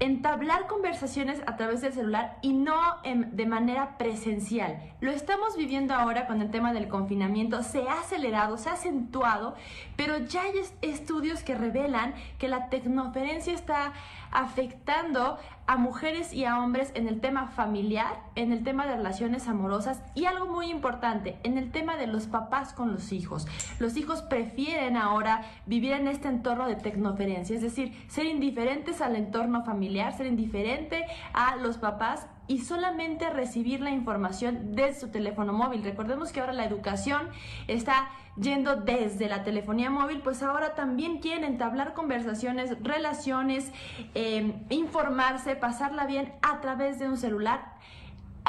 entablar 0.00 0.68
conversaciones 0.68 1.42
a 1.46 1.56
través 1.56 1.80
del 1.80 1.92
celular 1.92 2.38
y 2.40 2.52
no 2.52 2.78
de 3.04 3.46
manera 3.46 3.98
presencial. 3.98 4.78
Lo 5.00 5.10
estamos 5.10 5.56
viviendo 5.56 5.92
ahora 5.92 6.28
con 6.28 6.40
el 6.40 6.50
tema 6.52 6.72
del 6.72 6.86
confinamiento, 6.88 7.64
se 7.64 7.88
ha 7.88 7.94
acelerado, 8.00 8.58
se 8.58 8.68
ha 8.70 8.74
acentuado, 8.74 9.56
pero 9.96 10.18
ya 10.18 10.42
hay 10.42 10.58
est- 10.58 10.76
estudios 10.82 11.42
que 11.42 11.56
revelan 11.56 12.14
que 12.38 12.46
la 12.46 12.68
tecnoferencia 12.68 13.52
está 13.52 13.92
afectando 14.30 15.38
a 15.68 15.76
mujeres 15.76 16.32
y 16.32 16.46
a 16.46 16.58
hombres 16.58 16.90
en 16.94 17.08
el 17.08 17.20
tema 17.20 17.48
familiar, 17.48 18.22
en 18.34 18.52
el 18.52 18.64
tema 18.64 18.86
de 18.86 18.96
relaciones 18.96 19.46
amorosas 19.48 20.02
y 20.14 20.24
algo 20.24 20.46
muy 20.46 20.70
importante, 20.70 21.38
en 21.44 21.58
el 21.58 21.70
tema 21.70 21.96
de 21.96 22.06
los 22.06 22.26
papás 22.26 22.72
con 22.72 22.90
los 22.90 23.12
hijos. 23.12 23.46
Los 23.78 23.98
hijos 23.98 24.22
prefieren 24.22 24.96
ahora 24.96 25.42
vivir 25.66 25.92
en 25.92 26.08
este 26.08 26.28
entorno 26.28 26.66
de 26.66 26.76
tecnoferencia, 26.76 27.54
es 27.54 27.60
decir, 27.60 27.92
ser 28.08 28.24
indiferentes 28.24 29.02
al 29.02 29.14
entorno 29.14 29.62
familiar, 29.62 30.16
ser 30.16 30.26
indiferente 30.26 31.04
a 31.34 31.56
los 31.56 31.76
papás 31.76 32.26
y 32.48 32.60
solamente 32.60 33.30
recibir 33.30 33.80
la 33.80 33.90
información 33.90 34.74
desde 34.74 35.00
su 35.00 35.08
teléfono 35.08 35.52
móvil. 35.52 35.84
Recordemos 35.84 36.32
que 36.32 36.40
ahora 36.40 36.52
la 36.52 36.64
educación 36.64 37.28
está 37.68 38.08
yendo 38.36 38.76
desde 38.76 39.28
la 39.28 39.44
telefonía 39.44 39.90
móvil, 39.90 40.20
pues 40.20 40.42
ahora 40.42 40.74
también 40.74 41.18
quieren 41.18 41.44
entablar 41.44 41.92
conversaciones, 41.92 42.76
relaciones, 42.82 43.70
eh, 44.14 44.54
informarse, 44.70 45.56
pasarla 45.56 46.06
bien 46.06 46.32
a 46.42 46.60
través 46.60 46.98
de 46.98 47.08
un 47.08 47.18
celular 47.18 47.78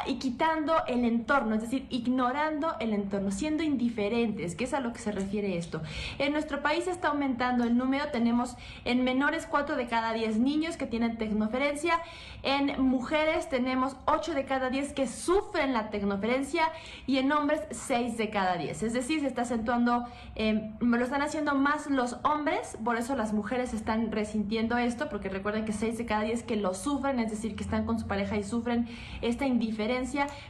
y 0.06 0.14
quitando 0.14 0.74
el 0.86 1.04
entorno, 1.04 1.54
es 1.54 1.62
decir, 1.62 1.86
ignorando 1.90 2.76
el 2.80 2.92
entorno, 2.92 3.30
siendo 3.30 3.62
indiferentes, 3.62 4.54
que 4.54 4.64
es 4.64 4.74
a 4.74 4.80
lo 4.80 4.92
que 4.92 4.98
se 4.98 5.12
refiere 5.12 5.56
esto. 5.56 5.82
En 6.18 6.32
nuestro 6.32 6.62
país 6.62 6.86
está 6.86 7.08
aumentando 7.08 7.64
el 7.64 7.76
número, 7.76 8.06
tenemos 8.10 8.56
en 8.84 9.04
menores 9.04 9.46
4 9.46 9.76
de 9.76 9.86
cada 9.86 10.12
10 10.12 10.38
niños 10.38 10.76
que 10.76 10.86
tienen 10.86 11.18
tecnoferencia, 11.18 12.00
en 12.42 12.82
mujeres 12.82 13.48
tenemos 13.48 13.96
8 14.06 14.34
de 14.34 14.44
cada 14.44 14.70
10 14.70 14.92
que 14.92 15.06
sufren 15.06 15.72
la 15.72 15.90
tecnoferencia 15.90 16.64
y 17.06 17.18
en 17.18 17.30
hombres 17.32 17.60
6 17.70 18.16
de 18.16 18.30
cada 18.30 18.56
10. 18.56 18.82
Es 18.82 18.92
decir, 18.92 19.20
se 19.20 19.26
está 19.26 19.42
acentuando, 19.42 20.06
eh, 20.36 20.72
lo 20.80 21.04
están 21.04 21.22
haciendo 21.22 21.54
más 21.54 21.88
los 21.90 22.16
hombres, 22.24 22.78
por 22.84 22.96
eso 22.96 23.16
las 23.16 23.32
mujeres 23.32 23.74
están 23.74 24.12
resintiendo 24.12 24.78
esto, 24.78 25.08
porque 25.08 25.28
recuerden 25.28 25.64
que 25.64 25.72
6 25.72 25.98
de 25.98 26.06
cada 26.06 26.22
10 26.22 26.42
que 26.44 26.56
lo 26.56 26.74
sufren, 26.74 27.18
es 27.18 27.30
decir, 27.30 27.56
que 27.56 27.62
están 27.62 27.84
con 27.84 27.98
su 27.98 28.06
pareja 28.06 28.36
y 28.36 28.44
sufren 28.44 28.88
esta 29.20 29.46
indiferencia. 29.46 29.89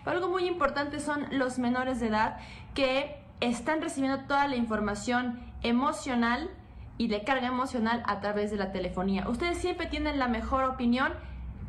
Pero 0.04 0.16
algo 0.16 0.28
muy 0.28 0.46
importante 0.46 1.00
son 1.00 1.26
los 1.30 1.58
menores 1.58 2.00
de 2.00 2.08
edad 2.08 2.38
que 2.74 3.16
están 3.40 3.80
recibiendo 3.80 4.24
toda 4.26 4.46
la 4.48 4.56
información 4.56 5.40
emocional 5.62 6.50
y 6.98 7.08
de 7.08 7.24
carga 7.24 7.48
emocional 7.48 8.02
a 8.06 8.20
través 8.20 8.50
de 8.50 8.58
la 8.58 8.72
telefonía. 8.72 9.28
Ustedes 9.28 9.58
siempre 9.58 9.86
tienen 9.86 10.18
la 10.18 10.28
mejor 10.28 10.64
opinión. 10.64 11.14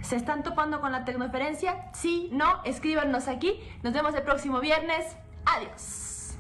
¿Se 0.01 0.15
están 0.15 0.43
topando 0.43 0.81
con 0.81 0.91
la 0.91 1.05
tecnoferencia? 1.05 1.89
Sí, 1.93 2.29
no, 2.33 2.61
escríbanos 2.65 3.27
aquí. 3.27 3.53
Nos 3.83 3.93
vemos 3.93 4.13
el 4.15 4.23
próximo 4.23 4.59
viernes. 4.59 5.05
Adiós. 5.45 6.37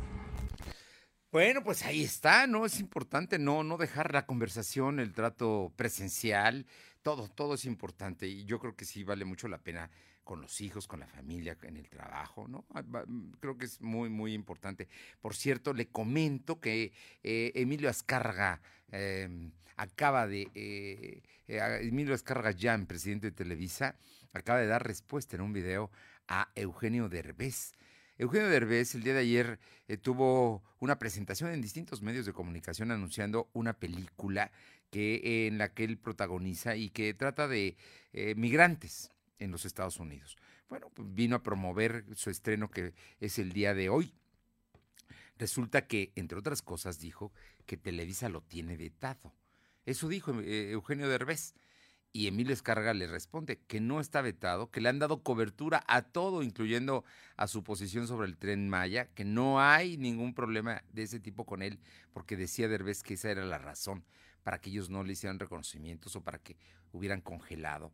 Bueno, 1.31 1.63
pues 1.63 1.85
ahí 1.85 2.03
está, 2.03 2.45
¿no? 2.47 2.65
Es 2.65 2.81
importante 2.81 3.39
no, 3.39 3.63
no 3.63 3.77
dejar 3.77 4.13
la 4.13 4.25
conversación, 4.25 4.99
el 4.99 5.13
trato 5.13 5.71
presencial, 5.77 6.65
todo, 7.01 7.29
todo 7.29 7.53
es 7.53 7.63
importante 7.63 8.27
y 8.27 8.43
yo 8.43 8.59
creo 8.59 8.75
que 8.75 8.83
sí 8.83 9.05
vale 9.05 9.23
mucho 9.23 9.47
la 9.47 9.59
pena 9.59 9.89
con 10.23 10.41
los 10.41 10.61
hijos, 10.61 10.87
con 10.87 10.99
la 10.99 11.07
familia, 11.07 11.57
en 11.63 11.77
el 11.77 11.89
trabajo, 11.89 12.47
¿no? 12.47 12.65
Ah, 12.73 12.83
mm, 12.83 13.33
Creo 13.39 13.57
que 13.57 13.65
es 13.65 13.81
muy, 13.81 14.09
muy 14.09 14.33
importante. 14.33 14.87
Por 15.21 15.35
cierto, 15.35 15.73
le 15.73 15.87
comento 15.87 16.59
que 16.59 16.93
eh, 17.23 17.51
Emilio 17.55 17.89
Azcárraga 17.89 18.61
eh, 18.91 19.51
acaba 19.81 20.27
de, 20.27 20.47
eh, 20.53 21.23
eh, 21.47 21.79
Emilio 21.81 22.13
Azcárraga 22.13 22.55
Jan, 22.57 22.85
presidente 22.85 23.27
de 23.27 23.31
Televisa, 23.31 23.95
acaba 24.31 24.59
de 24.59 24.67
dar 24.67 24.85
respuesta 24.85 25.35
en 25.35 25.41
un 25.41 25.53
video 25.53 25.89
a 26.27 26.51
Eugenio 26.55 27.09
Derbez. 27.09 27.73
Eugenio 28.17 28.47
Derbez 28.47 28.93
el 28.93 29.01
día 29.01 29.13
de 29.13 29.21
ayer 29.21 29.59
eh, 29.87 29.97
tuvo 29.97 30.63
una 30.79 30.99
presentación 30.99 31.51
en 31.51 31.61
distintos 31.61 32.03
medios 32.03 32.27
de 32.27 32.33
comunicación 32.33 32.91
anunciando 32.91 33.49
una 33.53 33.73
película 33.73 34.51
que, 34.91 35.47
en 35.47 35.57
la 35.57 35.73
que 35.73 35.83
él 35.83 35.97
protagoniza 35.97 36.75
y 36.75 36.89
que 36.89 37.15
trata 37.15 37.47
de 37.47 37.75
migrantes 38.35 39.09
en 39.41 39.51
los 39.51 39.65
Estados 39.65 39.99
Unidos. 39.99 40.37
Bueno, 40.69 40.89
pues 40.93 41.13
vino 41.13 41.35
a 41.35 41.43
promover 41.43 42.05
su 42.15 42.29
estreno 42.29 42.69
que 42.69 42.93
es 43.19 43.39
el 43.39 43.51
día 43.51 43.73
de 43.73 43.89
hoy. 43.89 44.13
Resulta 45.37 45.87
que, 45.87 46.11
entre 46.15 46.37
otras 46.37 46.61
cosas, 46.61 46.99
dijo 46.99 47.33
que 47.65 47.75
Televisa 47.75 48.29
lo 48.29 48.41
tiene 48.41 48.77
vetado. 48.77 49.33
Eso 49.85 50.07
dijo 50.07 50.39
eh, 50.39 50.71
Eugenio 50.71 51.09
Derbez. 51.09 51.55
Y 52.13 52.27
Emilio 52.27 52.53
Escarga 52.53 52.93
le 52.93 53.07
responde 53.07 53.61
que 53.67 53.79
no 53.79 54.01
está 54.01 54.21
vetado, 54.21 54.69
que 54.69 54.81
le 54.81 54.89
han 54.89 54.99
dado 54.99 55.23
cobertura 55.23 55.81
a 55.87 56.01
todo, 56.01 56.43
incluyendo 56.43 57.05
a 57.37 57.47
su 57.47 57.63
posición 57.63 58.05
sobre 58.05 58.27
el 58.27 58.37
tren 58.37 58.67
Maya, 58.67 59.07
que 59.13 59.23
no 59.23 59.61
hay 59.61 59.95
ningún 59.95 60.33
problema 60.33 60.83
de 60.91 61.03
ese 61.03 61.21
tipo 61.21 61.45
con 61.45 61.61
él, 61.61 61.79
porque 62.11 62.35
decía 62.35 62.67
Derbez 62.67 63.01
que 63.01 63.13
esa 63.13 63.31
era 63.31 63.45
la 63.45 63.59
razón 63.59 64.03
para 64.43 64.59
que 64.59 64.71
ellos 64.71 64.89
no 64.89 65.03
le 65.03 65.13
hicieran 65.13 65.39
reconocimientos 65.39 66.15
o 66.17 66.21
para 66.21 66.39
que 66.39 66.57
hubieran 66.91 67.21
congelado 67.21 67.93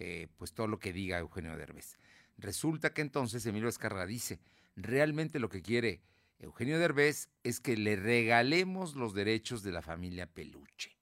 eh, 0.00 0.28
pues 0.36 0.52
todo 0.52 0.68
lo 0.68 0.78
que 0.78 0.92
diga 0.92 1.18
Eugenio 1.18 1.56
Derbez. 1.56 1.98
Resulta 2.36 2.94
que 2.94 3.02
entonces 3.02 3.44
Emilio 3.46 3.68
Escarga 3.68 4.06
dice, 4.06 4.38
realmente 4.76 5.40
lo 5.40 5.48
que 5.48 5.60
quiere 5.60 6.00
Eugenio 6.38 6.78
Derbez 6.78 7.28
es 7.42 7.58
que 7.58 7.76
le 7.76 7.96
regalemos 7.96 8.94
los 8.94 9.12
derechos 9.12 9.64
de 9.64 9.72
la 9.72 9.82
familia 9.82 10.28
Peluche. 10.28 10.96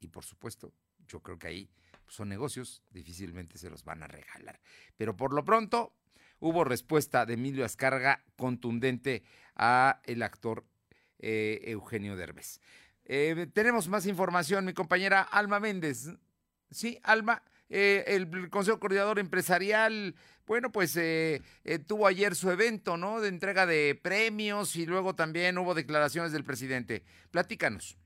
Y 0.00 0.08
por 0.08 0.24
supuesto, 0.24 0.72
yo 1.06 1.20
creo 1.20 1.38
que 1.38 1.46
ahí 1.46 1.70
son 2.08 2.28
negocios, 2.28 2.82
difícilmente 2.90 3.56
se 3.56 3.70
los 3.70 3.84
van 3.84 4.02
a 4.02 4.08
regalar. 4.08 4.60
Pero 4.96 5.16
por 5.16 5.32
lo 5.32 5.44
pronto 5.44 5.94
hubo 6.40 6.64
respuesta 6.64 7.26
de 7.26 7.34
Emilio 7.34 7.64
Ascarga 7.64 8.24
contundente 8.34 9.22
a 9.54 10.00
el 10.06 10.24
actor 10.24 10.64
eh, 11.20 11.60
Eugenio 11.66 12.16
Derbez. 12.16 12.60
Eh, 13.04 13.46
tenemos 13.52 13.86
más 13.86 14.06
información, 14.06 14.64
mi 14.64 14.72
compañera 14.72 15.22
Alma 15.22 15.60
Méndez. 15.60 16.08
Sí, 16.72 16.98
Alma, 17.04 17.44
eh, 17.68 18.04
el 18.06 18.50
Consejo 18.50 18.78
Coordinador 18.78 19.18
Empresarial, 19.18 20.14
bueno, 20.46 20.70
pues 20.70 20.98
tuvo 21.86 22.06
ayer 22.06 22.34
su 22.34 22.50
evento, 22.50 22.98
¿no? 22.98 23.20
De 23.20 23.28
entrega 23.28 23.64
de 23.64 23.98
premios 24.00 24.76
y 24.76 24.84
luego 24.84 25.14
también 25.14 25.56
hubo 25.56 25.74
declaraciones 25.74 26.32
del 26.32 26.44
presidente. 26.44 27.02
Platícanos. 27.30 27.96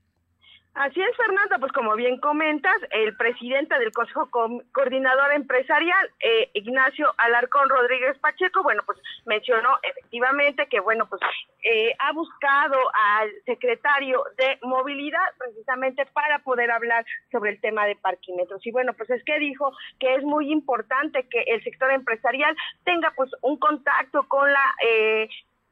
Así 0.75 1.01
es, 1.01 1.17
Fernanda, 1.17 1.57
pues 1.59 1.71
como 1.73 1.95
bien 1.95 2.19
comentas, 2.19 2.77
el 2.91 3.15
presidente 3.17 3.77
del 3.79 3.91
Consejo 3.91 4.29
Coordinador 4.71 5.33
Empresarial, 5.33 6.09
eh, 6.19 6.49
Ignacio 6.53 7.13
Alarcón 7.17 7.67
Rodríguez 7.67 8.17
Pacheco, 8.19 8.63
bueno, 8.63 8.83
pues 8.85 8.97
mencionó 9.25 9.77
efectivamente 9.83 10.67
que, 10.67 10.79
bueno, 10.79 11.07
pues 11.09 11.21
eh, 11.63 11.93
ha 11.99 12.13
buscado 12.13 12.77
al 12.93 13.29
secretario 13.45 14.23
de 14.37 14.57
Movilidad 14.61 15.27
precisamente 15.37 16.05
para 16.13 16.39
poder 16.39 16.71
hablar 16.71 17.03
sobre 17.31 17.51
el 17.51 17.61
tema 17.61 17.85
de 17.85 17.95
parquímetros. 17.97 18.65
Y 18.65 18.71
bueno, 18.71 18.93
pues 18.93 19.09
es 19.09 19.23
que 19.25 19.39
dijo 19.39 19.73
que 19.99 20.15
es 20.15 20.23
muy 20.23 20.51
importante 20.51 21.27
que 21.29 21.41
el 21.41 21.63
sector 21.63 21.91
empresarial 21.91 22.55
tenga 22.85 23.11
pues 23.17 23.31
un 23.41 23.57
contacto 23.57 24.23
con 24.29 24.49
la 24.51 24.75
eh, 24.85 25.27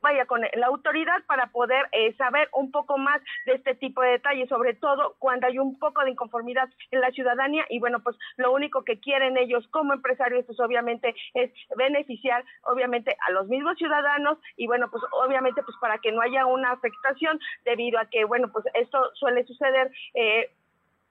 vaya 0.08 0.26
con 0.26 0.42
la 0.42 0.68
autoridad 0.68 1.22
para 1.28 1.48
poder 1.48 1.86
eh, 1.92 2.14
saber 2.16 2.48
un 2.54 2.72
poco 2.72 2.98
más 2.98 3.22
de 3.46 3.54
este 3.56 3.76
tipo 3.76 4.02
de 4.02 4.12
detalles, 4.12 4.48
sobre 4.48 4.74
todo 4.74 5.16
cuando 5.20 5.48
hay 5.48 5.60
un 5.60 5.78
poco 5.78 6.02
de 6.04 6.12
inconformidad 6.12 6.70
en 6.92 7.02
la 7.02 7.12
ciudadanía. 7.12 7.66
Y 7.70 7.80
bueno, 7.80 8.00
pues 8.02 8.16
lo 8.38 8.54
único 8.54 8.86
que 8.86 9.00
quieren 9.00 9.38
ellos 9.38 9.68
como 9.70 9.94
empresarios 9.94 10.46
pues 10.46 10.60
obviamente 10.62 11.14
es 11.34 11.52
beneficiar 11.76 12.46
obviamente 12.64 13.18
a 13.28 13.32
los 13.32 13.48
mismos 13.48 13.78
ciudadanos. 13.78 14.38
Y 14.56 14.68
bueno, 14.68 14.90
pues 14.90 15.04
obviamente 15.12 15.62
pues 15.62 15.76
para 15.82 15.98
que 15.98 16.14
no 16.14 16.22
haya 16.22 16.46
una 16.46 16.72
afectación 16.72 17.38
debido 17.66 18.00
a 18.00 18.06
que 18.06 18.24
bueno, 18.24 18.50
pues 18.52 18.64
esto 18.76 18.98
suele 19.16 19.46
suceder 19.46 19.92
eh, 20.14 20.52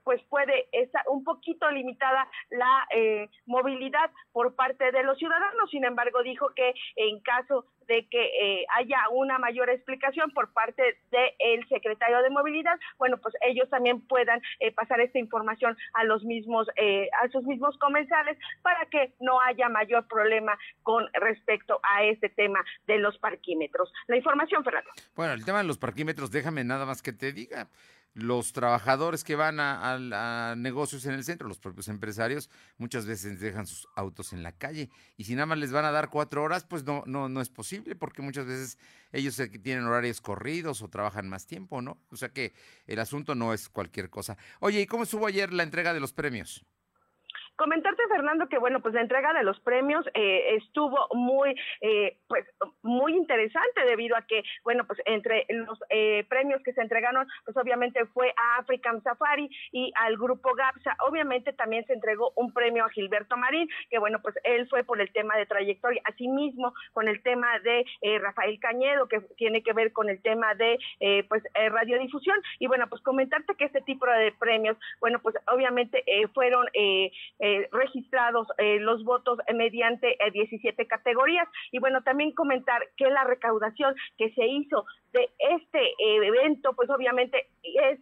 pues 0.06 0.22
puede 0.30 0.68
estar 0.70 1.02
un 1.08 1.24
poquito 1.24 1.68
limitada 1.68 2.28
la 2.50 2.86
eh, 2.94 3.28
movilidad 3.44 4.08
por 4.30 4.54
parte 4.54 4.92
de 4.92 5.02
los 5.02 5.18
ciudadanos. 5.18 5.68
Sin 5.68 5.84
embargo, 5.84 6.22
dijo 6.22 6.50
que 6.54 6.74
en 6.94 7.18
caso 7.22 7.66
de 7.88 8.06
que 8.08 8.22
eh, 8.40 8.66
haya 8.76 9.00
una 9.10 9.40
mayor 9.40 9.68
explicación 9.68 10.30
por 10.30 10.52
parte 10.52 11.00
del 11.10 11.68
secretario 11.68 12.22
de 12.22 12.30
movilidad, 12.30 12.78
bueno, 12.98 13.16
pues 13.18 13.34
ellos 13.40 13.68
también 13.68 14.00
puedan 14.06 14.40
eh, 14.60 14.70
pasar 14.70 15.00
esta 15.00 15.18
información 15.18 15.76
a 15.94 16.04
los 16.04 16.22
mismos, 16.22 16.68
a 17.20 17.28
sus 17.30 17.42
mismos 17.42 17.76
comensales 17.78 18.38
para 18.62 18.86
que 18.86 19.12
no 19.18 19.40
haya 19.40 19.68
mayor 19.68 20.06
problema 20.06 20.56
con 20.84 21.04
respecto 21.14 21.80
a 21.82 22.04
este 22.04 22.28
tema 22.28 22.64
de 22.86 22.98
los 22.98 23.18
parquímetros. 23.18 23.92
La 24.06 24.16
información, 24.16 24.62
Fernando. 24.62 24.90
Bueno, 25.16 25.32
el 25.32 25.44
tema 25.44 25.58
de 25.58 25.64
los 25.64 25.78
parquímetros, 25.78 26.30
déjame 26.30 26.62
nada 26.62 26.86
más 26.86 27.02
que 27.02 27.12
te 27.12 27.32
diga 27.32 27.68
los 28.16 28.54
trabajadores 28.54 29.24
que 29.24 29.36
van 29.36 29.60
a, 29.60 30.54
negocios 30.56 31.04
en 31.04 31.12
el 31.12 31.22
centro, 31.22 31.46
los 31.46 31.58
propios 31.58 31.88
empresarios, 31.88 32.48
muchas 32.78 33.04
veces 33.04 33.40
dejan 33.40 33.66
sus 33.66 33.86
autos 33.94 34.32
en 34.32 34.42
la 34.42 34.52
calle 34.52 34.88
y 35.18 35.24
si 35.24 35.34
nada 35.34 35.44
más 35.44 35.58
les 35.58 35.70
van 35.70 35.84
a 35.84 35.90
dar 35.90 36.08
cuatro 36.08 36.42
horas, 36.42 36.64
pues 36.64 36.82
no, 36.84 37.02
no, 37.06 37.28
no 37.28 37.42
es 37.42 37.50
posible 37.50 37.94
porque 37.94 38.22
muchas 38.22 38.46
veces 38.46 38.78
ellos 39.12 39.36
tienen 39.62 39.84
horarios 39.84 40.22
corridos 40.22 40.80
o 40.80 40.88
trabajan 40.88 41.28
más 41.28 41.46
tiempo, 41.46 41.82
¿no? 41.82 42.00
O 42.10 42.16
sea 42.16 42.30
que 42.30 42.54
el 42.86 43.00
asunto 43.00 43.34
no 43.34 43.52
es 43.52 43.68
cualquier 43.68 44.08
cosa. 44.08 44.38
Oye, 44.60 44.80
¿y 44.80 44.86
cómo 44.86 45.02
estuvo 45.02 45.26
ayer 45.26 45.52
la 45.52 45.62
entrega 45.62 45.92
de 45.92 46.00
los 46.00 46.14
premios? 46.14 46.64
Comentarte, 47.56 48.02
Fernando, 48.08 48.48
que 48.48 48.58
bueno, 48.58 48.80
pues 48.80 48.92
la 48.94 49.00
entrega 49.00 49.32
de 49.32 49.42
los 49.42 49.58
premios 49.60 50.04
eh, 50.12 50.56
estuvo 50.56 51.08
muy, 51.14 51.54
eh, 51.80 52.18
pues, 52.28 52.44
muy 52.82 53.14
interesante 53.14 53.84
debido 53.86 54.14
a 54.14 54.26
que, 54.26 54.42
bueno, 54.62 54.86
pues 54.86 55.00
entre 55.06 55.46
los 55.48 55.78
eh, 55.88 56.24
premios 56.28 56.62
que 56.62 56.74
se 56.74 56.82
entregaron, 56.82 57.26
pues 57.44 57.56
obviamente 57.56 58.04
fue 58.06 58.34
a 58.36 58.58
African 58.58 59.02
Safari 59.02 59.48
y 59.72 59.90
al 59.96 60.16
grupo 60.18 60.54
GAPSA. 60.54 60.96
Obviamente 61.08 61.54
también 61.54 61.86
se 61.86 61.94
entregó 61.94 62.32
un 62.36 62.52
premio 62.52 62.84
a 62.84 62.90
Gilberto 62.90 63.38
Marín, 63.38 63.68
que 63.88 63.98
bueno, 63.98 64.20
pues 64.20 64.34
él 64.44 64.68
fue 64.68 64.84
por 64.84 65.00
el 65.00 65.10
tema 65.12 65.36
de 65.36 65.46
trayectoria, 65.46 66.02
asimismo 66.04 66.74
con 66.92 67.08
el 67.08 67.22
tema 67.22 67.58
de 67.60 67.84
Rafael 68.18 68.60
Cañedo, 68.60 69.08
que 69.08 69.20
tiene 69.36 69.62
que 69.62 69.72
ver 69.72 69.92
con 69.92 70.10
el 70.10 70.20
tema 70.20 70.54
de, 70.54 70.78
pues, 71.28 71.42
radiodifusión. 71.54 72.38
Y 72.58 72.66
bueno, 72.66 72.86
pues 72.88 73.00
comentarte 73.02 73.54
que 73.54 73.64
este 73.64 73.80
tipo 73.80 74.04
de 74.06 74.32
premios, 74.32 74.76
bueno, 75.00 75.20
pues 75.20 75.36
obviamente 75.46 76.04
fueron 76.34 76.66
eh, 76.74 77.10
registrados 77.72 78.48
eh, 78.58 78.78
los 78.80 79.04
votos 79.04 79.38
mediante 79.54 80.16
17 80.32 80.82
eh, 80.82 80.86
categorías. 80.86 81.48
Y 81.72 81.78
bueno, 81.78 82.02
también 82.02 82.32
comentar 82.32 82.82
que 82.96 83.10
la 83.10 83.24
recaudación 83.24 83.94
que 84.18 84.30
se 84.34 84.46
hizo 84.46 84.84
de 85.12 85.30
este 85.38 85.94
evento, 85.98 86.74
pues 86.74 86.90
obviamente 86.90 87.46
es 87.62 87.98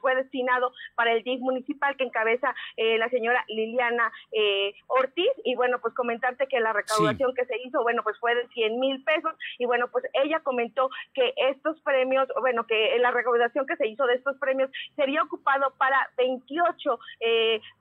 fue 0.00 0.14
destinado 0.14 0.72
para 0.94 1.12
el 1.12 1.22
DIF 1.22 1.40
municipal 1.40 1.96
que 1.96 2.04
encabeza 2.04 2.54
la 2.76 3.10
señora 3.10 3.44
Liliana 3.48 4.10
Ortiz. 4.86 5.30
Y 5.44 5.54
bueno, 5.54 5.78
pues 5.82 5.92
comentarte 5.94 6.46
que 6.46 6.60
la 6.60 6.72
recaudación 6.72 7.34
que 7.34 7.44
se 7.44 7.58
hizo, 7.62 7.82
bueno, 7.82 8.02
pues 8.02 8.18
fue 8.18 8.34
de 8.34 8.48
100 8.48 8.80
mil 8.80 9.04
pesos. 9.04 9.34
Y 9.58 9.66
bueno, 9.66 9.88
pues 9.92 10.06
ella 10.24 10.40
comentó 10.40 10.88
que 11.12 11.34
estos 11.36 11.78
premios, 11.82 12.26
bueno, 12.40 12.66
que 12.66 12.98
la 13.00 13.10
recaudación 13.10 13.66
que 13.66 13.76
se 13.76 13.88
hizo 13.88 14.06
de 14.06 14.14
estos 14.14 14.38
premios 14.38 14.70
sería 14.94 15.22
ocupado 15.22 15.74
para 15.76 16.08
28, 16.16 16.98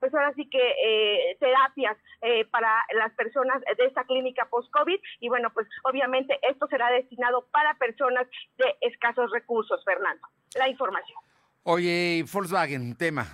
pues 0.01 0.13
ahora 0.13 0.33
sí 0.33 0.49
que 0.49 0.59
eh, 0.95 1.37
terapias 1.39 1.97
eh, 2.21 2.45
para 2.45 2.71
las 2.93 3.13
personas 3.13 3.61
de 3.77 3.85
esta 3.85 4.03
clínica 4.05 4.47
post-COVID 4.49 4.99
y 5.19 5.29
bueno, 5.29 5.49
pues 5.53 5.67
obviamente 5.83 6.39
esto 6.49 6.67
será 6.67 6.89
destinado 6.91 7.45
para 7.51 7.73
personas 7.75 8.27
de 8.57 8.75
escasos 8.81 9.31
recursos, 9.31 9.83
Fernando. 9.83 10.27
La 10.55 10.69
información. 10.69 11.17
Oye, 11.63 12.23
Volkswagen, 12.31 12.95
tema. 12.95 13.27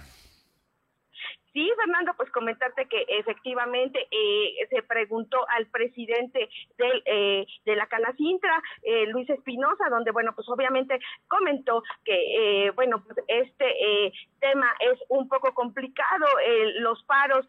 Sí, 1.54 1.70
Fernando, 1.76 2.14
pues 2.16 2.32
comentarte 2.32 2.86
que 2.88 3.06
efectivamente 3.10 4.08
eh, 4.10 4.68
se 4.70 4.82
preguntó 4.84 5.38
al 5.49 5.68
presidente 5.68 6.49
del, 6.78 7.04
eh, 7.06 7.45
de 7.66 7.76
la 7.76 7.88
Canacintra, 7.88 8.62
eh, 8.84 9.06
Luis 9.08 9.30
Espinosa, 9.30 9.89
donde, 9.89 10.12
bueno, 10.12 10.32
pues 10.34 10.47
obviamente 10.47 10.97
comentó 11.28 11.84
que, 12.06 12.68
eh, 12.68 12.72
bueno, 12.72 13.04
pues 13.04 13.18
este 13.28 13.66
eh, 14.06 14.14
tema 14.39 14.68
es 14.80 14.97
un 15.10 15.28
poco 15.28 15.54
complicado, 15.54 16.26
los 16.80 17.04
paros 17.04 17.45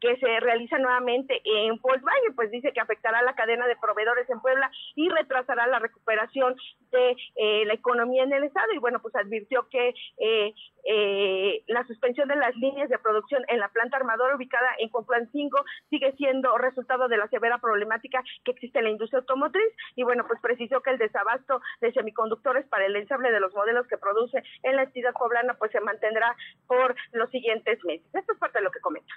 que 0.00 0.16
se 0.16 0.40
realiza 0.40 0.78
nuevamente 0.78 1.40
en 1.44 1.76
Volkswagen, 1.80 2.34
pues 2.34 2.50
dice 2.50 2.72
que 2.72 2.80
afectará 2.80 3.22
la 3.22 3.34
cadena 3.34 3.66
de 3.66 3.76
proveedores 3.76 4.28
en 4.30 4.40
Puebla 4.40 4.70
y 4.94 5.08
retrasará 5.08 5.66
la 5.66 5.78
recuperación 5.78 6.56
de 6.90 7.16
eh, 7.36 7.64
la 7.66 7.74
economía 7.74 8.24
en 8.24 8.32
el 8.32 8.44
estado. 8.44 8.72
Y 8.72 8.78
bueno, 8.78 9.00
pues 9.00 9.14
advirtió 9.16 9.68
que 9.68 9.94
eh, 10.18 10.54
eh, 10.84 11.62
la 11.66 11.86
suspensión 11.86 12.28
de 12.28 12.36
las 12.36 12.54
líneas 12.56 12.88
de 12.88 12.98
producción 12.98 13.44
en 13.48 13.58
la 13.58 13.68
planta 13.68 13.96
armadora 13.96 14.36
ubicada 14.36 14.68
en 14.78 14.88
Complancingo 14.88 15.58
sigue 15.90 16.12
siendo 16.16 16.56
resultado 16.58 17.08
de 17.08 17.16
la 17.16 17.28
severa 17.28 17.58
problemática 17.58 18.22
que 18.44 18.52
existe 18.52 18.78
en 18.78 18.84
la 18.84 18.90
industria 18.90 19.20
automotriz. 19.20 19.68
Y 19.96 20.04
bueno, 20.04 20.24
pues 20.26 20.40
precisó 20.40 20.80
que 20.80 20.90
el 20.90 20.98
desabasto 20.98 21.60
de 21.80 21.92
semiconductores 21.92 22.66
para 22.68 22.86
el 22.86 22.96
ensamble 22.96 23.32
de 23.32 23.40
los 23.40 23.54
modelos 23.54 23.86
que 23.86 23.98
produce 23.98 24.42
en 24.62 24.76
la 24.76 24.84
entidad 24.84 25.12
poblana 25.12 25.54
pues 25.54 25.72
se 25.72 25.80
mantendrá 25.80 26.36
por 26.66 26.94
los 27.12 27.30
siguientes 27.30 27.82
meses. 27.84 28.06
Esto 28.14 28.32
es 28.32 28.38
parte 28.38 28.58
de 28.58 28.64
lo 28.64 28.70
que 28.70 28.80
comenta 28.80 29.14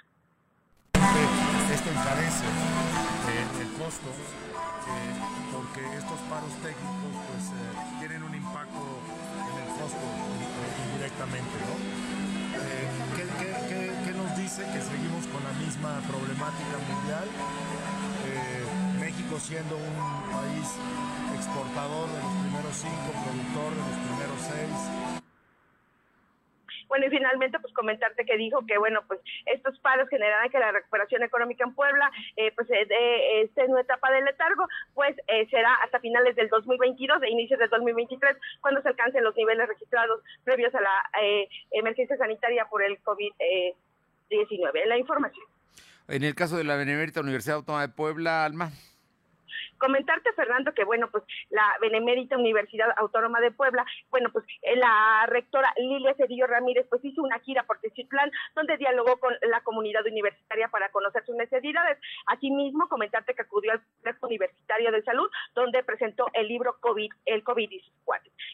esto 1.70 1.90
encarece 1.90 2.44
eh, 2.44 3.62
el 3.62 3.70
costo 3.78 4.10
eh, 4.10 5.14
porque 5.52 5.82
estos 5.94 6.18
paros 6.26 6.50
técnicos 6.58 7.12
pues 7.30 7.44
eh, 7.54 7.98
tienen 8.00 8.22
un 8.24 8.34
impacto 8.34 8.82
en 8.82 9.56
el 9.62 9.68
costo 9.78 10.02
indirectamente, 10.90 11.54
¿no? 11.68 11.74
¿qué, 13.14 13.92
qué, 14.04 14.12
nos 14.12 14.36
dice? 14.36 14.62
Que 14.62 14.80
seguimos 14.82 15.26
con 15.30 15.42
la 15.44 15.52
misma 15.62 16.00
problemática 16.08 16.76
mundial. 16.88 17.26
México 18.98 19.38
siendo 19.40 19.76
un 19.76 19.96
país 20.30 20.68
exportador 21.36 22.08
de 22.08 22.18
los 22.22 22.32
primeros 22.42 22.74
cinco, 22.76 23.08
productor 23.22 23.70
de 23.72 23.82
los 23.82 23.98
primeros 24.06 24.38
seis, 24.46 25.21
finalmente, 27.12 27.60
pues 27.60 27.72
comentarte 27.74 28.24
que 28.24 28.36
dijo 28.36 28.66
que, 28.66 28.78
bueno, 28.78 29.02
pues 29.06 29.20
estos 29.46 29.78
paros 29.80 30.08
generarán 30.08 30.50
que 30.50 30.58
la 30.58 30.72
recuperación 30.72 31.22
económica 31.22 31.64
en 31.64 31.74
Puebla, 31.74 32.10
eh, 32.36 32.50
pues 32.56 32.68
eh, 32.70 33.42
esté 33.42 33.64
en 33.64 33.72
una 33.72 33.82
etapa 33.82 34.10
de 34.10 34.22
letargo, 34.22 34.66
pues 34.94 35.14
eh, 35.28 35.46
será 35.50 35.74
hasta 35.84 36.00
finales 36.00 36.34
del 36.34 36.48
2022 36.48 37.22
e 37.22 37.30
inicios 37.30 37.60
del 37.60 37.68
2023, 37.68 38.36
cuando 38.60 38.80
se 38.82 38.88
alcancen 38.88 39.22
los 39.22 39.36
niveles 39.36 39.68
registrados 39.68 40.20
previos 40.44 40.74
a 40.74 40.80
la 40.80 41.04
eh, 41.22 41.48
emergencia 41.70 42.16
sanitaria 42.16 42.66
por 42.70 42.82
el 42.82 42.98
COVID-19. 43.02 44.86
la 44.86 44.96
información. 44.98 45.44
En 46.08 46.24
el 46.24 46.34
caso 46.34 46.56
de 46.56 46.64
la 46.64 46.76
Benemérita 46.76 47.20
Universidad 47.20 47.56
Autónoma 47.56 47.86
de 47.86 47.92
Puebla, 47.92 48.44
Alma. 48.44 48.72
Comentarte, 49.82 50.32
Fernando, 50.34 50.72
que 50.74 50.84
bueno, 50.84 51.10
pues 51.10 51.24
la 51.50 51.76
Benemérita 51.80 52.36
Universidad 52.36 52.94
Autónoma 52.98 53.40
de 53.40 53.50
Puebla, 53.50 53.84
bueno, 54.10 54.30
pues 54.32 54.44
eh, 54.62 54.76
la 54.76 55.26
rectora 55.26 55.74
Lilia 55.76 56.14
Cedillo 56.14 56.46
Ramírez, 56.46 56.86
pues 56.88 57.04
hizo 57.04 57.20
una 57.20 57.40
gira 57.40 57.64
por 57.64 57.80
Teciutlán, 57.80 58.30
donde 58.54 58.76
dialogó 58.76 59.18
con 59.18 59.34
la 59.42 59.60
comunidad 59.62 60.06
universitaria 60.06 60.68
para 60.68 60.90
conocer 60.90 61.26
sus 61.26 61.34
necesidades. 61.34 61.98
Asimismo, 62.26 62.88
comentarte 62.88 63.34
que 63.34 63.42
acudió 63.42 63.72
al 63.72 63.82
Complejo 63.82 64.26
Universitario 64.28 64.92
de 64.92 65.02
Salud, 65.02 65.28
donde 65.56 65.82
presentó 65.82 66.26
el 66.34 66.46
libro 66.46 66.76
COVID, 66.78 67.10
el 67.26 67.42
COVID-19. 67.42 67.82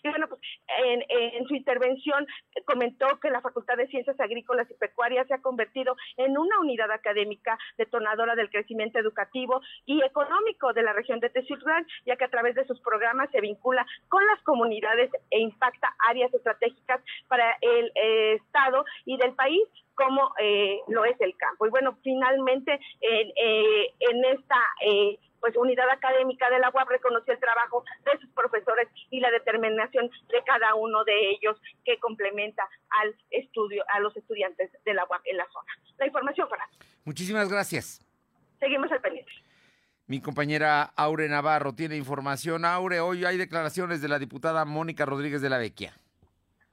Y 0.03 0.09
bueno, 0.09 0.29
pues 0.29 0.41
en, 0.79 1.05
en 1.11 1.47
su 1.47 1.55
intervención 1.55 2.27
eh, 2.55 2.63
comentó 2.65 3.07
que 3.21 3.29
la 3.29 3.43
Facultad 3.43 3.77
de 3.77 3.89
Ciencias 3.89 4.19
Agrícolas 4.19 4.71
y 4.71 4.75
Pecuarias 4.75 5.27
se 5.29 5.35
ha 5.35 5.43
convertido 5.43 5.95
en 6.17 6.39
una 6.39 6.59
unidad 6.59 6.91
académica 6.91 7.59
detonadora 7.77 8.35
del 8.35 8.49
crecimiento 8.49 8.99
educativo 8.99 9.61
y 9.85 10.03
económico 10.03 10.73
de 10.73 10.83
la 10.83 10.95
región 10.95 11.18
de 11.21 11.31
Teciutlán, 11.31 11.87
ya 12.07 12.17
que 12.17 12.25
a 12.25 12.31
través 12.31 12.55
de 12.55 12.67
sus 12.67 12.81
programas 12.81 13.31
se 13.31 13.41
vincula 13.41 13.87
con 14.09 14.25
las 14.27 14.43
comunidades 14.43 15.11
e 15.31 15.41
impacta 15.41 15.95
áreas 16.09 16.33
estratégicas 16.33 17.01
para 17.29 17.57
el 17.61 17.93
eh, 17.95 18.35
Estado 18.35 18.85
y 19.05 19.17
del 19.17 19.35
país 19.35 19.63
como 19.99 20.33
eh, 20.39 20.79
lo 20.87 21.05
es 21.05 21.21
el 21.21 21.37
campo. 21.37 21.67
Y 21.67 21.71
bueno, 21.71 21.99
finalmente 22.05 22.79
en, 23.01 23.29
eh, 23.37 23.95
en 23.99 24.25
esta 24.27 24.57
eh, 24.87 25.19
pues 25.41 25.57
unidad 25.57 25.91
académica 25.91 26.49
de 26.51 26.61
la 26.61 26.71
UAP 26.71 26.89
reconoció 26.89 27.33
el 27.33 27.41
trabajo 27.41 27.85
de 28.05 28.19
sus 28.21 28.31
profesores 28.31 28.89
y 29.11 29.21
la 29.21 29.31
determinación 29.31 30.09
de 30.29 30.43
cada 30.45 30.75
uno 30.75 31.05
de 31.05 31.31
ellos 31.31 31.61
que 31.85 31.99
complementa 31.99 32.69
al 32.91 33.15
estudio 33.31 33.85
a 33.89 34.01
los 34.01 34.17
estudiantes 34.17 34.71
de 34.85 34.95
la 34.95 35.05
UAP 35.05 35.23
en 35.25 35.37
la 35.37 35.47
zona. 35.53 35.73
La 35.99 36.07
información 36.07 36.49
para. 36.49 36.69
Muchísimas 37.05 37.49
gracias. 37.49 38.01
Seguimos 38.61 38.91
al 38.93 39.01
pendiente. 39.01 39.33
Mi 40.09 40.23
compañera 40.23 40.85
Aure 40.97 41.29
Navarro 41.29 41.75
tiene 41.75 41.95
información. 41.99 42.65
Aure, 42.65 42.99
hoy 43.01 43.27
hay 43.27 43.37
declaraciones 43.37 44.01
de 44.01 44.09
la 44.09 44.19
diputada 44.19 44.65
Mónica 44.65 45.05
Rodríguez 45.05 45.43
de 45.43 45.51
la 45.51 45.59
Vecchia. 45.59 45.93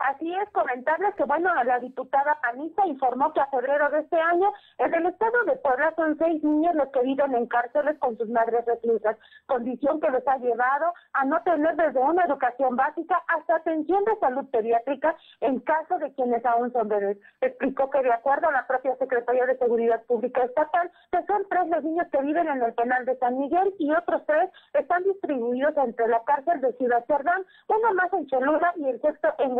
Así 0.06 0.32
es, 0.32 0.48
comentarles 0.52 1.16
que, 1.16 1.24
bueno, 1.24 1.50
la 1.64 1.80
diputada 1.80 2.38
panista 2.40 2.86
informó 2.86 3.34
que 3.34 3.40
a 3.40 3.48
febrero 3.48 3.90
de 3.90 4.02
este 4.02 4.20
año 4.20 4.54
en 4.78 4.94
el 4.94 5.08
estado 5.08 5.44
de 5.46 5.56
Puebla 5.56 5.94
son 5.96 6.16
seis 6.20 6.44
niños 6.44 6.76
los 6.76 6.90
que 6.90 7.02
viven 7.02 7.34
en 7.34 7.48
cárceles 7.48 7.98
con 7.98 8.16
sus 8.16 8.30
madres 8.30 8.64
reclusas, 8.66 9.18
condición 9.48 10.00
que 10.00 10.12
les 10.12 10.28
ha 10.28 10.38
llevado 10.38 10.94
a 11.14 11.26
no 11.26 11.42
tener 11.42 11.76
desde 11.76 12.00
una 12.00 12.24
educación 12.24 12.76
básica 12.76 13.20
hasta 13.30 13.56
atención 13.56 14.06
de 14.06 14.16
salud 14.20 14.46
pediátrica 14.52 15.16
en 15.42 15.60
caso 15.62 15.98
de 15.98 16.14
quienes 16.14 16.46
aún 16.46 16.72
son 16.72 16.88
bebés. 16.88 17.18
Explicó 17.42 17.90
que 17.90 18.04
de 18.04 18.14
acuerdo 18.14 18.50
a 18.50 18.52
la 18.52 18.68
propia 18.68 18.96
Secretaría 18.98 19.48
de 19.48 19.58
Seguridad 19.58 20.04
Pública 20.04 20.44
Estatal, 20.44 20.92
que 21.12 21.26
son 21.26 21.48
tres 21.50 21.68
los 21.70 21.84
niños 21.84 22.06
que 22.12 22.22
viven 22.22 22.48
en 22.48 22.62
el 22.62 22.76
penal 22.76 23.06
de 23.06 23.18
San 23.18 23.40
Miguel 23.40 23.74
y 23.80 23.92
otros 23.92 24.24
tres 24.28 24.52
están 24.74 25.04
distribuidos 25.04 25.76
entre 25.78 26.08
la 26.10 26.24
cárcel 26.26 26.62
de 26.62 26.74
Ciudad 26.74 27.04
Cerdán, 27.08 27.44
uno 27.70 27.94
más 27.96 28.14
en 28.14 28.28
Cholula 28.28 28.72
y 28.76 28.88
el 28.88 29.02
sexto 29.02 29.34
en 29.40 29.56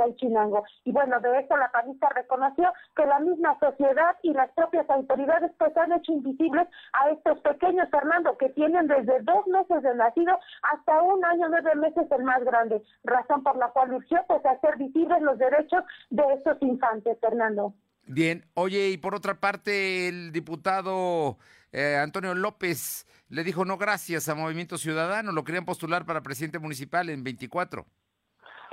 Y 0.84 0.92
bueno, 0.92 1.20
de 1.20 1.40
esto 1.40 1.56
la 1.58 1.72
panista 1.72 2.10
reconoció 2.10 2.72
que 2.96 3.06
la 3.06 3.20
misma 3.20 3.58
sociedad 3.60 4.16
y 4.22 4.34
las 4.34 4.52
propias 4.52 4.90
autoridades 4.90 5.52
pues 5.58 5.76
han 5.78 5.94
hecho 5.94 6.12
invisibles 6.12 6.68
a 6.94 7.10
estos 7.10 7.40
pequeños, 7.40 7.88
Fernando, 7.90 8.38
que 8.38 8.50
tienen 8.50 8.88
desde 8.88 9.22
dos 9.22 9.48
meses 9.48 9.82
de 9.84 9.96
nacido 9.96 10.38
hasta 10.74 11.02
un 11.02 11.24
año, 11.24 11.48
nueve 11.50 11.76
meses 11.76 12.06
el 12.12 12.24
más 12.24 12.44
grande, 12.44 12.82
razón 13.04 13.44
por 13.44 13.58
la 13.58 13.70
cual 13.70 13.94
urgió 13.94 14.20
pues 14.28 14.46
hacer 14.46 14.78
visibles 14.78 15.22
los 15.22 15.38
derechos 15.38 15.84
de 16.10 16.24
estos 16.34 16.58
infantes, 16.62 17.18
Fernando. 17.22 17.74
Bien, 18.08 18.46
oye, 18.54 18.90
y 18.90 18.98
por 18.98 19.16
otra 19.16 19.40
parte, 19.40 20.08
el 20.08 20.32
diputado 20.32 21.38
eh, 21.72 21.98
Antonio 21.98 22.36
López 22.36 23.08
le 23.30 23.44
dijo 23.44 23.66
no 23.66 23.78
gracias 23.78 24.30
a 24.30 24.36
Movimiento 24.36 24.78
Ciudadano, 24.78 25.32
lo 25.32 25.44
querían 25.44 25.66
postular 25.66 26.06
para 26.06 26.22
presidente 26.22 26.60
municipal 26.60 27.10
en 27.10 27.24
24. 27.24 27.86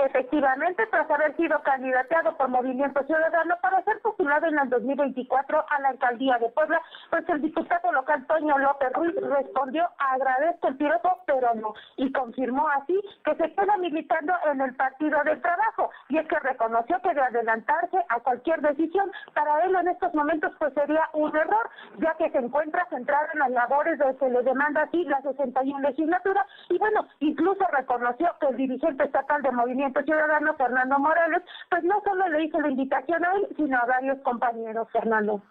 Efectivamente, 0.04 0.84
tras 0.90 1.08
haber 1.08 1.36
sido 1.36 1.62
candidateado 1.62 2.36
por 2.36 2.48
Movimiento 2.48 3.04
Ciudadano 3.04 3.54
para 3.62 3.84
ser 3.84 4.00
postulado 4.00 4.46
en 4.48 4.58
el 4.58 4.68
2024 4.68 5.64
a 5.68 5.80
la 5.80 5.90
alcaldía 5.90 6.38
de 6.38 6.48
Puebla, 6.48 6.82
pues 7.08 7.28
el 7.28 7.40
diputado 7.40 7.92
local 7.92 8.26
Toño 8.26 8.58
López 8.58 8.92
Ruiz 8.94 9.14
respondió 9.14 9.88
agradezco 9.98 10.68
el 10.68 10.76
piropo, 10.76 11.18
pero 11.24 11.54
no, 11.54 11.74
y 11.96 12.10
confirmó 12.10 12.68
así 12.70 13.00
que 13.24 13.36
se 13.36 13.54
queda 13.54 13.76
militando 13.76 14.32
en 14.50 14.60
el 14.60 14.74
Partido 14.74 15.22
del 15.22 15.40
Trabajo, 15.40 15.90
y 16.08 16.18
es 16.18 16.26
que 16.26 16.38
reconoció 16.40 17.00
que 17.00 17.14
de 17.14 17.20
adelantarse 17.20 17.98
a 18.08 18.18
cualquier 18.20 18.60
decisión, 18.60 19.08
para 19.34 19.64
él 19.64 19.76
en 19.76 19.86
estos 19.86 20.12
momentos 20.14 20.52
pues 20.58 20.74
sería 20.74 21.08
un 21.12 21.34
error, 21.36 21.70
ya 21.98 22.14
que 22.14 22.28
se 22.30 22.38
encuentra 22.38 22.86
centrado 22.90 23.28
en 23.34 23.38
las 23.38 23.50
labores 23.52 24.00
de 24.00 24.16
que 24.16 24.28
le 24.28 24.42
demanda 24.42 24.82
así 24.82 25.04
la 25.04 25.22
61 25.22 25.78
legislatura, 25.78 26.44
y 26.70 26.78
bueno, 26.78 27.06
incluso 27.20 27.64
reconoció 27.70 28.34
que 28.40 28.48
el 28.48 28.56
dirigente 28.56 29.04
estatal 29.04 29.42
de 29.42 29.52
Movimiento 29.52 29.91
Ciudadano, 30.02 30.54
Fernando 30.56 30.98
Morales, 30.98 31.42
pues 31.68 31.84
no 31.84 32.00
solo 32.04 32.28
le 32.28 32.44
hizo 32.44 32.60
la 32.60 32.68
invitación 32.70 33.24
a 33.24 33.32
él, 33.34 33.48
sino 33.56 33.76
a 33.78 33.86
varios 33.86 34.18
compañeros, 34.22 34.88
Fernando. 34.92 35.42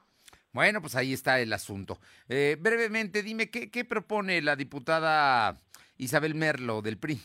Bueno, 0.53 0.81
pues 0.81 0.95
ahí 0.95 1.13
está 1.13 1.39
el 1.39 1.53
asunto. 1.53 1.99
Eh, 2.27 2.57
brevemente, 2.59 3.23
dime, 3.23 3.49
¿qué, 3.49 3.71
¿qué 3.71 3.85
propone 3.85 4.41
la 4.41 4.55
diputada 4.55 5.57
Isabel 5.97 6.35
Merlo 6.35 6.81
del 6.81 6.97
PRI? 6.97 7.21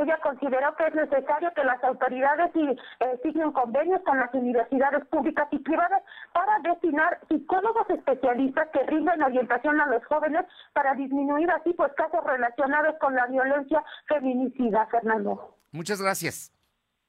Ella 0.00 0.18
consideró 0.22 0.74
que 0.76 0.86
es 0.86 0.94
necesario 0.94 1.52
que 1.54 1.62
las 1.64 1.82
autoridades 1.84 2.50
y, 2.54 2.70
eh, 2.70 3.20
siguen 3.22 3.52
convenios 3.52 4.00
con 4.02 4.18
las 4.18 4.32
universidades 4.32 5.04
públicas 5.08 5.46
y 5.50 5.58
privadas 5.58 6.02
para 6.32 6.58
destinar 6.60 7.20
psicólogos 7.28 7.88
especialistas 7.90 8.68
que 8.72 8.82
rinden 8.86 9.22
orientación 9.22 9.78
a 9.78 9.86
los 9.86 10.04
jóvenes 10.06 10.46
para 10.72 10.94
disminuir 10.94 11.50
así 11.50 11.74
pues 11.74 11.92
casos 11.96 12.24
relacionados 12.24 12.94
con 12.98 13.14
la 13.14 13.26
violencia 13.26 13.84
feminicida, 14.08 14.86
Fernando. 14.86 15.56
Muchas 15.72 16.00
gracias. 16.00 16.50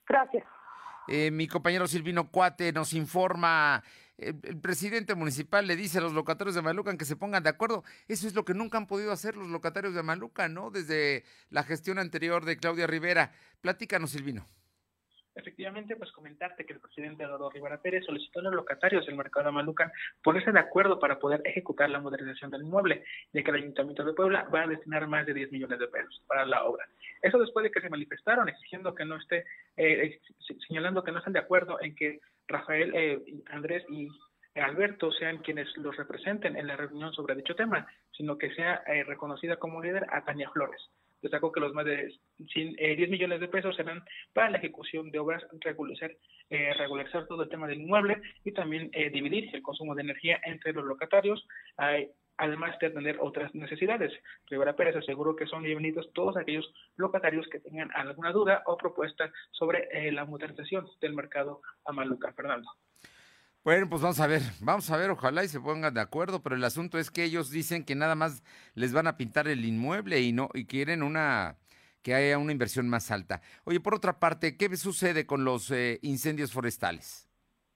Gracias. 0.07 0.43
Eh, 1.07 1.31
mi 1.31 1.47
compañero 1.47 1.87
Silvino 1.87 2.29
Cuate 2.29 2.73
nos 2.73 2.93
informa 2.93 3.83
el, 4.22 4.59
presidente 4.61 5.15
municipal 5.15 5.67
le 5.67 5.76
dice 5.76 5.97
a 5.97 6.01
los 6.01 6.13
locatarios 6.13 6.55
de 6.55 6.61
Malucan 6.61 6.97
que 6.97 7.05
se 7.05 7.15
pongan 7.15 7.43
de 7.43 7.49
acuerdo. 7.49 7.84
Eso 8.07 8.28
es 8.28 8.36
lo 8.36 8.45
que 8.45 8.53
nunca 8.53 8.78
han 8.78 8.88
podido 8.88 9.11
hacer 9.11 9.36
los 9.36 9.47
locatarios 9.47 9.93
de 9.93 10.03
Malucan, 10.03 10.53
¿no? 10.53 10.72
Desde 10.72 11.24
la 11.49 11.63
gestión 11.63 11.99
anterior 11.99 12.45
de 12.45 12.57
Claudia 12.57 12.88
Rivera. 12.88 13.32
Platícanos, 13.61 14.11
Silvino. 14.11 14.47
Efectivamente, 15.34 15.95
pues 15.95 16.11
comentarte 16.11 16.65
que 16.65 16.74
el 16.74 16.82
presidente 16.82 17.24
Eduardo 17.24 17.49
Rivera 17.49 17.82
Pérez 17.82 18.05
solicitó 18.05 18.39
a 18.39 18.43
los 18.43 18.53
locatarios 18.53 19.05
del 19.05 19.15
mercado 19.15 19.45
de 19.45 19.53
Malucan 19.53 19.89
ponerse 20.22 20.51
de 20.51 20.59
acuerdo 20.59 20.99
para 20.99 21.19
poder 21.19 21.41
ejecutar 21.45 21.89
la 21.89 22.01
modernización 22.01 22.51
del 22.51 22.63
inmueble, 22.63 23.05
ya 23.32 23.41
que 23.41 23.49
el 23.51 23.57
Ayuntamiento 23.57 24.03
de 24.03 24.13
Puebla 24.13 24.43
va 24.53 24.63
a 24.63 24.67
destinar 24.67 25.07
más 25.07 25.26
de 25.26 25.34
10 25.34 25.53
millones 25.53 25.80
de 25.80 25.88
pesos 25.88 26.22
para 26.28 26.45
la 26.45 26.65
obra. 26.65 26.86
Eso 27.22 27.39
después 27.39 27.63
de 27.63 27.72
que 27.72 27.80
se 27.80 27.89
manifestaron 27.89 28.49
exigiendo 28.49 28.93
que 28.93 29.05
no 29.05 29.15
esté, 29.15 29.45
eh, 29.78 30.19
señalando 30.67 31.03
que 31.03 31.13
no 31.13 31.19
están 31.19 31.34
de 31.34 31.39
acuerdo 31.39 31.82
en 31.82 31.95
que 31.95 32.19
Rafael, 32.52 32.93
eh, 32.93 33.20
Andrés 33.47 33.84
y 33.89 34.08
Alberto 34.56 35.12
sean 35.12 35.39
quienes 35.39 35.76
los 35.78 35.95
representen 35.95 36.58
en 36.58 36.68
la 36.68 36.76
reunión 36.76 37.14
sobre 37.14 37.36
dicho 37.36 37.56
tema, 37.56 37.88
sino 38.12 38.38
que 38.38 38.54
sea 38.54 38.84
eh, 38.86 39.04
reconocida 39.04 39.58
como 39.58 39.82
líder 39.82 40.06
a 40.12 40.24
Tania 40.26 40.49
Flores. 40.49 40.82
Destacó 41.22 41.52
que 41.52 41.60
los 41.60 41.74
más 41.74 41.86
de 41.86 42.12
100, 42.52 42.76
eh, 42.80 42.95
10 42.95 43.10
millones 43.10 43.39
de 43.39 43.47
pesos 43.47 43.76
serán 43.76 44.04
para 44.34 44.49
la 44.49 44.58
ejecución 44.58 45.12
de 45.12 45.20
obras, 45.20 45.45
regularizar, 45.60 46.12
eh, 46.49 46.74
regularizar 46.74 47.28
todo 47.28 47.43
el 47.43 47.49
tema 47.49 47.68
del 47.68 47.82
inmueble 47.82 48.22
y 48.43 48.52
también 48.52 48.89
eh, 48.93 49.12
dividir 49.12 49.49
el 49.54 49.62
consumo 49.62 49.93
de 49.93 50.02
energía 50.02 50.41
entre 50.43 50.74
los 50.74 50.84
locatarios, 50.84 51.47
además 52.38 52.77
de 52.79 52.88
atender 52.88 53.17
otras 53.19 53.53
necesidades. 53.53 54.11
Rivera 54.49 54.75
Pérez 54.75 54.95
aseguró 54.95 55.36
que 55.36 55.47
son 55.47 55.63
bienvenidos 55.63 56.11
todos 56.13 56.38
aquellos 56.38 56.71
locatarios 56.95 57.47
que 57.51 57.59
tengan 57.59 57.91
alguna 57.93 58.32
duda 58.32 58.63
o 58.65 58.77
propuesta 58.77 59.32
sobre 59.51 59.88
eh, 59.91 60.11
la 60.11 60.25
modernización 60.25 60.88
del 60.99 61.13
mercado 61.13 61.61
a 61.86 61.91
Maluca. 61.91 62.34
Fernando. 62.34 62.69
Bueno, 63.63 63.88
pues 63.88 64.01
vamos 64.01 64.19
a 64.19 64.25
ver, 64.25 64.41
vamos 64.59 64.89
a 64.89 64.97
ver, 64.97 65.11
ojalá 65.11 65.43
y 65.43 65.47
se 65.47 65.59
pongan 65.59 65.93
de 65.93 66.01
acuerdo, 66.01 66.41
pero 66.41 66.55
el 66.55 66.63
asunto 66.63 66.97
es 66.97 67.11
que 67.11 67.23
ellos 67.23 67.51
dicen 67.51 67.86
que 67.86 67.93
nada 67.93 68.15
más 68.15 68.43
les 68.73 68.91
van 68.91 69.05
a 69.05 69.17
pintar 69.17 69.47
el 69.47 69.63
inmueble 69.65 70.19
y 70.19 70.32
no 70.32 70.49
y 70.55 70.65
quieren 70.65 71.03
una 71.03 71.57
que 72.01 72.15
haya 72.15 72.39
una 72.39 72.51
inversión 72.51 72.89
más 72.89 73.11
alta. 73.11 73.41
Oye, 73.63 73.79
por 73.79 73.93
otra 73.93 74.19
parte, 74.19 74.57
¿qué 74.57 74.75
sucede 74.75 75.27
con 75.27 75.45
los 75.45 75.69
eh, 75.69 75.99
incendios 76.01 76.51
forestales? 76.51 77.30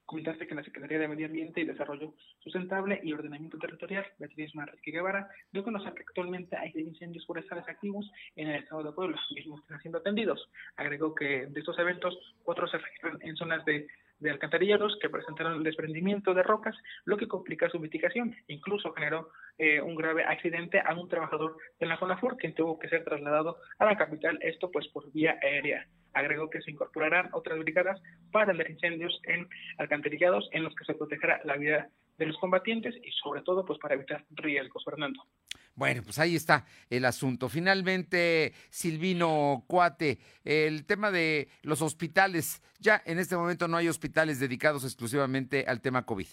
Comentarte 0.06 0.46
que 0.46 0.54
la 0.54 0.62
Secretaría 0.62 1.00
de 1.00 1.08
Medio 1.08 1.26
Ambiente 1.26 1.60
y 1.60 1.64
Desarrollo 1.64 2.14
Sustentable 2.38 3.00
y 3.02 3.12
Ordenamiento 3.12 3.58
Territorial, 3.58 4.06
Beatriz 4.18 4.54
Manrique 4.54 4.92
Guevara, 4.92 5.28
dio 5.52 5.62
a 5.62 5.64
conocer 5.64 5.94
que 5.94 6.02
actualmente 6.02 6.56
hay 6.56 6.72
incendios 6.76 7.26
forestales 7.26 7.68
activos 7.68 8.10
en 8.36 8.48
el 8.48 8.62
estado 8.62 8.84
de 8.84 8.92
Puebla, 8.92 9.20
mismos 9.34 9.60
están 9.60 9.80
siendo 9.80 9.98
atendidos. 9.98 10.48
Agregó 10.76 11.14
que 11.14 11.46
de 11.46 11.60
estos 11.60 11.78
eventos, 11.78 12.16
cuatro 12.44 12.66
se 12.68 12.78
registran 12.78 13.18
en 13.20 13.36
zonas 13.36 13.64
de 13.64 13.86
de 14.18 14.30
alcantarillados 14.30 14.96
que 15.00 15.10
presentaron 15.10 15.54
el 15.54 15.62
desprendimiento 15.62 16.32
de 16.34 16.42
rocas, 16.42 16.76
lo 17.04 17.16
que 17.16 17.28
complica 17.28 17.68
su 17.68 17.78
mitigación. 17.78 18.34
Incluso 18.48 18.92
generó 18.92 19.30
eh, 19.58 19.80
un 19.80 19.94
grave 19.94 20.24
accidente 20.24 20.80
a 20.80 20.94
un 20.94 21.08
trabajador 21.08 21.56
de 21.78 21.86
la 21.86 21.98
CONAFUR, 21.98 22.36
quien 22.36 22.54
tuvo 22.54 22.78
que 22.78 22.88
ser 22.88 23.04
trasladado 23.04 23.58
a 23.78 23.84
la 23.84 23.96
capital, 23.96 24.38
esto 24.42 24.70
pues 24.70 24.88
por 24.88 25.10
vía 25.12 25.38
aérea. 25.42 25.86
Agregó 26.16 26.50
que 26.50 26.62
se 26.62 26.70
incorporarán 26.70 27.28
otras 27.32 27.58
brigadas 27.58 28.00
para 28.32 28.52
los 28.52 28.68
incendios 28.68 29.20
en 29.24 29.46
alcantarillados 29.78 30.48
en 30.52 30.64
los 30.64 30.74
que 30.74 30.84
se 30.84 30.94
protegerá 30.94 31.40
la 31.44 31.56
vida 31.56 31.90
de 32.18 32.26
los 32.26 32.38
combatientes 32.38 32.94
y 33.02 33.10
sobre 33.22 33.42
todo 33.42 33.64
pues 33.64 33.78
para 33.78 33.94
evitar 33.94 34.24
riesgos, 34.30 34.82
Fernando. 34.84 35.22
Bueno, 35.74 36.02
pues 36.02 36.18
ahí 36.18 36.34
está 36.34 36.64
el 36.88 37.04
asunto. 37.04 37.50
Finalmente, 37.50 38.54
Silvino 38.70 39.64
Cuate, 39.66 40.18
el 40.42 40.86
tema 40.86 41.10
de 41.10 41.48
los 41.62 41.82
hospitales. 41.82 42.62
Ya 42.80 43.02
en 43.04 43.18
este 43.18 43.36
momento 43.36 43.68
no 43.68 43.76
hay 43.76 43.88
hospitales 43.88 44.40
dedicados 44.40 44.84
exclusivamente 44.84 45.66
al 45.68 45.82
tema 45.82 46.06
COVID. 46.06 46.28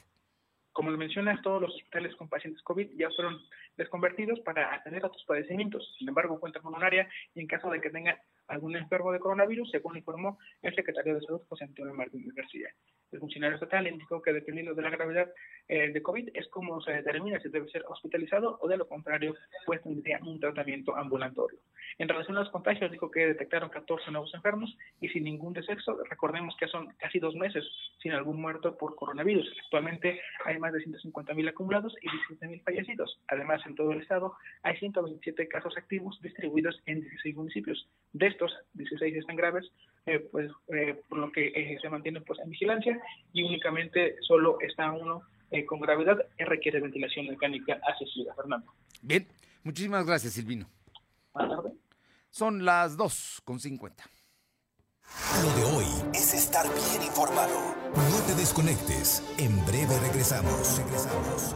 Como 0.74 0.90
lo 0.90 0.98
mencionas, 0.98 1.42
todos 1.44 1.62
los 1.62 1.76
hospitales 1.76 2.16
con 2.16 2.28
pacientes 2.28 2.64
COVID 2.64 2.98
ya 2.98 3.10
fueron 3.12 3.40
desconvertidos 3.78 4.40
para 4.40 4.74
atender 4.74 5.06
otros 5.06 5.24
padecimientos. 5.26 5.96
Sin 6.00 6.10
embargo, 6.10 6.40
cuentan 6.40 6.64
con 6.64 6.74
un 6.74 6.84
área 6.84 7.08
y 7.36 7.42
en 7.42 7.48
caso 7.48 7.70
de 7.70 7.80
que 7.80 7.92
tengan 7.92 8.18
algún 8.48 8.76
enfermo 8.76 9.12
de 9.12 9.20
coronavirus, 9.20 9.70
según 9.70 9.98
informó 9.98 10.40
el 10.64 10.74
secretario 10.76 11.16
de 11.16 11.22
Salud, 11.22 11.42
José 11.48 11.66
Antonio 11.66 11.94
Martínez 11.94 12.34
García. 12.34 12.70
El 13.14 13.20
funcionario 13.20 13.56
estatal 13.56 13.88
indicó 13.88 14.22
que 14.22 14.34
dependiendo 14.34 14.74
de 14.74 14.82
la 14.82 14.90
gravedad 14.90 15.32
eh, 15.68 15.92
de 15.92 16.02
COVID 16.02 16.30
es 16.34 16.48
como 16.50 16.82
se 16.82 16.92
determina 16.92 17.40
si 17.40 17.50
debe 17.50 17.70
ser 17.70 17.84
hospitalizado 17.88 18.58
o 18.60 18.68
de 18.68 18.78
lo 18.78 18.88
contrario, 18.88 19.36
pues 19.66 19.82
tendría 19.84 20.20
un 20.24 20.40
tratamiento 20.40 20.96
ambulatorio. 20.96 21.60
En 22.00 22.10
relación 22.10 22.38
a 22.38 22.42
los 22.42 22.50
contagios, 22.50 22.92
dijo 22.92 23.12
que 23.12 23.28
detectaron 23.28 23.70
14 23.70 24.10
nuevos 24.12 24.34
enfermos 24.34 24.76
y 25.00 25.10
sin 25.10 25.24
ningún 25.24 25.54
deceso. 25.54 26.04
Recordemos 26.10 26.56
que 26.60 26.68
son 26.68 26.88
casi 26.98 27.20
dos 27.20 27.36
meses 27.36 27.64
sin 28.02 28.14
algún 28.14 28.42
muerto 28.42 28.76
por 28.78 28.96
coronavirus. 28.96 29.48
Actualmente 29.66 30.20
hay 30.46 30.58
más 30.58 30.74
de 30.74 30.80
150 30.80 31.34
mil 31.34 31.48
acumulados 31.48 31.96
y 32.02 32.10
17 32.10 32.48
mil 32.48 32.62
fallecidos. 32.62 33.20
Además, 33.28 33.62
en 33.66 33.76
todo 33.76 33.92
el 33.92 34.02
estado 34.02 34.34
hay 34.64 34.76
127 34.78 35.48
casos 35.48 35.78
activos 35.78 36.20
distribuidos 36.22 36.82
en 36.88 37.02
16 37.02 37.36
municipios. 37.36 37.88
De 38.14 38.28
estos, 38.28 38.52
16 38.74 39.16
están 39.18 39.36
graves, 39.36 39.72
eh, 40.06 40.20
pues 40.32 40.52
eh, 40.68 41.02
por 41.08 41.18
lo 41.18 41.32
que 41.32 41.48
eh, 41.48 41.78
se 41.82 41.90
mantienen 41.90 42.24
pues 42.26 42.40
en 42.40 42.50
vigilancia 42.50 43.00
y 43.32 43.44
únicamente 43.44 44.16
solo 44.22 44.58
está 44.60 44.92
uno 44.92 45.24
con 45.68 45.80
gravedad 45.80 46.18
y 46.40 46.44
requiere 46.46 46.80
ventilación 46.80 47.28
mecánica 47.28 47.80
asistida. 47.88 48.34
Fernando. 48.34 48.74
Bien, 49.04 49.28
muchísimas 49.64 50.04
gracias, 50.04 50.34
Silvino. 50.34 50.68
Son 52.32 52.66
las 52.66 52.98
2 52.98 53.42
con 53.46 53.60
50. 53.60 54.04
Lo 55.44 55.56
de 55.56 55.76
hoy 55.76 55.86
es 56.16 56.34
estar 56.34 56.66
bien 56.66 57.04
informado. 57.04 57.76
No 57.96 58.26
te 58.26 58.34
desconectes. 58.34 59.22
En 59.38 59.64
breve 59.68 60.00
regresamos. 60.00 60.80
Regresamos. 60.80 61.56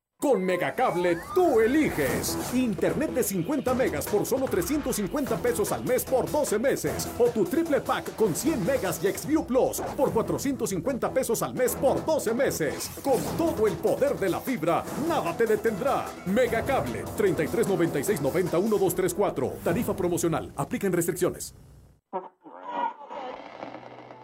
Con 0.21 0.45
Megacable 0.45 1.17
tú 1.33 1.59
eliges. 1.61 2.37
Internet 2.53 3.11
de 3.11 3.23
50 3.23 3.73
megas 3.73 4.05
por 4.05 4.23
solo 4.23 4.45
350 4.45 5.37
pesos 5.37 5.71
al 5.71 5.83
mes 5.83 6.03
por 6.03 6.29
12 6.29 6.59
meses. 6.59 7.09
O 7.17 7.29
tu 7.29 7.43
triple 7.43 7.81
pack 7.81 8.15
con 8.15 8.35
100 8.35 8.63
megas 8.63 9.03
y 9.03 9.07
Xview 9.07 9.43
Plus 9.47 9.81
por 9.97 10.13
450 10.13 11.11
pesos 11.11 11.41
al 11.41 11.55
mes 11.55 11.75
por 11.75 12.05
12 12.05 12.35
meses. 12.35 12.91
Con 13.03 13.19
todo 13.35 13.65
el 13.65 13.73
poder 13.77 14.15
de 14.19 14.29
la 14.29 14.39
fibra, 14.39 14.83
nada 15.07 15.35
te 15.35 15.47
detendrá. 15.47 16.05
Megacable 16.27 17.03
33 17.17 17.67
96 17.67 18.21
90 18.21 18.59
1234. 18.59 19.53
Tarifa 19.63 19.95
promocional. 19.95 20.53
Aplican 20.55 20.91
restricciones. 20.91 21.55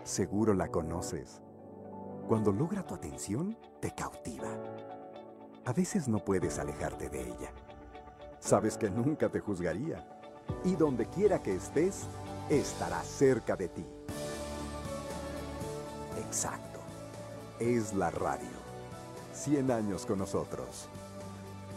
Seguro 0.04 0.54
la 0.54 0.68
conoces. 0.68 1.42
Cuando 2.28 2.52
logra 2.52 2.86
tu 2.86 2.94
atención, 2.94 3.58
te 3.82 3.96
cautiva 3.96 4.48
a 5.68 5.74
veces 5.74 6.08
no 6.08 6.20
puedes 6.20 6.60
alejarte 6.60 7.10
de 7.10 7.24
ella. 7.24 7.52
Sabes 8.40 8.78
que 8.78 8.90
nunca 8.90 9.28
te 9.28 9.42
juzgaría 9.42 10.08
y 10.64 10.78
donde 10.78 11.08
quiera 11.08 11.44
que 11.44 11.56
estés, 11.56 12.04
estará 12.50 13.04
cerca 13.04 13.58
de 13.58 13.68
ti. 13.68 13.86
Exacto. 16.26 16.80
Es 17.60 17.94
la 17.94 18.10
radio. 18.12 18.48
100 19.34 19.70
años 19.70 20.06
con 20.06 20.20
nosotros. 20.20 20.88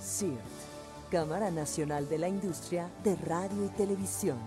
CIRT, 0.00 0.38
Cámara 1.10 1.50
Nacional 1.50 2.08
de 2.08 2.18
la 2.18 2.28
Industria 2.28 2.88
de 3.02 3.16
Radio 3.16 3.64
y 3.64 3.70
Televisión. 3.70 4.38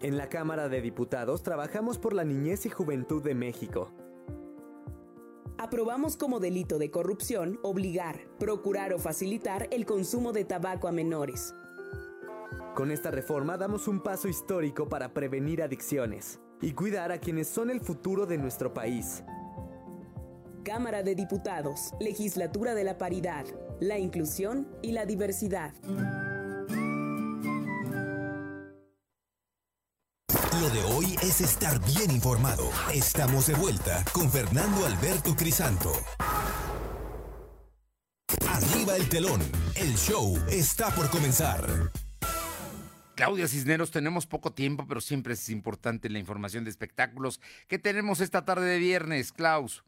En 0.00 0.16
la 0.16 0.28
Cámara 0.28 0.68
de 0.68 0.80
Diputados 0.80 1.42
trabajamos 1.42 1.98
por 1.98 2.12
la 2.12 2.22
niñez 2.22 2.66
y 2.66 2.70
juventud 2.70 3.20
de 3.20 3.34
México 3.34 3.90
aprobamos 5.60 6.16
como 6.16 6.40
delito 6.40 6.78
de 6.78 6.90
corrupción 6.90 7.60
obligar, 7.62 8.18
procurar 8.38 8.94
o 8.94 8.98
facilitar 8.98 9.68
el 9.70 9.84
consumo 9.84 10.32
de 10.32 10.46
tabaco 10.46 10.88
a 10.88 10.92
menores. 10.92 11.54
Con 12.74 12.90
esta 12.90 13.10
reforma 13.10 13.58
damos 13.58 13.86
un 13.86 14.02
paso 14.02 14.26
histórico 14.26 14.88
para 14.88 15.12
prevenir 15.12 15.62
adicciones 15.62 16.40
y 16.62 16.72
cuidar 16.72 17.12
a 17.12 17.18
quienes 17.18 17.46
son 17.46 17.68
el 17.70 17.80
futuro 17.80 18.24
de 18.24 18.38
nuestro 18.38 18.72
país. 18.72 19.22
Cámara 20.64 21.02
de 21.02 21.14
Diputados, 21.14 21.92
Legislatura 22.00 22.74
de 22.74 22.84
la 22.84 22.96
Paridad, 22.96 23.44
la 23.80 23.98
Inclusión 23.98 24.66
y 24.80 24.92
la 24.92 25.04
Diversidad. 25.04 25.74
Lo 30.60 30.68
de 30.68 30.82
hoy 30.82 31.16
es 31.22 31.40
estar 31.40 31.82
bien 31.86 32.10
informado. 32.10 32.70
Estamos 32.92 33.46
de 33.46 33.54
vuelta 33.54 34.04
con 34.12 34.30
Fernando 34.30 34.84
Alberto 34.84 35.34
Crisanto. 35.34 35.90
Arriba 38.46 38.94
el 38.96 39.08
telón. 39.08 39.40
El 39.74 39.96
show 39.96 40.36
está 40.50 40.94
por 40.94 41.08
comenzar. 41.08 41.66
Claudia 43.14 43.48
Cisneros, 43.48 43.90
tenemos 43.90 44.26
poco 44.26 44.52
tiempo, 44.52 44.84
pero 44.86 45.00
siempre 45.00 45.32
es 45.32 45.48
importante 45.48 46.10
la 46.10 46.18
información 46.18 46.64
de 46.64 46.70
espectáculos 46.70 47.40
que 47.66 47.78
tenemos 47.78 48.20
esta 48.20 48.44
tarde 48.44 48.66
de 48.66 48.78
viernes, 48.78 49.32
Klaus. 49.32 49.82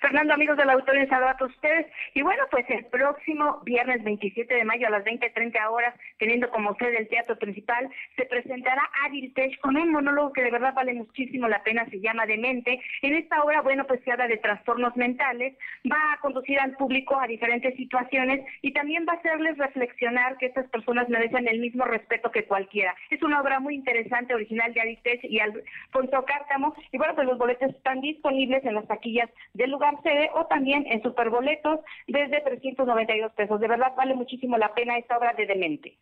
Fernando, 0.00 0.34
amigos 0.34 0.56
de 0.56 0.64
la 0.64 0.74
auditoría, 0.74 1.08
saludos 1.08 1.34
a 1.40 1.44
ustedes. 1.44 1.86
Y 2.14 2.22
bueno, 2.22 2.44
pues 2.52 2.64
el 2.70 2.84
próximo 2.86 3.60
viernes 3.64 4.04
27 4.04 4.54
de 4.54 4.64
mayo 4.64 4.86
a 4.86 4.90
las 4.90 5.04
20.30 5.04 5.70
horas, 5.70 5.92
teniendo 6.18 6.50
como 6.50 6.76
sede 6.76 6.98
el 6.98 7.08
teatro 7.08 7.36
principal, 7.36 7.90
se 8.16 8.24
presentará 8.26 8.88
Adil 9.04 9.34
Tech 9.34 9.58
con 9.58 9.76
un 9.76 9.90
monólogo 9.90 10.32
que 10.32 10.42
de 10.42 10.52
verdad 10.52 10.72
vale 10.74 10.94
muchísimo 10.94 11.48
la 11.48 11.64
pena, 11.64 11.84
se 11.90 11.98
llama 12.00 12.26
Demente. 12.26 12.80
En 13.02 13.14
esta 13.14 13.42
obra, 13.42 13.60
bueno, 13.62 13.86
pues 13.86 14.00
se 14.04 14.12
habla 14.12 14.28
de 14.28 14.36
trastornos 14.36 14.96
mentales, 14.96 15.56
va 15.90 16.12
a 16.12 16.20
conducir 16.20 16.60
al 16.60 16.76
público 16.76 17.18
a 17.18 17.26
diferentes 17.26 17.74
situaciones 17.74 18.46
y 18.62 18.72
también 18.72 19.04
va 19.08 19.14
a 19.14 19.16
hacerles 19.16 19.58
reflexionar 19.58 20.36
que 20.38 20.46
estas 20.46 20.68
personas 20.68 21.08
merecen 21.08 21.48
el 21.48 21.58
mismo 21.58 21.84
respeto 21.84 22.30
que 22.30 22.44
cualquiera. 22.44 22.94
Es 23.10 23.20
una 23.22 23.40
obra 23.40 23.58
muy 23.58 23.74
interesante, 23.74 24.32
original 24.32 24.72
de 24.72 24.80
Adil 24.80 24.98
Tech 25.02 25.24
y 25.24 25.40
Alfonso 25.40 26.24
Cárcamo. 26.24 26.74
Y 26.92 26.98
bueno, 26.98 27.16
pues 27.16 27.26
los 27.26 27.38
boletos 27.38 27.70
están 27.70 28.00
disponibles 28.00 28.64
en 28.64 28.74
las 28.74 28.86
taquillas 28.86 29.28
del 29.54 29.72
lugar 29.72 29.87
o 30.34 30.46
también 30.46 30.86
en 30.86 31.02
superboletos 31.02 31.80
desde 32.06 32.40
392 32.40 33.32
pesos. 33.32 33.60
De 33.60 33.68
verdad 33.68 33.92
vale 33.96 34.14
muchísimo 34.14 34.56
la 34.58 34.74
pena 34.74 34.98
esta 34.98 35.18
obra 35.18 35.34
de 35.34 35.46
Demente. 35.46 35.98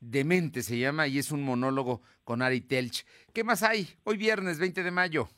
Demente 0.00 0.62
se 0.62 0.78
llama 0.78 1.06
y 1.06 1.18
es 1.18 1.32
un 1.32 1.42
monólogo 1.42 2.02
con 2.24 2.42
Ari 2.42 2.60
Telch. 2.60 3.06
¿Qué 3.32 3.44
más 3.44 3.62
hay? 3.62 3.88
Hoy 4.04 4.16
viernes 4.16 4.58
20 4.58 4.82
de 4.82 4.90
mayo. 4.90 5.28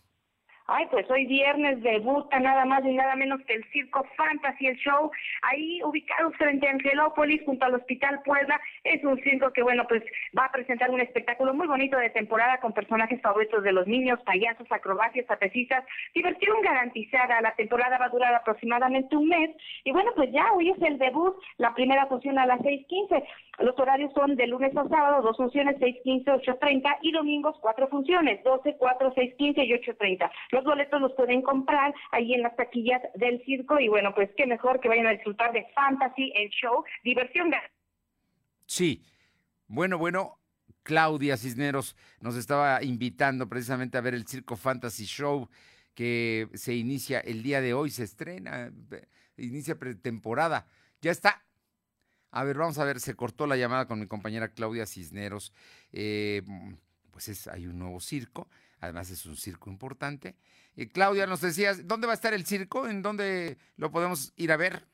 Ay, 0.68 0.86
pues 0.90 1.08
hoy 1.10 1.26
viernes 1.26 1.80
debuta 1.80 2.40
nada 2.40 2.64
más 2.64 2.84
y 2.84 2.92
nada 2.92 3.14
menos 3.14 3.40
que 3.42 3.54
el 3.54 3.64
Circo 3.70 4.04
Fantasy, 4.16 4.66
el 4.66 4.76
show, 4.76 5.12
ahí 5.42 5.80
ubicados 5.84 6.34
frente 6.36 6.66
a 6.66 6.72
Angelópolis, 6.72 7.42
junto 7.44 7.66
al 7.66 7.76
Hospital 7.76 8.20
Puebla. 8.24 8.60
Es 8.82 9.04
un 9.04 9.16
circo 9.22 9.52
que, 9.52 9.62
bueno, 9.62 9.84
pues 9.88 10.02
va 10.36 10.46
a 10.46 10.52
presentar 10.52 10.90
un 10.90 11.00
espectáculo 11.00 11.54
muy 11.54 11.68
bonito 11.68 11.96
de 11.96 12.10
temporada 12.10 12.58
con 12.58 12.72
personajes 12.72 13.20
favoritos 13.22 13.62
de 13.62 13.72
los 13.72 13.86
niños, 13.86 14.18
payasos, 14.24 14.66
acrobacias, 14.70 15.26
trapecistas. 15.26 15.84
Diversión 16.14 16.60
garantizada. 16.62 17.40
La 17.40 17.54
temporada 17.54 17.98
va 17.98 18.06
a 18.06 18.10
durar 18.10 18.34
aproximadamente 18.34 19.16
un 19.16 19.28
mes. 19.28 19.50
Y 19.84 19.92
bueno, 19.92 20.10
pues 20.16 20.32
ya 20.32 20.52
hoy 20.52 20.70
es 20.70 20.82
el 20.82 20.98
debut, 20.98 21.36
la 21.58 21.74
primera 21.74 22.06
función 22.06 22.40
a 22.40 22.46
las 22.46 22.58
6.15. 22.60 23.24
Los 23.60 23.78
horarios 23.78 24.12
son 24.12 24.36
de 24.36 24.46
lunes 24.46 24.76
a 24.76 24.86
sábado, 24.88 25.22
dos 25.22 25.36
funciones, 25.36 25.78
6.15, 25.78 26.24
8.30 26.44 26.98
y 27.02 27.12
domingos 27.12 27.56
cuatro 27.60 27.88
funciones, 27.88 28.42
12, 28.44 28.76
4, 28.76 29.14
6.15 29.14 29.66
y 29.66 29.72
8.30. 29.72 30.30
Los 30.56 30.64
boletos 30.64 31.02
los 31.02 31.12
pueden 31.12 31.42
comprar 31.42 31.94
ahí 32.12 32.32
en 32.32 32.40
las 32.40 32.56
taquillas 32.56 33.02
del 33.14 33.44
circo 33.44 33.78
y 33.78 33.88
bueno, 33.88 34.14
pues 34.14 34.30
qué 34.38 34.46
mejor 34.46 34.80
que 34.80 34.88
vayan 34.88 35.06
a 35.06 35.10
disfrutar 35.10 35.52
de 35.52 35.66
Fantasy, 35.74 36.32
el 36.34 36.48
show, 36.48 36.82
diversión. 37.04 37.52
Sí. 38.64 39.04
Bueno, 39.66 39.98
bueno, 39.98 40.38
Claudia 40.82 41.36
Cisneros 41.36 41.94
nos 42.20 42.36
estaba 42.36 42.82
invitando 42.82 43.50
precisamente 43.50 43.98
a 43.98 44.00
ver 44.00 44.14
el 44.14 44.26
Circo 44.26 44.56
Fantasy 44.56 45.04
Show 45.04 45.50
que 45.92 46.48
se 46.54 46.74
inicia 46.74 47.20
el 47.20 47.42
día 47.42 47.60
de 47.60 47.74
hoy, 47.74 47.90
se 47.90 48.04
estrena, 48.04 48.72
eh, 48.92 49.08
inicia 49.36 49.78
pretemporada. 49.78 50.66
Ya 51.02 51.10
está. 51.10 51.44
A 52.30 52.44
ver, 52.44 52.56
vamos 52.56 52.78
a 52.78 52.84
ver, 52.84 53.00
se 53.00 53.14
cortó 53.14 53.46
la 53.46 53.58
llamada 53.58 53.86
con 53.86 54.00
mi 54.00 54.06
compañera 54.06 54.48
Claudia 54.48 54.86
Cisneros. 54.86 55.52
Eh, 55.92 56.40
pues 57.10 57.28
es, 57.28 57.46
hay 57.46 57.66
un 57.66 57.78
nuevo 57.78 58.00
circo, 58.00 58.48
además 58.80 59.10
es 59.10 59.26
un 59.26 59.36
circo 59.36 59.70
importante. 59.70 60.34
Eh, 60.76 60.88
Claudia, 60.88 61.26
nos 61.26 61.40
decías, 61.40 61.86
¿dónde 61.86 62.06
va 62.06 62.12
a 62.12 62.14
estar 62.14 62.34
el 62.34 62.44
circo? 62.46 62.88
¿En 62.88 63.02
dónde 63.02 63.56
lo 63.76 63.90
podemos 63.90 64.32
ir 64.36 64.52
a 64.52 64.56
ver? 64.56 64.84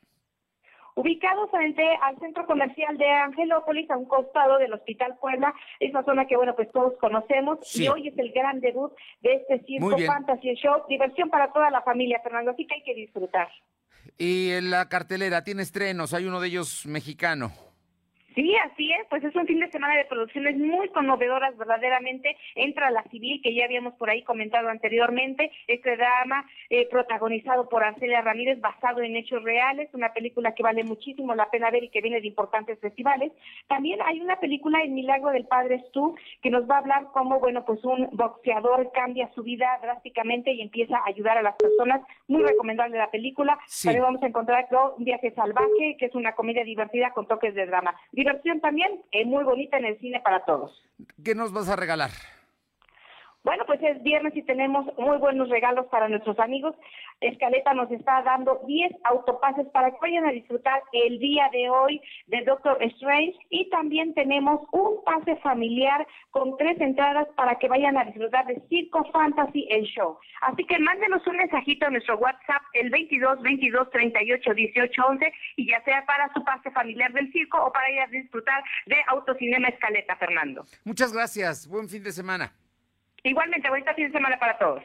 ubicados 0.95 1.49
frente 1.49 1.83
al 2.03 2.19
centro 2.19 2.45
comercial 2.45 2.97
de 2.97 3.09
Angelópolis, 3.09 3.89
a 3.89 3.97
un 3.97 4.05
costado 4.05 4.59
del 4.59 4.73
Hospital 4.73 5.17
Puebla, 5.19 5.53
esa 5.79 6.03
zona 6.03 6.27
que, 6.27 6.35
bueno, 6.37 6.55
pues 6.55 6.71
todos 6.71 6.93
conocemos, 6.99 7.59
Sí. 7.63 7.85
y 7.85 7.87
hoy 7.87 8.07
es 8.09 8.17
el 8.17 8.31
gran 8.31 8.59
debut 8.59 8.93
de 9.21 9.33
este 9.35 9.65
circo. 9.65 9.97
Fantasy 9.97 10.53
Show, 10.53 10.83
diversión 10.87 11.29
para 11.31 11.51
toda 11.51 11.71
la 11.71 11.81
familia, 11.81 12.19
Fernando, 12.21 12.51
así 12.51 12.67
que 12.67 12.75
hay 12.75 12.83
que 12.83 12.93
disfrutar. 12.93 13.49
Y 14.17 14.51
en 14.51 14.69
la 14.69 14.87
cartelera 14.89 15.43
tiene 15.43 15.63
estrenos, 15.63 16.13
hay 16.13 16.25
uno 16.25 16.39
de 16.39 16.49
ellos 16.49 16.85
mexicano. 16.85 17.51
Sí, 18.35 18.55
así 18.55 18.91
es, 18.91 19.05
pues 19.09 19.23
es 19.23 19.35
un 19.35 19.45
fin 19.45 19.59
de 19.59 19.69
semana 19.69 19.95
de 19.95 20.05
producciones 20.05 20.57
muy 20.57 20.89
conmovedoras, 20.89 21.55
verdaderamente. 21.57 22.35
Entra 22.55 22.89
La 22.89 23.03
Civil, 23.03 23.41
que 23.43 23.53
ya 23.53 23.65
habíamos 23.65 23.93
por 23.95 24.09
ahí 24.09 24.23
comentado 24.23 24.69
anteriormente, 24.69 25.51
este 25.67 25.95
drama 25.97 26.45
eh, 26.69 26.87
protagonizado 26.89 27.69
por 27.69 27.83
Arcelia 27.83 28.21
Ramírez, 28.21 28.59
basado 28.59 29.01
en 29.01 29.15
hechos 29.15 29.43
reales, 29.43 29.89
una 29.93 30.13
película 30.13 30.53
que 30.55 30.63
vale 30.63 30.83
muchísimo 30.83 31.35
la 31.35 31.49
pena 31.49 31.69
ver 31.69 31.83
y 31.83 31.89
que 31.89 32.01
viene 32.01 32.21
de 32.21 32.27
importantes 32.27 32.79
festivales. 32.79 33.31
También 33.67 33.99
hay 34.03 34.19
una 34.19 34.39
película, 34.39 34.81
El 34.81 34.91
Milagro 34.91 35.29
del 35.29 35.45
Padre 35.45 35.83
Stu, 35.89 36.15
que 36.41 36.49
nos 36.49 36.69
va 36.69 36.75
a 36.75 36.79
hablar 36.79 37.07
cómo, 37.13 37.39
bueno, 37.39 37.65
pues 37.65 37.83
un 37.83 38.09
boxeador 38.13 38.91
cambia 38.93 39.29
su 39.35 39.43
vida 39.43 39.79
drásticamente 39.81 40.51
y 40.51 40.61
empieza 40.61 40.97
a 40.97 41.07
ayudar 41.07 41.37
a 41.37 41.43
las 41.43 41.55
personas. 41.55 42.01
Muy 42.27 42.41
recomendable 42.41 42.97
la 42.97 43.11
película. 43.11 43.59
Sí. 43.67 43.87
También 43.87 44.03
vamos 44.03 44.23
a 44.23 44.27
encontrar 44.27 44.67
Un 44.97 45.03
viaje 45.03 45.31
salvaje, 45.31 45.97
que 45.99 46.05
es 46.05 46.15
una 46.15 46.33
comedia 46.33 46.63
divertida 46.63 47.11
con 47.11 47.27
toques 47.27 47.53
de 47.53 47.65
drama. 47.65 47.93
Diversión 48.23 48.61
también, 48.61 49.01
eh, 49.11 49.25
muy 49.25 49.43
bonita 49.43 49.77
en 49.77 49.83
el 49.83 49.99
cine 49.99 50.21
para 50.21 50.45
todos. 50.45 50.81
¿Qué 51.25 51.35
nos 51.35 51.51
vas 51.51 51.67
a 51.67 51.75
regalar? 51.75 52.11
Bueno, 53.43 53.65
pues 53.67 53.81
es 53.83 54.01
viernes 54.03 54.33
y 54.37 54.41
tenemos 54.43 54.85
muy 54.97 55.17
buenos 55.17 55.49
regalos 55.49 55.85
para 55.87 56.07
nuestros 56.07 56.39
amigos. 56.39 56.75
Escaleta 57.19 57.73
nos 57.73 57.91
está 57.91 58.21
dando 58.21 58.61
10 58.65 58.93
autopases 59.03 59.67
para 59.67 59.91
que 59.91 59.97
vayan 60.01 60.25
a 60.25 60.31
disfrutar 60.31 60.81
el 60.93 61.19
día 61.19 61.49
de 61.51 61.69
hoy 61.69 62.01
de 62.27 62.41
Doctor 62.45 62.81
Strange 62.81 63.37
y 63.49 63.69
también 63.69 64.13
tenemos 64.13 64.61
un 64.71 65.03
pase 65.03 65.35
familiar 65.37 66.07
con 66.31 66.55
tres 66.55 66.79
entradas 66.79 67.27
para 67.35 67.55
que 67.55 67.67
vayan 67.67 67.97
a 67.97 68.05
disfrutar 68.05 68.45
de 68.47 68.61
Circo 68.69 69.03
Fantasy 69.11 69.67
el 69.69 69.83
show. 69.87 70.17
Así 70.41 70.63
que 70.63 70.79
mándenos 70.79 71.25
un 71.27 71.35
mensajito 71.35 71.87
a 71.87 71.89
nuestro 71.89 72.17
WhatsApp 72.17 72.61
el 72.71 72.89
22 72.91 73.41
22 73.41 73.89
38 73.89 74.53
18 74.53 75.05
11 75.05 75.33
y 75.57 75.69
ya 75.69 75.83
sea 75.83 76.05
para 76.05 76.31
su 76.33 76.41
pase 76.45 76.71
familiar 76.71 77.11
del 77.11 77.29
circo 77.33 77.61
o 77.61 77.73
para 77.73 77.91
ir 77.91 77.99
a 77.99 78.07
disfrutar 78.07 78.63
de 78.85 78.95
Autocinema 79.07 79.67
Escaleta, 79.67 80.15
Fernando. 80.15 80.65
Muchas 80.85 81.11
gracias, 81.11 81.67
buen 81.67 81.89
fin 81.89 82.03
de 82.03 82.13
semana. 82.13 82.53
Igualmente, 83.23 83.69
bonita 83.69 83.93
fin 83.93 84.07
de 84.07 84.11
semana 84.11 84.37
para 84.37 84.57
todos. 84.57 84.83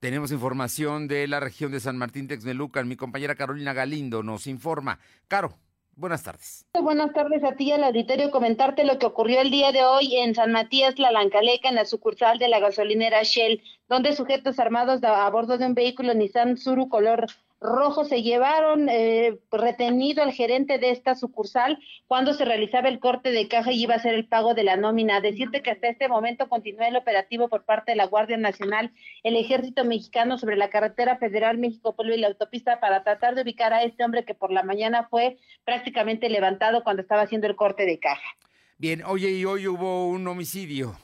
Tenemos 0.00 0.32
información 0.32 1.08
de 1.08 1.26
la 1.26 1.40
región 1.40 1.72
de 1.72 1.80
San 1.80 1.96
Martín 1.96 2.28
Texmelucan. 2.28 2.86
Mi 2.88 2.96
compañera 2.96 3.34
Carolina 3.34 3.72
Galindo 3.72 4.22
nos 4.22 4.46
informa. 4.46 4.98
Caro, 5.28 5.54
buenas 5.96 6.22
tardes. 6.22 6.66
Buenas 6.74 7.12
tardes 7.14 7.42
a 7.44 7.54
ti 7.54 7.68
y 7.68 7.72
al 7.72 7.84
auditorio. 7.84 8.30
Comentarte 8.30 8.84
lo 8.84 8.98
que 8.98 9.06
ocurrió 9.06 9.40
el 9.40 9.50
día 9.50 9.72
de 9.72 9.82
hoy 9.84 10.16
en 10.16 10.34
San 10.34 10.52
Matías, 10.52 10.96
Tlalancaleca, 10.96 11.70
en 11.70 11.76
la 11.76 11.86
sucursal 11.86 12.38
de 12.38 12.48
la 12.48 12.60
gasolinera 12.60 13.22
Shell, 13.22 13.62
donde 13.88 14.14
sujetos 14.14 14.58
armados 14.58 15.02
a 15.02 15.30
bordo 15.30 15.56
de 15.56 15.66
un 15.66 15.74
vehículo 15.74 16.12
Nissan 16.12 16.58
Suru 16.58 16.88
color 16.88 17.26
rojo 17.62 18.04
se 18.04 18.22
llevaron 18.22 18.88
eh, 18.88 19.38
retenido 19.50 20.22
al 20.22 20.32
gerente 20.32 20.78
de 20.78 20.90
esta 20.90 21.14
sucursal 21.14 21.78
cuando 22.06 22.34
se 22.34 22.44
realizaba 22.44 22.88
el 22.88 22.98
corte 22.98 23.30
de 23.30 23.48
caja 23.48 23.72
y 23.72 23.82
iba 23.82 23.94
a 23.94 24.02
ser 24.02 24.14
el 24.14 24.26
pago 24.26 24.54
de 24.54 24.64
la 24.64 24.76
nómina. 24.76 25.20
Decirte 25.20 25.62
que 25.62 25.70
hasta 25.70 25.88
este 25.88 26.08
momento 26.08 26.48
continúa 26.48 26.88
el 26.88 26.96
operativo 26.96 27.48
por 27.48 27.64
parte 27.64 27.92
de 27.92 27.96
la 27.96 28.06
Guardia 28.06 28.36
Nacional, 28.36 28.92
el 29.22 29.36
Ejército 29.36 29.84
Mexicano 29.84 30.38
sobre 30.38 30.56
la 30.56 30.70
carretera 30.70 31.16
federal 31.16 31.58
México-Puebla 31.58 32.16
y 32.16 32.20
la 32.20 32.28
autopista 32.28 32.80
para 32.80 33.04
tratar 33.04 33.34
de 33.34 33.42
ubicar 33.42 33.72
a 33.72 33.82
este 33.82 34.04
hombre 34.04 34.24
que 34.24 34.34
por 34.34 34.52
la 34.52 34.62
mañana 34.62 35.06
fue 35.08 35.38
prácticamente 35.64 36.28
levantado 36.28 36.82
cuando 36.82 37.02
estaba 37.02 37.22
haciendo 37.22 37.46
el 37.46 37.56
corte 37.56 37.86
de 37.86 37.98
caja. 37.98 38.36
Bien, 38.78 39.04
oye, 39.04 39.30
y 39.30 39.44
hoy 39.44 39.68
hubo 39.68 40.08
un 40.08 40.26
homicidio. 40.26 40.96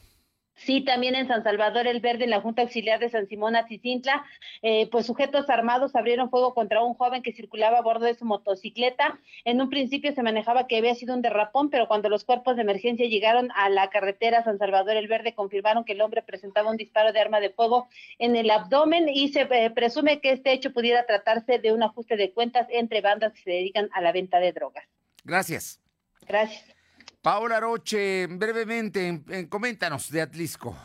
Sí, 0.59 0.81
también 0.81 1.15
en 1.15 1.29
San 1.29 1.45
Salvador 1.45 1.87
el 1.87 2.01
Verde, 2.01 2.25
en 2.25 2.31
la 2.31 2.41
Junta 2.41 2.63
Auxiliar 2.63 2.99
de 2.99 3.09
San 3.09 3.29
Simón 3.29 3.55
Atizintla, 3.55 4.25
eh, 4.63 4.89
pues 4.91 5.07
sujetos 5.07 5.49
armados 5.49 5.95
abrieron 5.95 6.31
fuego 6.31 6.53
contra 6.53 6.83
un 6.83 6.95
joven 6.95 7.23
que 7.23 7.33
circulaba 7.33 7.79
a 7.79 7.83
bordo 7.83 8.07
de 8.07 8.15
su 8.15 8.25
motocicleta. 8.25 9.21
En 9.45 9.61
un 9.61 9.71
principio 9.71 10.13
se 10.13 10.23
manejaba 10.23 10.67
que 10.67 10.77
había 10.77 10.95
sido 10.97 11.15
un 11.15 11.23
derrapón, 11.23 11.71
pero 11.71 11.87
cuando 11.87 12.09
los 12.09 12.25
cuerpos 12.25 12.57
de 12.57 12.63
emergencia 12.63 13.07
llegaron 13.07 13.51
a 13.55 13.71
la 13.71 13.89
carretera 13.89 14.43
San 14.43 14.59
Salvador 14.59 14.97
el 14.97 15.07
Verde, 15.07 15.35
confirmaron 15.35 15.85
que 15.85 15.93
el 15.93 16.01
hombre 16.01 16.23
presentaba 16.23 16.71
un 16.71 16.77
disparo 16.77 17.13
de 17.13 17.21
arma 17.21 17.39
de 17.39 17.51
fuego 17.51 17.89
en 18.19 18.35
el 18.35 18.51
abdomen 18.51 19.09
y 19.09 19.29
se 19.29 19.43
eh, 19.43 19.71
presume 19.71 20.21
que 20.21 20.33
este 20.33 20.53
hecho 20.53 20.73
pudiera 20.73 21.07
tratarse 21.07 21.61
de 21.61 21.73
un 21.73 21.85
ajuste 21.85 22.17
de 22.17 22.33
cuentas 22.33 22.67
entre 22.71 23.01
bandas 23.01 23.33
que 23.33 23.43
se 23.43 23.51
dedican 23.51 23.89
a 23.93 24.01
la 24.01 24.13
venta 24.13 24.41
de 24.41 24.53
drogas. 24.53 24.85
Gracias. 25.25 25.81
Gracias. 26.27 26.78
Paola 27.23 27.59
Roche, 27.59 28.27
brevemente, 28.29 29.23
eh, 29.29 29.49
coméntanos 29.49 30.11
de 30.11 30.23
Atlisco. 30.23 30.77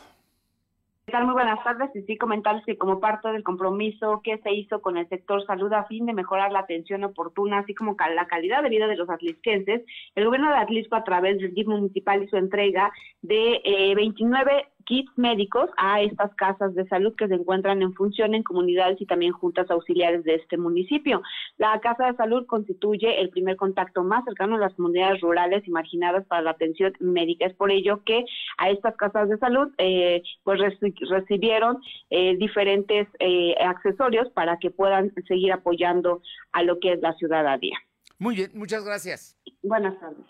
¿Qué 1.06 1.12
tal? 1.12 1.26
Muy 1.26 1.34
buenas 1.34 1.62
tardes. 1.64 1.90
Y 1.96 2.02
sí, 2.04 2.18
comentarles 2.18 2.66
que 2.66 2.78
como 2.78 3.02
parte 3.02 3.28
del 3.28 3.44
compromiso 3.44 4.22
que 4.24 4.38
se 4.38 4.54
hizo 4.54 4.82
con 4.82 4.98
el 4.98 5.08
sector 5.10 5.46
salud 5.46 5.72
a 5.74 5.84
fin 5.84 6.06
de 6.06 6.14
mejorar 6.14 6.52
la 6.54 6.60
atención 6.60 7.04
oportuna, 7.04 7.60
así 7.60 7.76
como 7.76 7.98
la 8.16 8.26
calidad 8.26 8.64
de 8.64 8.70
vida 8.70 8.88
de 8.88 8.96
los 8.96 9.10
atlisquenses, 9.10 9.82
el 10.16 10.26
gobierno 10.26 10.50
de 10.50 10.58
Atlisco, 10.58 10.96
a 10.96 11.04
través 11.04 11.40
del 11.40 11.54
DIF 11.54 11.68
municipal, 11.68 12.24
hizo 12.24 12.38
entrega 12.38 12.92
de 13.22 13.62
eh, 13.66 13.94
29 13.96 14.66
kits 14.86 15.12
médicos 15.18 15.70
a 15.78 16.02
estas 16.02 16.34
casas 16.36 16.74
de 16.76 16.88
salud 16.88 17.16
que 17.16 17.28
se 17.28 17.36
encuentran 17.36 17.82
en 17.82 17.94
función 17.94 18.34
en 18.34 18.44
comunidades 18.44 19.00
y 19.02 19.06
también 19.06 19.32
juntas 19.34 19.70
auxiliares 19.70 20.24
de 20.24 20.36
este 20.36 20.58
municipio. 20.58 21.22
La 21.58 21.80
casa 21.80 22.08
de 22.08 22.16
salud 22.16 22.46
constituye 22.46 23.22
el 23.22 23.30
primer 23.30 23.56
contacto 23.56 24.04
más 24.04 24.24
cercano 24.26 24.56
a 24.56 24.60
las 24.60 24.74
comunidades 24.76 25.22
rurales 25.22 25.68
y 25.68 25.72
marginadas 25.72 26.26
para 26.28 26.42
la 26.42 26.52
atención 26.52 26.94
médica. 27.00 27.46
Es 27.46 27.56
por 27.56 27.72
ello 27.72 28.02
que 28.04 28.26
a 28.58 28.70
estas 28.70 28.96
casas 28.96 29.30
de 29.30 29.38
salud 29.38 29.70
eh, 29.78 30.22
pues 30.44 30.60
reci- 30.60 31.10
recibieron 31.10 31.80
eh, 32.10 32.36
diferentes 32.38 33.08
eh, 33.20 33.56
accesorios 33.60 34.30
para 34.30 34.58
que 34.60 34.72
puedan 34.72 35.14
seguir 35.28 35.52
apoyando 35.52 36.22
a 36.52 36.64
lo 36.64 36.80
que 36.80 36.94
es 36.94 37.02
la 37.02 37.14
ciudadanía. 37.14 37.78
Muy 38.20 38.36
bien, 38.36 38.52
muchas 38.54 38.86
gracias. 38.86 39.38
Buenas 39.64 40.00
tardes. 40.00 40.26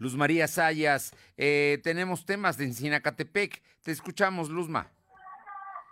Luz 0.00 0.16
María 0.16 0.48
Sayas, 0.48 1.14
eh, 1.36 1.78
tenemos 1.84 2.24
temas 2.24 2.56
de 2.56 2.64
Encinacatepec. 2.64 3.62
Te 3.82 3.92
escuchamos, 3.92 4.48
Luzma. 4.48 4.90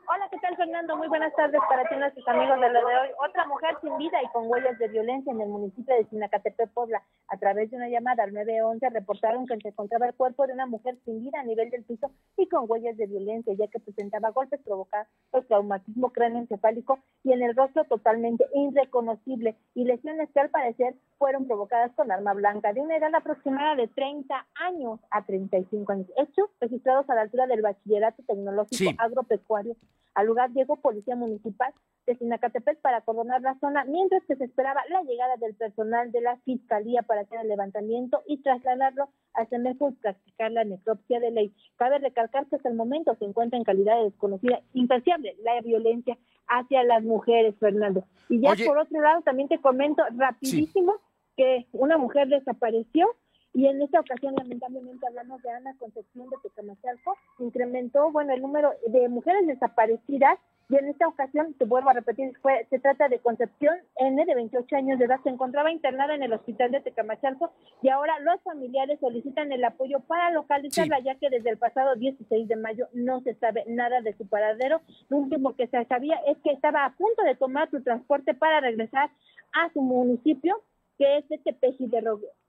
Hola, 0.08 0.26
¿qué 0.30 0.37
Fernando? 0.58 0.96
Muy 0.96 1.06
buenas 1.08 1.32
tardes 1.36 1.60
para 1.68 1.88
ti 1.88 1.94
y 1.94 1.98
nuestros 1.98 2.26
amigos 2.26 2.60
de 2.60 2.68
lo 2.68 2.80
de 2.80 2.94
hoy. 2.96 3.08
Otra 3.26 3.46
mujer 3.46 3.76
sin 3.80 3.96
vida 3.96 4.20
y 4.22 4.26
con 4.32 4.50
huellas 4.50 4.76
de 4.78 4.88
violencia 4.88 5.32
en 5.32 5.40
el 5.40 5.48
municipio 5.48 5.94
de 5.94 6.04
Sinacatepec, 6.06 6.70
Puebla. 6.72 7.00
A 7.28 7.36
través 7.38 7.70
de 7.70 7.76
una 7.76 7.88
llamada 7.88 8.24
al 8.24 8.34
911 8.34 8.90
reportaron 8.90 9.46
que 9.46 9.56
se 9.60 9.68
encontraba 9.68 10.06
el 10.08 10.14
cuerpo 10.14 10.46
de 10.48 10.54
una 10.54 10.66
mujer 10.66 10.96
sin 11.04 11.20
vida 11.22 11.38
a 11.40 11.44
nivel 11.44 11.70
del 11.70 11.84
piso 11.84 12.10
y 12.36 12.48
con 12.48 12.64
huellas 12.68 12.96
de 12.96 13.06
violencia, 13.06 13.54
ya 13.56 13.68
que 13.68 13.78
presentaba 13.78 14.30
golpes 14.30 14.60
provocados 14.62 15.06
por 15.30 15.44
traumatismo 15.44 16.10
cráneoencefálico 16.10 16.98
y 17.22 17.32
en 17.32 17.42
el 17.42 17.54
rostro 17.54 17.84
totalmente 17.84 18.44
irreconocible 18.52 19.54
y 19.74 19.84
lesiones 19.84 20.28
que 20.34 20.40
al 20.40 20.50
parecer 20.50 20.96
fueron 21.18 21.46
provocadas 21.46 21.92
con 21.94 22.10
arma 22.10 22.34
blanca 22.34 22.72
de 22.72 22.80
una 22.80 22.96
edad 22.96 23.14
aproximada 23.14 23.76
de 23.76 23.86
30 23.86 24.46
años 24.66 24.98
a 25.10 25.24
35 25.24 25.92
años. 25.92 26.06
Hechos 26.16 26.50
registrados 26.60 27.08
a 27.08 27.14
la 27.14 27.22
altura 27.22 27.46
del 27.46 27.62
bachillerato 27.62 28.22
tecnológico 28.26 28.76
Sí. 28.76 28.96
agropecuario. 28.98 29.76
Al 30.14 30.26
lugar 30.26 30.47
llegó 30.50 30.76
Policía 30.76 31.16
Municipal 31.16 31.72
de 32.06 32.16
Sinacatepec 32.16 32.80
para 32.80 32.98
acordonar 32.98 33.42
la 33.42 33.58
zona, 33.60 33.84
mientras 33.84 34.24
que 34.24 34.36
se 34.36 34.44
esperaba 34.44 34.82
la 34.88 35.02
llegada 35.02 35.36
del 35.36 35.54
personal 35.54 36.10
de 36.10 36.22
la 36.22 36.36
Fiscalía 36.38 37.02
para 37.02 37.22
hacer 37.22 37.40
el 37.40 37.48
levantamiento 37.48 38.22
y 38.26 38.38
trasladarlo 38.38 39.08
a 39.34 39.44
Semejo 39.46 39.90
y 39.90 39.94
practicar 39.94 40.52
la 40.52 40.64
necropsia 40.64 41.20
de 41.20 41.30
ley. 41.30 41.54
Cabe 41.76 41.98
recalcar 41.98 42.46
que 42.46 42.56
hasta 42.56 42.68
el 42.68 42.76
momento 42.76 43.14
se 43.16 43.26
encuentra 43.26 43.58
en 43.58 43.64
calidad 43.64 43.98
de 43.98 44.04
desconocida, 44.04 44.62
imperciable 44.72 45.36
la 45.42 45.60
violencia 45.60 46.16
hacia 46.48 46.82
las 46.82 47.04
mujeres, 47.04 47.54
Fernando. 47.58 48.04
Y 48.28 48.40
ya 48.40 48.52
Oye. 48.52 48.64
por 48.66 48.78
otro 48.78 49.00
lado, 49.00 49.20
también 49.22 49.48
te 49.48 49.60
comento 49.60 50.02
rapidísimo 50.16 50.94
que 51.36 51.66
una 51.72 51.98
mujer 51.98 52.28
desapareció 52.28 53.14
Y 53.54 53.66
en 53.66 53.82
esta 53.82 54.00
ocasión, 54.00 54.34
lamentablemente, 54.36 55.06
hablamos 55.06 55.42
de 55.42 55.50
Ana 55.50 55.74
Concepción 55.78 56.28
de 56.28 56.36
Tecamachalco, 56.42 57.16
incrementó, 57.38 58.10
bueno, 58.12 58.32
el 58.32 58.42
número 58.42 58.72
de 58.86 59.08
mujeres 59.08 59.46
desaparecidas. 59.46 60.38
Y 60.70 60.76
en 60.76 60.88
esta 60.88 61.08
ocasión, 61.08 61.54
te 61.54 61.64
vuelvo 61.64 61.88
a 61.88 61.94
repetir, 61.94 62.36
fue, 62.42 62.66
se 62.68 62.78
trata 62.78 63.08
de 63.08 63.20
Concepción 63.20 63.74
N, 63.96 64.22
de 64.22 64.34
28 64.34 64.76
años 64.76 64.98
de 64.98 65.06
edad, 65.06 65.18
se 65.22 65.30
encontraba 65.30 65.72
internada 65.72 66.14
en 66.14 66.22
el 66.22 66.34
hospital 66.34 66.70
de 66.70 66.82
Tecamachalco. 66.82 67.50
Y 67.80 67.88
ahora 67.88 68.18
los 68.20 68.38
familiares 68.42 69.00
solicitan 69.00 69.50
el 69.50 69.64
apoyo 69.64 70.00
para 70.00 70.30
localizarla, 70.30 71.00
ya 71.00 71.14
que 71.14 71.30
desde 71.30 71.48
el 71.48 71.56
pasado 71.56 71.94
16 71.94 72.48
de 72.48 72.56
mayo 72.56 72.86
no 72.92 73.22
se 73.22 73.34
sabe 73.36 73.64
nada 73.66 74.02
de 74.02 74.14
su 74.18 74.28
paradero. 74.28 74.82
Lo 75.08 75.16
último 75.16 75.56
que 75.56 75.68
se 75.68 75.82
sabía 75.86 76.16
es 76.26 76.36
que 76.44 76.52
estaba 76.52 76.84
a 76.84 76.92
punto 76.92 77.22
de 77.22 77.34
tomar 77.34 77.70
su 77.70 77.82
transporte 77.82 78.34
para 78.34 78.60
regresar 78.60 79.10
a 79.54 79.72
su 79.72 79.80
municipio, 79.80 80.62
que 80.98 81.18
es 81.18 81.24
este 81.30 81.52
Tepeji 81.52 81.86
de 81.86 82.02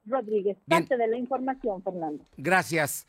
Rodríguez. 0.06 0.58
Parte 0.68 0.98
de 0.98 1.08
la 1.08 1.18
información, 1.18 1.82
Fernando. 1.84 2.26
Gracias. 2.36 3.08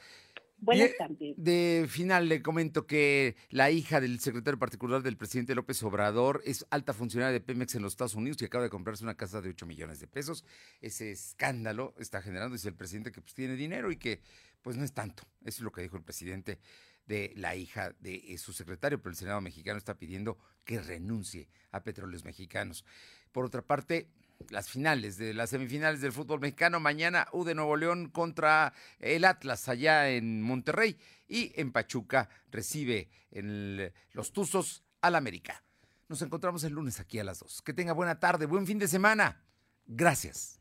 Buenas 0.59 0.91
tardes. 0.99 1.34
De 1.38 1.86
final 1.88 2.28
le 2.28 2.43
comento 2.43 2.86
que 2.86 3.34
la 3.49 3.70
hija 3.70 3.99
del 3.99 4.20
secretario 4.20 4.59
particular 4.59 5.03
del 5.03 5.16
presidente 5.16 5.55
López 5.55 5.82
Obrador 5.82 6.43
es 6.45 6.66
alta 6.68 6.93
funcionaria 6.93 7.32
de 7.32 7.41
Pemex 7.41 7.74
en 7.76 7.82
los 7.82 7.95
Estados 7.95 8.14
Unidos 8.14 8.43
y 8.43 8.45
acaba 8.45 8.64
de 8.64 8.70
comprarse 8.70 9.03
una 9.03 9.16
casa 9.16 9.41
de 9.41 9.49
8 9.49 9.64
millones 9.64 10.01
de 10.01 10.07
pesos. 10.07 10.45
Ese 10.82 11.12
escándalo 11.12 11.95
está 11.99 12.20
generando, 12.20 12.55
dice 12.55 12.68
el 12.68 12.74
presidente, 12.74 13.11
que 13.11 13.22
pues 13.22 13.32
tiene 13.32 13.57
dinero 13.57 13.91
y 13.91 13.97
que 13.97 14.20
pues 14.61 14.76
no 14.76 14.84
es 14.84 14.93
tanto. 14.93 15.22
Eso 15.41 15.59
es 15.59 15.61
lo 15.61 15.72
que 15.72 15.80
dijo 15.80 15.97
el 15.97 16.03
presidente 16.03 16.59
de 17.07 17.32
la 17.36 17.57
hija 17.57 17.95
de 17.99 18.36
su 18.36 18.53
secretario, 18.53 18.99
pero 18.99 19.11
el 19.11 19.16
Senado 19.16 19.41
mexicano 19.41 19.78
está 19.78 19.97
pidiendo 19.97 20.36
que 20.64 20.78
renuncie 20.78 21.49
a 21.70 21.82
petróleos 21.82 22.24
mexicanos. 22.24 22.84
Por 23.32 23.47
otra 23.47 23.62
parte, 23.62 24.11
las 24.49 24.68
finales 24.68 25.16
de 25.16 25.34
las 25.34 25.51
semifinales 25.51 26.01
del 26.01 26.12
fútbol 26.12 26.41
mexicano. 26.41 26.80
Mañana 26.80 27.28
U 27.32 27.45
de 27.45 27.55
Nuevo 27.55 27.76
León 27.76 28.09
contra 28.09 28.72
el 28.99 29.24
Atlas 29.24 29.68
allá 29.68 30.09
en 30.11 30.43
Monterrey 30.43 30.99
y 31.28 31.53
en 31.61 31.72
Pachuca 31.72 32.28
recibe 32.51 33.09
en 33.30 33.93
los 34.12 34.32
Tuzos 34.32 34.82
al 35.01 35.14
América. 35.14 35.62
Nos 36.09 36.22
encontramos 36.22 36.64
el 36.64 36.72
lunes 36.72 36.99
aquí 36.99 37.18
a 37.18 37.24
las 37.24 37.38
2. 37.38 37.62
Que 37.62 37.72
tenga 37.72 37.93
buena 37.93 38.18
tarde, 38.18 38.47
buen 38.47 38.66
fin 38.66 38.78
de 38.78 38.88
semana. 38.88 39.45
Gracias. 39.86 40.59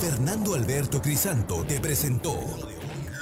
Fernando 0.00 0.54
Alberto 0.54 1.00
Crisanto 1.00 1.64
te 1.64 1.80
presentó 1.80 2.34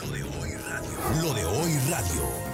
Lo 0.01 0.11
de 0.11 0.23
hoy 0.23 0.51
radio. 0.55 1.23
Lo 1.23 1.35
de 1.35 1.45
hoy 1.45 1.79
radio. 1.89 2.54